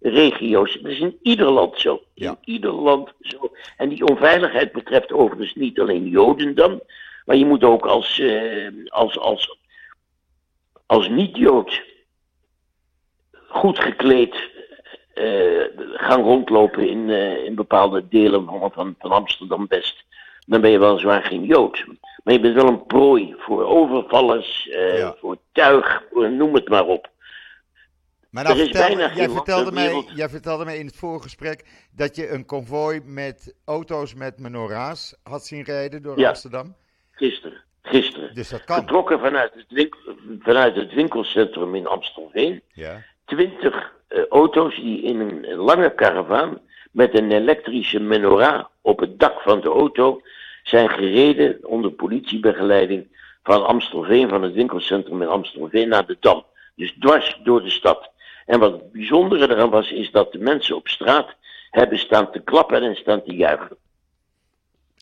regio's. 0.09 0.79
Dat 0.83 0.90
is 0.93 0.99
in 0.99 1.19
ieder 1.23 1.51
land 1.51 1.81
zo. 1.81 2.03
Ja. 2.14 2.31
In 2.31 2.53
ieder 2.55 2.73
land 2.73 3.12
zo. 3.21 3.53
En 3.77 3.88
die 3.88 4.07
onveiligheid 4.07 4.73
betreft 4.73 5.12
overigens 5.12 5.55
niet 5.55 5.81
alleen 5.81 6.09
Joden 6.09 6.55
dan, 6.55 6.81
maar 7.25 7.37
je 7.37 7.47
moet 7.47 7.64
ook 7.64 7.87
als, 7.87 8.19
uh, 8.19 8.69
als, 8.87 9.19
als, 9.19 9.59
als 10.87 11.09
niet-Jood 11.09 11.83
goed 13.49 13.79
gekleed 13.79 14.51
uh, 15.14 15.64
gaan 15.93 16.23
rondlopen 16.23 16.88
in, 16.88 17.09
uh, 17.09 17.45
in 17.45 17.55
bepaalde 17.55 18.09
delen 18.09 18.45
van, 18.45 18.71
van, 18.73 18.95
van 18.99 19.11
Amsterdam-West. 19.11 20.05
Dan 20.47 20.61
ben 20.61 20.71
je 20.71 20.79
wel 20.79 20.99
zwaar 20.99 21.23
geen 21.23 21.45
Jood. 21.45 21.85
Maar 22.25 22.35
je 22.35 22.40
bent 22.40 22.55
wel 22.55 22.69
een 22.69 22.87
prooi 22.87 23.35
voor 23.38 23.65
overvallers, 23.65 24.65
Ja. 24.96 25.15
voor 25.19 25.37
tuig, 25.52 26.02
noem 26.13 26.55
het 26.55 26.69
maar 26.69 26.87
op. 26.87 27.13
Maar 28.35 28.44
nou 28.44 28.56
vertel- 28.56 28.98
jij, 28.98 29.28
vertelde 29.28 29.72
mij, 29.72 30.04
jij 30.14 30.28
vertelde 30.28 30.64
mij 30.64 30.78
in 30.78 30.87
het 30.87 30.96
voorgesprek 30.96 31.64
dat 31.96 32.16
je 32.16 32.30
een 32.30 32.46
konvooi 32.46 33.00
met 33.04 33.54
auto's 33.64 34.14
met 34.14 34.38
menorahs 34.38 35.14
had 35.22 35.44
zien 35.44 35.62
rijden 35.62 36.02
door 36.02 36.18
Ja. 36.18 36.28
Amsterdam. 36.28 36.74
Gisteren. 37.10 37.62
Gisteren. 37.82 38.35
Dus 38.35 38.48
dat 38.48 38.64
kan. 38.64 38.76
Vertrokken 38.76 39.18
vanuit 39.20 39.54
het, 39.54 39.64
winkel, 39.68 39.98
vanuit 40.38 40.76
het 40.76 40.92
winkelcentrum 40.92 41.74
in 41.74 41.87
Amstelveen. 41.87 42.62
Ja. 42.72 43.02
Twintig 43.24 43.92
eh, 44.08 44.22
auto's 44.28 44.76
die 44.76 45.02
in 45.02 45.20
een, 45.20 45.50
een 45.50 45.58
lange 45.58 45.94
karavaan 45.94 46.60
met 46.90 47.18
een 47.18 47.32
elektrische 47.32 48.00
menorah 48.00 48.64
op 48.80 49.00
het 49.00 49.18
dak 49.18 49.40
van 49.40 49.60
de 49.60 49.68
auto 49.68 50.22
zijn 50.62 50.88
gereden 50.88 51.58
onder 51.62 51.90
politiebegeleiding 51.90 53.06
van 53.42 53.66
Amstelveen, 53.66 54.28
van 54.28 54.42
het 54.42 54.52
winkelcentrum 54.52 55.22
in 55.22 55.28
Amstelveen 55.28 55.88
naar 55.88 56.06
de 56.06 56.16
Dam. 56.20 56.44
Dus 56.76 56.94
dwars 57.00 57.40
door 57.44 57.62
de 57.62 57.70
stad. 57.70 58.12
En 58.47 58.59
wat 58.61 58.73
het 58.73 58.92
bijzondere 58.92 59.51
eraan 59.55 59.71
was, 59.71 59.90
is 59.90 60.11
dat 60.11 60.33
de 60.33 60.38
mensen 60.38 60.77
op 60.77 60.88
straat 60.88 61.35
hebben 61.71 61.99
staan 61.99 62.33
te 62.33 62.40
klappen 62.40 62.83
en 62.83 62.95
staan 62.97 63.23
te 63.25 63.35
juichen. 63.35 63.77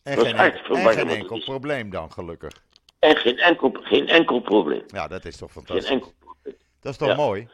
En 0.03 0.15
Dat 0.15 0.27
geen, 0.27 0.35
en 0.35 0.53
geen 0.93 1.09
enkel 1.09 1.37
is- 1.37 1.43
probleem 1.43 1.89
dan, 1.89 2.11
gelukkig. 2.11 2.51
En 2.99 3.17
geen 3.17 3.37
enkel, 3.37 3.71
geen 3.81 4.07
enkel 4.07 4.39
probleem. 4.39 4.83
Ja, 4.87 5.07
dat 5.07 5.25
is 5.25 5.37
toch 5.37 5.51
Geen 5.53 5.63
fantastisch. 5.63 5.91
enkel 5.91 6.11
probleem. 6.19 6.55
Dat 6.81 6.91
is 6.91 6.97
toch 6.97 7.07
Ja. 7.07 7.15
mooi? 7.15 7.47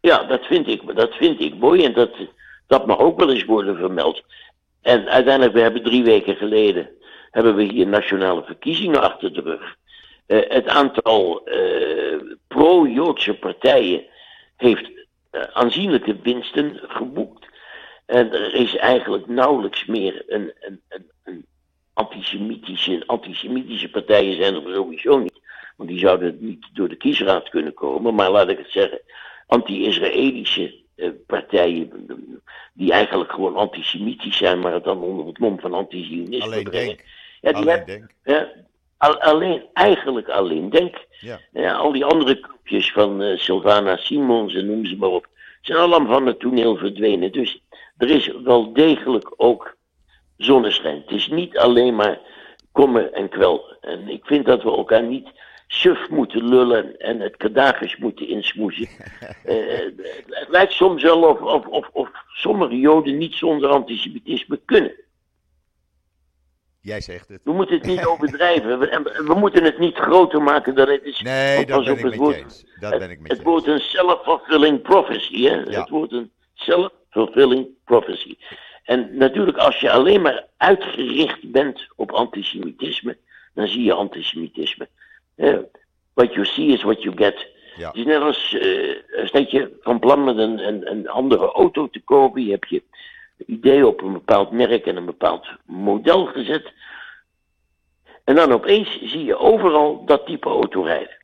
Ja, 0.00 0.22
dat 0.24 0.44
vind 0.46 0.68
ik, 0.68 0.96
dat 0.96 1.14
vind 1.14 1.40
ik 1.40 1.54
mooi 1.56 1.84
en 1.84 1.92
dat, 1.92 2.10
dat 2.66 2.86
mag 2.86 2.98
ook 2.98 3.18
wel 3.18 3.30
eens 3.32 3.44
worden 3.44 3.76
vermeld. 3.76 4.22
En 4.82 5.08
uiteindelijk, 5.08 5.54
we 5.54 5.60
hebben 5.60 5.82
drie 5.82 6.04
weken 6.04 6.36
geleden, 6.36 6.90
hebben 7.30 7.54
we 7.56 7.62
hier 7.62 7.86
nationale 7.86 8.42
verkiezingen 8.44 9.00
achter 9.02 9.32
de 9.32 9.40
rug. 9.40 9.76
Eh, 10.26 10.50
het 10.50 10.68
aantal 10.68 11.44
eh, 11.46 12.16
pro-Joodse 12.48 13.34
partijen 13.34 14.04
heeft 14.64 14.90
eh, 15.30 15.42
aanzienlijke 15.52 16.16
winsten 16.22 16.80
geboekt. 16.82 17.46
En 18.06 18.32
er 18.32 18.54
is 18.54 18.76
eigenlijk 18.76 19.26
nauwelijks 19.26 19.86
meer 19.86 20.22
een, 20.26 20.52
een, 20.60 20.80
een, 20.88 21.10
een 21.24 21.46
antisemitische, 21.92 23.02
antisemitische 23.06 23.90
partijen 23.90 24.36
zijn 24.42 24.54
er 24.54 24.74
sowieso 24.74 25.18
niet. 25.18 25.40
Want 25.76 25.88
die 25.88 25.98
zouden 25.98 26.36
niet 26.40 26.66
door 26.72 26.88
de 26.88 26.96
kiesraad 26.96 27.48
kunnen 27.48 27.74
komen. 27.74 28.14
Maar 28.14 28.30
laat 28.30 28.48
ik 28.48 28.58
het 28.58 28.70
zeggen, 28.70 29.00
anti-Israëlische 29.46 30.74
eh, 30.96 31.10
partijen, 31.26 32.06
die 32.72 32.92
eigenlijk 32.92 33.32
gewoon 33.32 33.56
antisemitisch 33.56 34.36
zijn, 34.36 34.58
maar 34.60 34.72
het 34.72 34.84
dan 34.84 34.98
onder 35.02 35.26
het 35.26 35.38
mom 35.38 35.60
van 35.60 35.74
antisionisme 35.74 36.44
Alleen 36.44 36.62
brengen. 36.64 36.86
denk. 36.86 37.04
Ja, 37.40 37.48
die 37.52 37.54
Alleen 37.56 37.68
hebben- 37.68 37.86
denk. 37.86 38.10
ja, 38.24 38.48
al- 39.06 39.20
alleen, 39.20 39.62
eigenlijk 39.72 40.28
alleen 40.28 40.70
denk. 40.70 40.96
Ja. 41.20 41.40
Ja, 41.52 41.72
al 41.74 41.92
die 41.92 42.04
andere 42.04 42.40
clubjes 42.40 42.92
van 42.92 43.22
eh, 43.22 43.38
Sylvana 43.38 43.96
Simons 43.96 44.54
en 44.54 44.66
noem 44.66 44.86
ze 44.86 44.96
maar 44.96 45.08
op, 45.08 45.26
zijn 45.60 45.78
allemaal 45.78 46.12
van 46.14 46.26
het 46.26 46.40
toneel 46.40 46.76
verdwenen. 46.76 47.32
Dus 47.32 47.62
er 47.98 48.10
is 48.10 48.30
wel 48.44 48.72
degelijk 48.72 49.32
ook 49.36 49.76
zonneschijn. 50.36 51.00
Het 51.06 51.10
is 51.10 51.28
niet 51.28 51.58
alleen 51.58 51.94
maar 51.94 52.20
kommer 52.72 53.12
en 53.12 53.28
kwel. 53.28 53.76
En 53.80 54.08
ik 54.08 54.24
vind 54.24 54.46
dat 54.46 54.62
we 54.62 54.70
elkaar 54.70 55.02
niet 55.02 55.28
suf 55.66 56.08
moeten 56.08 56.48
lullen 56.48 56.98
en 56.98 57.20
het 57.20 57.36
kadagers 57.36 57.96
moeten 57.96 58.28
insmoezen. 58.28 58.88
Eh, 59.44 59.56
het 60.28 60.48
lijkt 60.48 60.72
soms 60.72 61.02
wel 61.02 61.22
of, 61.22 61.40
of, 61.40 61.66
of, 61.66 61.88
of 61.92 62.10
sommige 62.28 62.78
Joden 62.78 63.18
niet 63.18 63.34
zonder 63.34 63.68
antisemitisme 63.70 64.60
kunnen. 64.64 64.92
Jij 66.84 67.00
zegt 67.00 67.28
het. 67.28 67.40
We 67.44 67.52
moeten 67.52 67.76
het 67.76 67.86
niet 67.86 68.06
overdrijven. 68.12 68.78
We, 68.78 69.22
we, 69.26 69.34
moeten 69.34 69.64
het 69.64 69.78
niet 69.78 69.96
groter 69.96 70.42
maken 70.42 70.74
dan 70.74 70.88
het 70.88 71.02
is. 71.02 71.20
Nee, 71.20 71.66
dat 71.66 71.84
ben 71.84 71.92
ik 71.92 71.98
het 71.98 72.10
met 72.10 72.16
woord- 72.16 72.36
je 72.36 72.42
eens. 72.42 72.64
Dat 72.80 72.90
het, 72.90 73.00
ben 73.00 73.10
ik 73.10 73.20
met 73.20 73.30
het 73.30 73.42
wordt 73.42 73.66
een 73.66 73.80
self-fulfilling 73.80 74.82
prophecy. 74.82 75.42
Hè? 75.42 75.54
Ja. 75.54 75.80
Het 75.80 75.88
wordt 75.88 76.12
een 76.12 76.30
self-fulfilling 76.54 77.66
prophecy. 77.84 78.36
En 78.82 79.16
natuurlijk, 79.16 79.56
als 79.56 79.80
je 79.80 79.90
alleen 79.90 80.22
maar 80.22 80.46
uitgericht 80.56 81.50
bent 81.50 81.86
op 81.96 82.12
antisemitisme, 82.12 83.16
dan 83.54 83.68
zie 83.68 83.82
je 83.82 83.92
antisemitisme. 83.92 84.88
Hè? 85.36 85.60
What 86.14 86.34
you 86.34 86.46
see 86.46 86.66
is 86.66 86.82
what 86.82 87.02
you 87.02 87.16
get. 87.16 87.46
Ja. 87.76 87.86
Het 87.86 87.96
is 87.96 88.04
net 88.04 88.20
als, 88.20 88.54
eh, 88.54 89.20
als 89.20 89.30
dat 89.30 89.50
je 89.50 89.76
van 89.80 89.98
plan 89.98 90.24
met 90.24 90.38
een, 90.38 90.68
een, 90.68 90.90
een 90.90 91.08
andere 91.08 91.52
auto 91.52 91.88
te 91.88 92.00
kopen. 92.00 92.44
Je 92.44 92.50
hebt 92.50 92.68
je 92.68 92.82
idee 93.36 93.86
op 93.86 94.02
een 94.02 94.12
bepaald 94.12 94.50
merk 94.50 94.86
en 94.86 94.96
een 94.96 95.04
bepaald 95.04 95.46
model 95.64 96.26
gezet. 96.26 96.72
En 98.24 98.34
dan 98.34 98.52
opeens 98.52 99.02
zie 99.02 99.24
je 99.24 99.36
overal 99.36 100.04
dat 100.04 100.26
type 100.26 100.48
auto 100.48 100.82
rijden. 100.82 101.22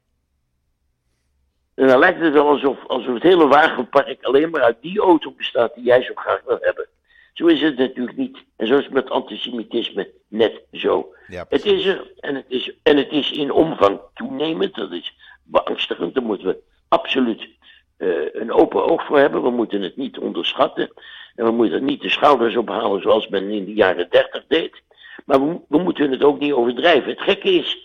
En 1.75 1.87
dan 1.87 1.99
lijkt 1.99 2.21
het 2.21 2.33
wel 2.33 2.49
alsof, 2.49 2.87
alsof 2.87 3.15
het 3.15 3.23
hele 3.23 3.47
wagenpark 3.47 4.23
alleen 4.23 4.51
maar 4.51 4.63
uit 4.63 4.77
die 4.81 5.01
auto 5.01 5.31
bestaat 5.31 5.75
die 5.75 5.85
jij 5.85 6.03
zo 6.03 6.13
graag 6.15 6.43
wil 6.47 6.59
hebben. 6.61 6.87
Zo 7.33 7.47
is 7.47 7.61
het 7.61 7.77
natuurlijk 7.77 8.17
niet. 8.17 8.39
En 8.57 8.67
zo 8.67 8.79
is 8.79 8.85
het 8.85 8.93
met 8.93 9.11
antisemitisme 9.11 10.11
net 10.29 10.63
zo. 10.73 11.15
Ja, 11.27 11.47
Het 11.49 11.65
is 11.65 11.85
er 11.85 12.13
en 12.21 12.35
het 12.35 12.45
is, 12.49 12.73
en 12.83 12.97
het 12.97 13.11
is 13.11 13.31
in 13.31 13.53
omvang 13.53 14.01
toenemend. 14.15 14.75
Dat 14.75 14.93
is 14.93 15.15
beangstigend. 15.43 16.15
Daar 16.15 16.23
moeten 16.23 16.47
we 16.47 16.59
absoluut 16.89 17.49
eh, 17.97 18.35
een 18.35 18.53
open 18.53 18.85
oog 18.85 19.07
voor 19.07 19.19
hebben. 19.19 19.43
We 19.43 19.51
moeten 19.51 19.83
het 19.83 19.97
niet 19.97 20.19
onderschatten. 20.19 20.93
En 21.41 21.47
we 21.47 21.53
moeten 21.53 21.85
niet 21.85 22.01
de 22.01 22.09
schouders 22.09 22.57
ophalen 22.57 23.03
zoals 23.03 23.29
men 23.29 23.51
in 23.51 23.65
de 23.65 23.75
jaren 23.75 24.11
dertig 24.11 24.45
deed. 24.49 24.83
Maar 25.25 25.49
we, 25.49 25.61
we 25.69 25.79
moeten 25.79 26.11
het 26.11 26.25
ook 26.25 26.39
niet 26.39 26.53
overdrijven. 26.53 27.11
Het 27.11 27.21
gekke 27.21 27.51
is, 27.51 27.79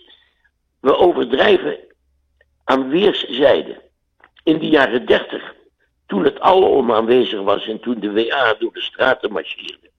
we 0.80 0.96
overdrijven 0.96 1.78
aan 2.64 2.88
weerszijden. 2.88 3.76
In 4.42 4.58
de 4.58 4.68
jaren 4.68 5.06
dertig, 5.06 5.54
toen 6.06 6.24
het 6.24 6.40
alom 6.40 6.92
aanwezig 6.92 7.40
was 7.40 7.68
en 7.68 7.80
toen 7.80 8.00
de 8.00 8.12
WA 8.12 8.54
door 8.58 8.72
de 8.72 8.80
straten 8.80 9.32
marcheerde. 9.32 9.90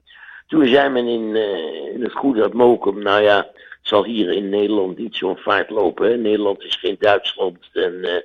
Toen 0.48 0.68
zei 0.68 0.90
men 0.90 1.08
in, 1.08 1.36
eh, 1.36 2.02
het 2.02 2.14
goede 2.14 2.40
dat 2.40 2.54
Mokum, 2.54 3.04
nou 3.04 3.22
ja, 3.22 3.38
het 3.38 3.80
zal 3.82 4.06
hier 4.06 4.32
in 4.32 4.50
Nederland 4.50 4.98
niet 4.98 5.16
zo'n 5.16 5.38
vaart 5.38 5.70
lopen. 5.70 6.22
Nederland 6.22 6.64
is 6.64 6.76
geen 6.76 6.96
Duitsland 7.00 7.70
en 7.74 8.04
eh, 8.04 8.22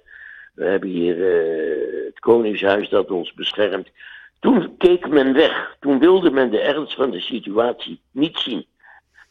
we 0.55 0.64
hebben 0.64 0.89
hier 0.89 1.14
eh, 1.14 2.05
het 2.05 2.20
Koningshuis 2.20 2.89
dat 2.89 3.11
ons 3.11 3.35
beschermt. 3.35 3.89
Toen 4.43 4.76
keek 4.76 5.09
men 5.09 5.32
weg. 5.32 5.76
Toen 5.80 5.99
wilde 5.99 6.30
men 6.30 6.51
de 6.51 6.61
ernst 6.61 6.95
van 6.95 7.11
de 7.11 7.20
situatie 7.20 8.01
niet 8.11 8.38
zien. 8.38 8.66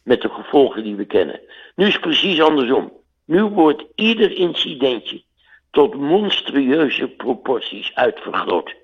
Met 0.04 0.22
de 0.22 0.30
gevolgen 0.30 0.84
die 0.84 0.96
we 0.96 1.06
kennen. 1.06 1.40
Nu 1.76 1.86
is 1.86 1.94
het 1.94 2.02
precies 2.02 2.42
andersom. 2.42 2.92
Nu 3.26 3.44
wordt 3.44 3.84
ieder 3.96 4.32
incidentje 4.32 5.24
tot 5.72 5.96
monstrueuze 5.96 7.08
proporties 7.08 7.96
uitvergroot. 7.96 8.76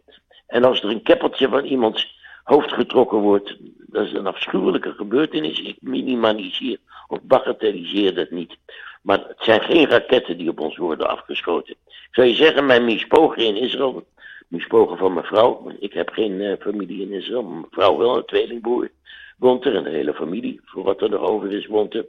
En 0.48 0.64
als 0.64 0.82
er 0.82 0.90
een 0.90 1.02
keppeltje 1.02 1.50
van 1.50 1.66
iemands 1.66 2.20
hoofd 2.44 2.74
getrokken 2.74 3.18
wordt, 3.18 3.58
dat 3.78 4.06
is 4.06 4.14
een 4.14 4.28
afschuwelijke 4.28 4.94
gebeurtenis. 4.94 5.60
Ik 5.60 5.78
minimaliseer 5.80 6.78
of 7.08 7.22
bagatelliseer 7.22 8.16
dat 8.16 8.32
niet. 8.32 8.58
Maar 9.02 9.18
het 9.18 9.40
zijn 9.40 9.62
geen 9.62 9.90
raketten 9.90 10.38
die 10.38 10.50
op 10.50 10.60
ons 10.60 10.78
worden 10.78 11.10
afgeschoten. 11.10 11.76
Ik 11.86 12.08
zou 12.12 12.28
je 12.28 12.36
zeggen, 12.36 12.66
mijn 12.66 12.86
mispogen 12.86 13.46
in 13.46 13.56
Israël, 13.56 14.06
mispogen 14.48 14.98
van 14.98 15.14
mijn 15.14 15.26
vrouw, 15.26 15.62
want 15.64 15.76
ik 15.80 15.94
heb 15.94 16.10
geen 16.10 16.42
eh, 16.42 16.60
familie 16.60 17.02
in 17.02 17.12
Israël, 17.12 17.44
mijn 17.44 17.66
vrouw 17.70 17.98
wel, 17.98 18.18
een 18.18 18.26
tweelingbroer 18.26 18.90
woont 19.38 19.66
er, 19.66 19.76
en 19.76 19.84
de 19.84 19.90
hele 19.90 20.14
familie, 20.14 20.62
voor 20.66 20.84
wat 20.84 21.02
er 21.02 21.10
nog 21.10 21.22
over 21.22 21.52
is, 21.52 21.68
woont 21.68 21.94
er. 21.94 22.06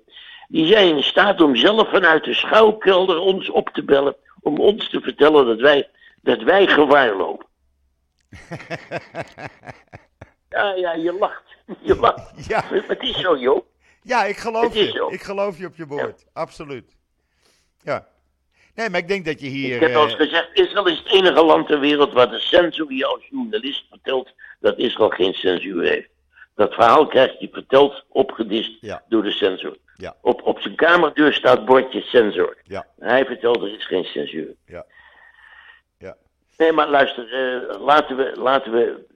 Die 0.49 0.67
zijn 0.67 0.97
in 0.97 1.03
staat 1.03 1.41
om 1.41 1.57
zelf 1.57 1.91
vanuit 1.91 2.25
de 2.25 2.35
schuilkelder 2.35 3.19
ons 3.19 3.51
op 3.51 3.69
te 3.69 3.85
bellen, 3.85 4.17
om 4.41 4.59
ons 4.59 4.91
te 4.91 5.01
vertellen 5.01 5.47
dat 5.47 5.61
wij, 5.61 5.89
dat 6.23 6.43
wij 6.43 6.67
gevaar 6.67 7.17
lopen. 7.17 7.47
Ja, 10.49 10.75
ja, 10.75 10.93
je 10.93 11.13
lacht. 11.13 11.43
Je 11.81 11.97
lacht. 11.97 12.47
Ja. 12.49 12.65
Maar 12.71 12.85
het 12.87 13.03
is 13.03 13.21
zo, 13.21 13.37
joh. 13.37 13.67
Ja, 14.03 14.25
ik 14.25 14.37
geloof 14.37 14.75
Het 14.75 14.93
je. 14.93 15.09
Ik 15.11 15.23
geloof 15.23 15.59
je 15.59 15.67
op 15.67 15.77
je 15.77 15.87
woord. 15.87 16.27
Absoluut. 16.33 16.97
Ja. 17.83 18.09
Nee, 18.79 18.91
maar 18.91 19.01
ik 19.01 19.09
denk 19.09 19.25
dat 19.25 19.41
je 19.41 19.47
hier... 19.47 19.75
Ik 19.75 19.81
heb 19.81 19.95
al 19.95 20.05
eens 20.05 20.13
eh, 20.13 20.21
gezegd, 20.21 20.49
Israël 20.53 20.87
is 20.87 20.99
het 20.99 21.13
enige 21.13 21.45
land 21.45 21.67
ter 21.67 21.81
wereld 21.81 22.13
waar 22.13 22.31
de 22.31 22.39
censor 22.39 22.93
je 22.93 23.07
als 23.07 23.27
journalist 23.31 23.85
vertelt 23.91 24.33
dat 24.61 24.79
Israël 24.79 25.09
geen 25.09 25.35
censuur 25.35 25.83
heeft. 25.83 26.09
Dat 26.55 26.75
verhaal 26.75 27.07
krijgt 27.07 27.39
hij 27.39 27.49
verteld, 27.53 28.05
opgedist 28.09 28.77
Ja. 28.81 29.03
door 29.09 29.23
de 29.23 29.31
censor. 29.31 29.77
Ja. 29.97 30.17
Op, 30.21 30.43
op 30.43 30.61
zijn 30.61 30.75
kamerdeur 30.75 31.33
staat 31.33 31.65
bordje 31.65 32.01
censor. 32.01 32.57
Ja. 32.65 32.87
Hij 32.99 33.25
vertelt 33.25 33.63
er 33.63 33.75
is 33.75 33.87
geen 33.87 34.05
censuur. 34.05 34.55
Ja. 34.67 34.87
Ja. 35.99 36.17
Nee, 36.57 36.73
maar 36.73 36.89
luister, 36.89 37.33
eh, 37.33 37.81
laten, 37.81 38.17
we, 38.17 38.33
laten 38.37 38.73
we 38.73 39.07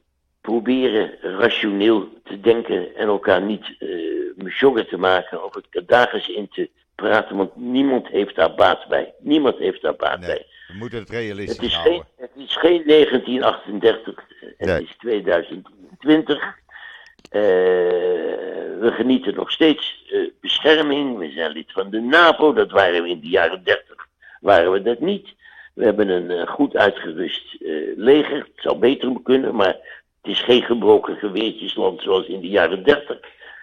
proberen 0.41 1.19
rationeel 1.21 2.09
te 2.25 2.41
denken 2.41 2.95
en 2.97 3.07
elkaar 3.07 3.43
niet 3.43 3.77
uh, 3.79 4.83
te 4.89 4.97
maken 4.99 5.45
of 5.45 5.55
het 5.55 5.69
kadagers 5.69 6.29
in 6.29 6.49
te 6.49 6.71
praten, 7.03 7.37
want 7.37 7.57
niemand 7.57 8.07
heeft 8.09 8.35
daar 8.37 8.55
baat 8.55 8.87
bij. 8.89 9.15
Niemand 9.19 9.59
heeft 9.59 9.83
daar 9.83 9.97
baat 9.97 10.19
Nee, 10.19 10.29
bij. 10.29 10.47
we 10.69 10.75
moeten 10.75 10.99
het 10.99 11.09
Het 11.09 11.17
realistisch 11.17 11.67
is, 11.67 11.75
houden. 11.75 11.93
geen, 11.95 12.05
het 12.17 12.31
is 12.49 12.57
geen 12.57 12.83
1938, 12.87 14.25
het 14.57 14.69
Nee. 14.69 14.83
is 14.83 14.97
2020. 14.99 16.39
Eh, 17.31 17.41
we 18.81 18.91
genieten 18.93 19.35
nog 19.35 19.51
steeds 19.51 20.05
eh, 20.13 20.21
bescherming. 20.41 21.19
We 21.19 21.31
zijn 21.31 21.51
lid 21.53 21.73
van 21.73 21.91
de 21.91 22.01
NAVO. 22.01 22.53
Dat 22.53 22.71
waren 22.71 23.03
we 23.03 23.09
in 23.09 23.21
de 23.21 23.29
jaren 23.29 23.65
30. 23.65 24.07
Waren 24.41 24.73
we 24.73 24.83
dat 24.83 25.01
niet. 25.01 25.29
We 25.75 25.85
hebben 25.85 26.09
een 26.09 26.31
eh, 26.31 26.47
goed 26.47 26.77
uitgerust 26.77 27.57
leger. 27.97 28.39
Het 28.39 28.51
zou 28.55 28.79
beter 28.79 29.13
kunnen, 29.23 29.55
maar 29.55 29.77
het 30.23 30.33
is 30.33 30.41
geen 30.41 30.63
gebroken 30.63 31.17
geweertjesland 31.17 32.03
zoals 32.03 32.27
in 32.27 32.41
de 32.41 32.49
jaren 32.49 32.83
30 32.85 33.19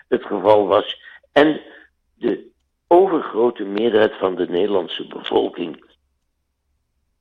het 0.07 0.23
geval 0.25 0.67
was. 0.67 1.01
En 1.31 1.61
de 2.15 2.48
overgrote 2.91 3.63
meerderheid 3.63 4.15
van 4.19 4.35
de 4.35 4.47
Nederlandse 4.47 5.07
bevolking 5.07 5.83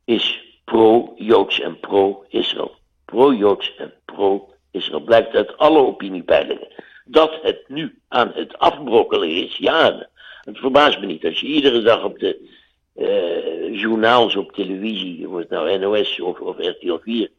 is 0.04 0.40
pro-Joods 0.64 1.60
en 1.60 1.80
pro-Israël. 1.80 2.76
Pro-Joods 3.04 3.74
en 3.76 3.92
pro-Israël. 4.04 5.00
Blijkt 5.00 5.34
uit 5.34 5.56
alle 5.56 5.78
opiniepeilingen. 5.78 6.68
Dat 7.04 7.38
het 7.42 7.64
nu 7.68 7.98
aan 8.08 8.32
het 8.34 8.58
afbrokkelen 8.58 9.30
is, 9.30 9.56
ja, 9.56 10.08
het 10.44 10.58
verbaast 10.58 11.00
me 11.00 11.06
niet. 11.06 11.24
Als 11.24 11.40
je 11.40 11.46
iedere 11.46 11.82
dag 11.82 12.04
op 12.04 12.18
de 12.18 12.56
eh, 12.94 13.80
journaals 13.80 14.36
op 14.36 14.52
televisie, 14.52 15.28
of 15.28 15.36
het 15.36 15.48
nou 15.50 15.78
NOS 15.78 16.20
of, 16.20 16.40
of 16.40 16.56
RTL 16.58 16.96
4, 17.02 17.30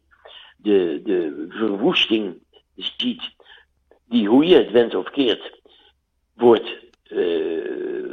de, 0.57 1.01
de 1.03 1.45
verwoesting 1.49 2.37
ziet, 2.75 3.21
die 4.05 4.27
hoe 4.27 4.45
je 4.45 4.55
het 4.55 4.71
went 4.71 4.95
of 4.95 5.09
keert, 5.09 5.59
wordt 6.33 6.88
eh, 7.09 7.17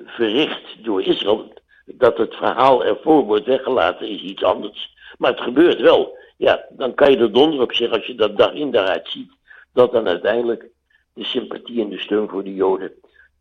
verricht 0.06 0.84
door 0.84 1.02
Israël. 1.02 1.52
Dat 1.84 2.18
het 2.18 2.34
verhaal 2.34 2.84
ervoor 2.84 3.24
wordt 3.24 3.46
weggelaten 3.46 4.08
is 4.08 4.22
iets 4.22 4.42
anders. 4.42 4.94
Maar 5.18 5.30
het 5.30 5.40
gebeurt 5.40 5.80
wel. 5.80 6.18
Ja, 6.36 6.64
dan 6.70 6.94
kan 6.94 7.10
je 7.10 7.18
er 7.18 7.32
donder 7.32 7.60
op 7.60 7.72
zeggen 7.72 7.96
als 7.96 8.06
je 8.06 8.14
dat 8.14 8.36
dag 8.36 8.52
in 8.52 8.70
daaruit 8.70 9.08
ziet. 9.08 9.30
Dat 9.72 9.92
dan 9.92 10.08
uiteindelijk 10.08 10.66
de 11.12 11.24
sympathie 11.24 11.80
en 11.80 11.88
de 11.88 11.98
steun 11.98 12.28
voor 12.28 12.44
de 12.44 12.54
Joden 12.54 12.92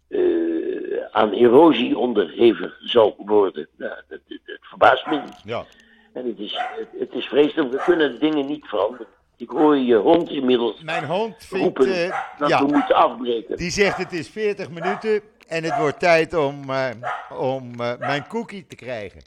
uh, 0.10 1.04
aan 1.12 1.32
erosie 1.32 1.98
onderhevig 1.98 2.78
zal 2.80 3.16
worden. 3.18 3.68
Nou, 3.78 3.94
dat, 4.08 4.20
dat, 4.28 4.58
verbaast 4.62 5.06
me 5.06 5.22
niet. 5.22 5.42
Ja. 5.44 5.66
En 6.14 6.28
het 6.28 6.40
is, 6.40 6.56
het, 6.76 6.88
het 7.00 7.14
is 7.14 7.26
vreselijk, 7.26 7.72
we 7.72 7.82
kunnen 7.84 8.20
dingen 8.20 8.46
niet 8.46 8.66
veranderen. 8.66 9.08
Ik 9.38 9.50
hoor 9.50 9.78
je 9.78 9.96
hond 9.96 10.30
inmiddels 10.30 10.82
Mijn 10.84 11.06
hond 11.06 11.36
vindt, 11.38 11.64
roepen 11.64 11.88
uh, 11.88 12.20
dat 12.38 12.50
ja, 12.50 12.66
we 12.66 12.72
moeten 12.72 12.96
afbreken. 12.96 13.58
die 13.58 13.72
zegt 13.72 13.98
het 13.98 14.14
is 14.14 14.30
40 14.30 14.70
minuten 14.70 15.22
en 15.48 15.64
het 15.64 15.78
wordt 15.78 16.00
tijd 16.00 16.34
om, 16.34 16.70
uh, 16.70 16.90
om 17.30 17.82
uh, 17.82 17.98
mijn 17.98 18.28
cookie 18.28 18.68
te 18.68 18.76
krijgen. 18.76 19.22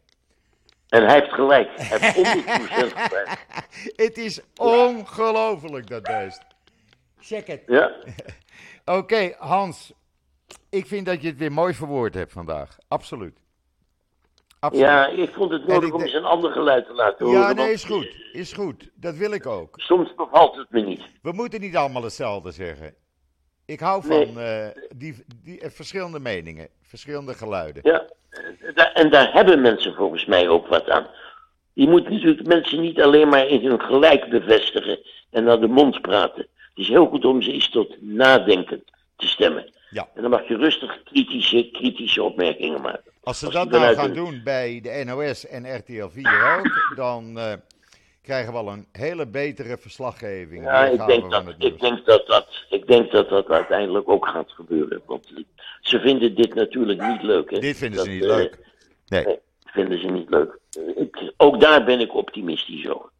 En 0.89 1.05
hij 1.05 1.14
heeft 1.14 1.33
gelijk. 1.33 1.71
Hij 1.75 1.99
heeft 2.01 2.16
100% 2.16 2.97
gelijk. 2.97 3.47
het 4.07 4.19
is 4.19 4.41
ongelooflijk 4.57 5.87
dat 5.87 6.03
beest. 6.03 6.43
Check 7.21 7.47
het. 7.47 7.62
Ja. 7.66 7.87
Oké, 8.85 8.99
okay, 8.99 9.35
Hans. 9.39 9.93
Ik 10.71 10.87
vind 10.87 11.07
dat 11.07 11.23
je 11.23 11.29
het 11.29 11.39
weer 11.39 11.53
mooi 11.53 11.75
verwoord 11.75 12.14
hebt 12.14 12.33
vandaag. 12.33 12.79
Absoluut. 12.89 13.39
Absoluut. 14.61 14.87
Ja, 14.87 15.07
ik 15.07 15.35
vond 15.35 15.53
het 15.53 15.66
nodig 15.66 15.93
om 15.93 16.01
eens 16.01 16.12
een 16.12 16.25
ander 16.25 16.53
geluid 16.53 16.87
te 16.87 16.93
laten 16.93 17.27
horen. 17.27 17.41
Ja, 17.41 17.53
nee, 17.53 17.73
is 17.73 17.85
goed. 17.85 18.16
Is 18.33 18.53
goed. 18.53 18.91
Dat 18.95 19.14
wil 19.14 19.33
ik 19.33 19.47
ook. 19.47 19.81
Soms 19.81 20.14
bevalt 20.14 20.57
het 20.57 20.71
me 20.71 20.81
niet. 20.81 21.03
We 21.23 21.33
moeten 21.33 21.61
niet 21.61 21.77
allemaal 21.77 22.03
hetzelfde 22.03 22.51
zeggen. 22.51 22.95
Ik 23.69 23.81
hou 23.81 24.03
van 24.07 24.35
Nee. 24.35 24.45
eh, 24.45 24.69
die, 24.97 25.14
die, 25.45 25.61
eh, 25.61 25.71
verschillende 25.71 26.19
meningen, 26.21 26.69
verschillende 26.83 27.35
geluiden. 27.35 27.83
Ja, 27.85 28.07
en 28.31 28.73
daar- 28.75 28.93
en 28.93 29.11
daar 29.11 29.33
hebben 29.33 29.61
mensen 29.61 29.95
volgens 29.95 30.25
mij 30.27 30.49
ook 30.49 30.66
wat 30.66 30.89
aan. 30.91 31.07
Je 31.73 31.89
moet 31.89 32.09
natuurlijk 32.11 32.47
mensen 32.47 32.81
niet 32.81 33.01
alleen 33.01 33.29
maar 33.29 33.47
in 33.47 33.64
hun 33.66 33.81
gelijk 33.81 34.29
bevestigen 34.31 34.99
en 35.31 35.45
naar 35.45 35.61
de 35.61 35.66
mond 35.66 36.01
praten. 36.01 36.41
Het 36.41 36.87
is 36.87 36.89
heel 36.89 37.07
goed 37.07 37.25
om 37.25 37.43
ze 37.43 37.53
eens 37.53 37.71
tot 37.71 37.97
nadenken 38.03 38.85
te 39.16 39.29
stemmen. 39.29 39.73
Ja. 39.91 40.09
En 40.14 40.23
dan 40.23 40.31
mag 40.31 40.49
je 40.49 40.57
rustig 40.57 41.03
kritische, 41.03 41.69
kritische 41.73 42.23
opmerkingen 42.23 42.81
maken. 42.81 43.12
Als 43.23 43.39
ze 43.39 43.45
Als 43.45 43.55
dat 43.55 43.71
nou 43.71 43.95
gaan 43.95 44.05
een- 44.09 44.14
doen 44.14 44.41
bij 44.45 44.81
de 44.83 45.03
NOS 45.07 45.47
en 45.47 45.77
RTL 45.77 46.09
4 46.09 46.57
ook, 46.59 46.95
dan 46.97 47.39
eh, 47.39 47.53
krijgen 48.29 48.53
we 48.53 48.59
al 48.59 48.68
een 48.68 48.87
hele 48.93 49.26
betere 49.26 49.79
verslaggeving. 49.79 50.64
Ja, 50.64 50.85
ik 50.87 51.07
denk, 51.07 51.31
dat, 51.31 51.45
ik, 51.59 51.81
denk 51.81 52.07
dat 52.07 52.26
dat, 52.26 52.47
ik 52.70 52.87
denk 52.87 53.11
dat 53.11 53.29
dat 53.29 53.49
uiteindelijk 53.49 54.09
ook 54.09 54.29
gaat 54.29 54.53
gebeuren. 54.53 55.03
Want 55.07 55.33
ze 55.81 56.01
vinden 56.01 56.35
dit 56.35 56.55
natuurlijk 56.55 57.03
niet 57.03 57.22
leuk. 57.22 57.51
Hè? 57.51 57.59
Dit 57.59 57.76
vinden 57.76 58.05
ze 58.05 58.11
niet 58.11 58.22
eh, 58.22 58.29
leuk. 58.29 58.59
Nee. 59.07 59.24
Nee, 59.24 59.39
vinden 59.64 60.01
ze 60.01 60.07
niet 60.07 60.31
leuk. 60.31 60.59
Ik, 60.97 61.33
ook 61.37 61.61
daar 61.61 61.85
ben 61.85 62.01
ik 62.01 62.14
optimistisch 62.14 62.89
over. 62.89 63.11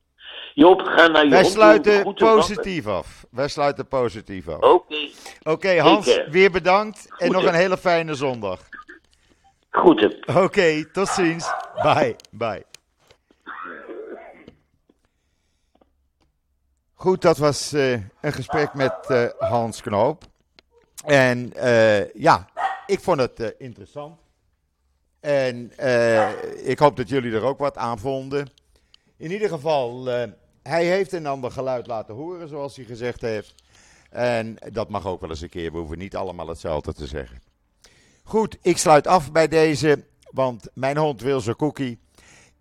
Joop, 0.55 0.81
ga 0.81 1.07
naar 1.07 1.25
je 1.25 1.31
Wij 1.31 1.45
sluiten 1.45 2.03
van- 2.03 2.15
positief 2.15 2.87
af. 2.87 3.27
Wij 3.31 3.49
sluiten 3.49 3.89
positief 3.89 4.49
af. 4.49 4.63
Oké, 4.63 5.09
Oké, 5.43 5.79
Hans, 5.81 6.05
Zeker. 6.07 6.31
weer 6.31 6.51
bedankt 6.51 7.07
en 7.19 7.27
Goed, 7.27 7.37
nog 7.37 7.45
een 7.45 7.55
hele 7.59 7.77
fijne 7.79 8.15
zondag. 8.15 8.61
groeten. 9.71 10.17
Oké, 10.37 10.91
tot 10.93 11.09
ziens. 11.09 11.53
Bye, 11.83 12.17
bye. 12.31 12.65
Goed, 17.01 17.23
dat 17.23 17.39
was 17.39 17.73
eh, 17.73 17.93
een 17.93 18.33
gesprek 18.33 18.75
met 18.75 18.95
eh, 19.09 19.25
Hans 19.39 19.81
Knoop. 19.81 20.25
En 21.05 21.53
eh, 21.53 22.15
ja, 22.15 22.49
ik 22.87 23.01
vond 23.01 23.21
het 23.21 23.55
interessant. 23.59 24.19
En 25.21 25.73
ik 26.65 26.79
hoop 26.79 26.97
dat 26.97 27.09
jullie 27.09 27.33
er 27.33 27.43
ook 27.43 27.59
wat 27.59 27.77
aan 27.77 27.99
vonden. 27.99 28.51
In 29.17 29.31
ieder 29.31 29.49
geval, 29.49 30.05
hij 30.63 30.85
heeft 30.85 31.13
een 31.13 31.27
ander 31.27 31.51
geluid 31.51 31.87
laten 31.87 32.15
horen, 32.15 32.49
zoals 32.49 32.77
hij 32.77 32.85
gezegd 32.85 33.21
heeft. 33.21 33.55
En 34.11 34.57
dat 34.73 34.89
mag 34.89 35.07
ook 35.07 35.21
wel 35.21 35.31
eens 35.31 35.41
een 35.41 35.49
keer. 35.49 35.73
We 35.73 35.79
hoeven 35.79 35.99
niet 35.99 36.17
allemaal 36.17 36.49
hetzelfde 36.49 36.93
te 36.93 37.07
zeggen. 37.07 37.43
Goed, 38.23 38.59
ik 38.63 38.79
sluit 38.79 39.07
af 39.07 39.33
bij 39.33 39.49
deze, 39.49 40.05
want 40.31 40.69
mijn 40.75 40.97
hond 40.97 41.21
wil 41.21 41.41
zijn 41.41 41.57
cookie. 41.57 41.99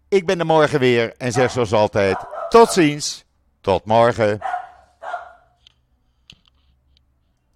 Ik 0.08 0.26
ben 0.26 0.40
er 0.40 0.46
morgen 0.46 0.80
weer 0.80 1.14
en 1.18 1.32
zeg 1.32 1.52
zoals 1.52 1.74
altijd: 1.74 2.26
tot 2.50 2.72
ziens, 2.72 3.26
tot 3.68 3.86
morgen. 3.86 4.40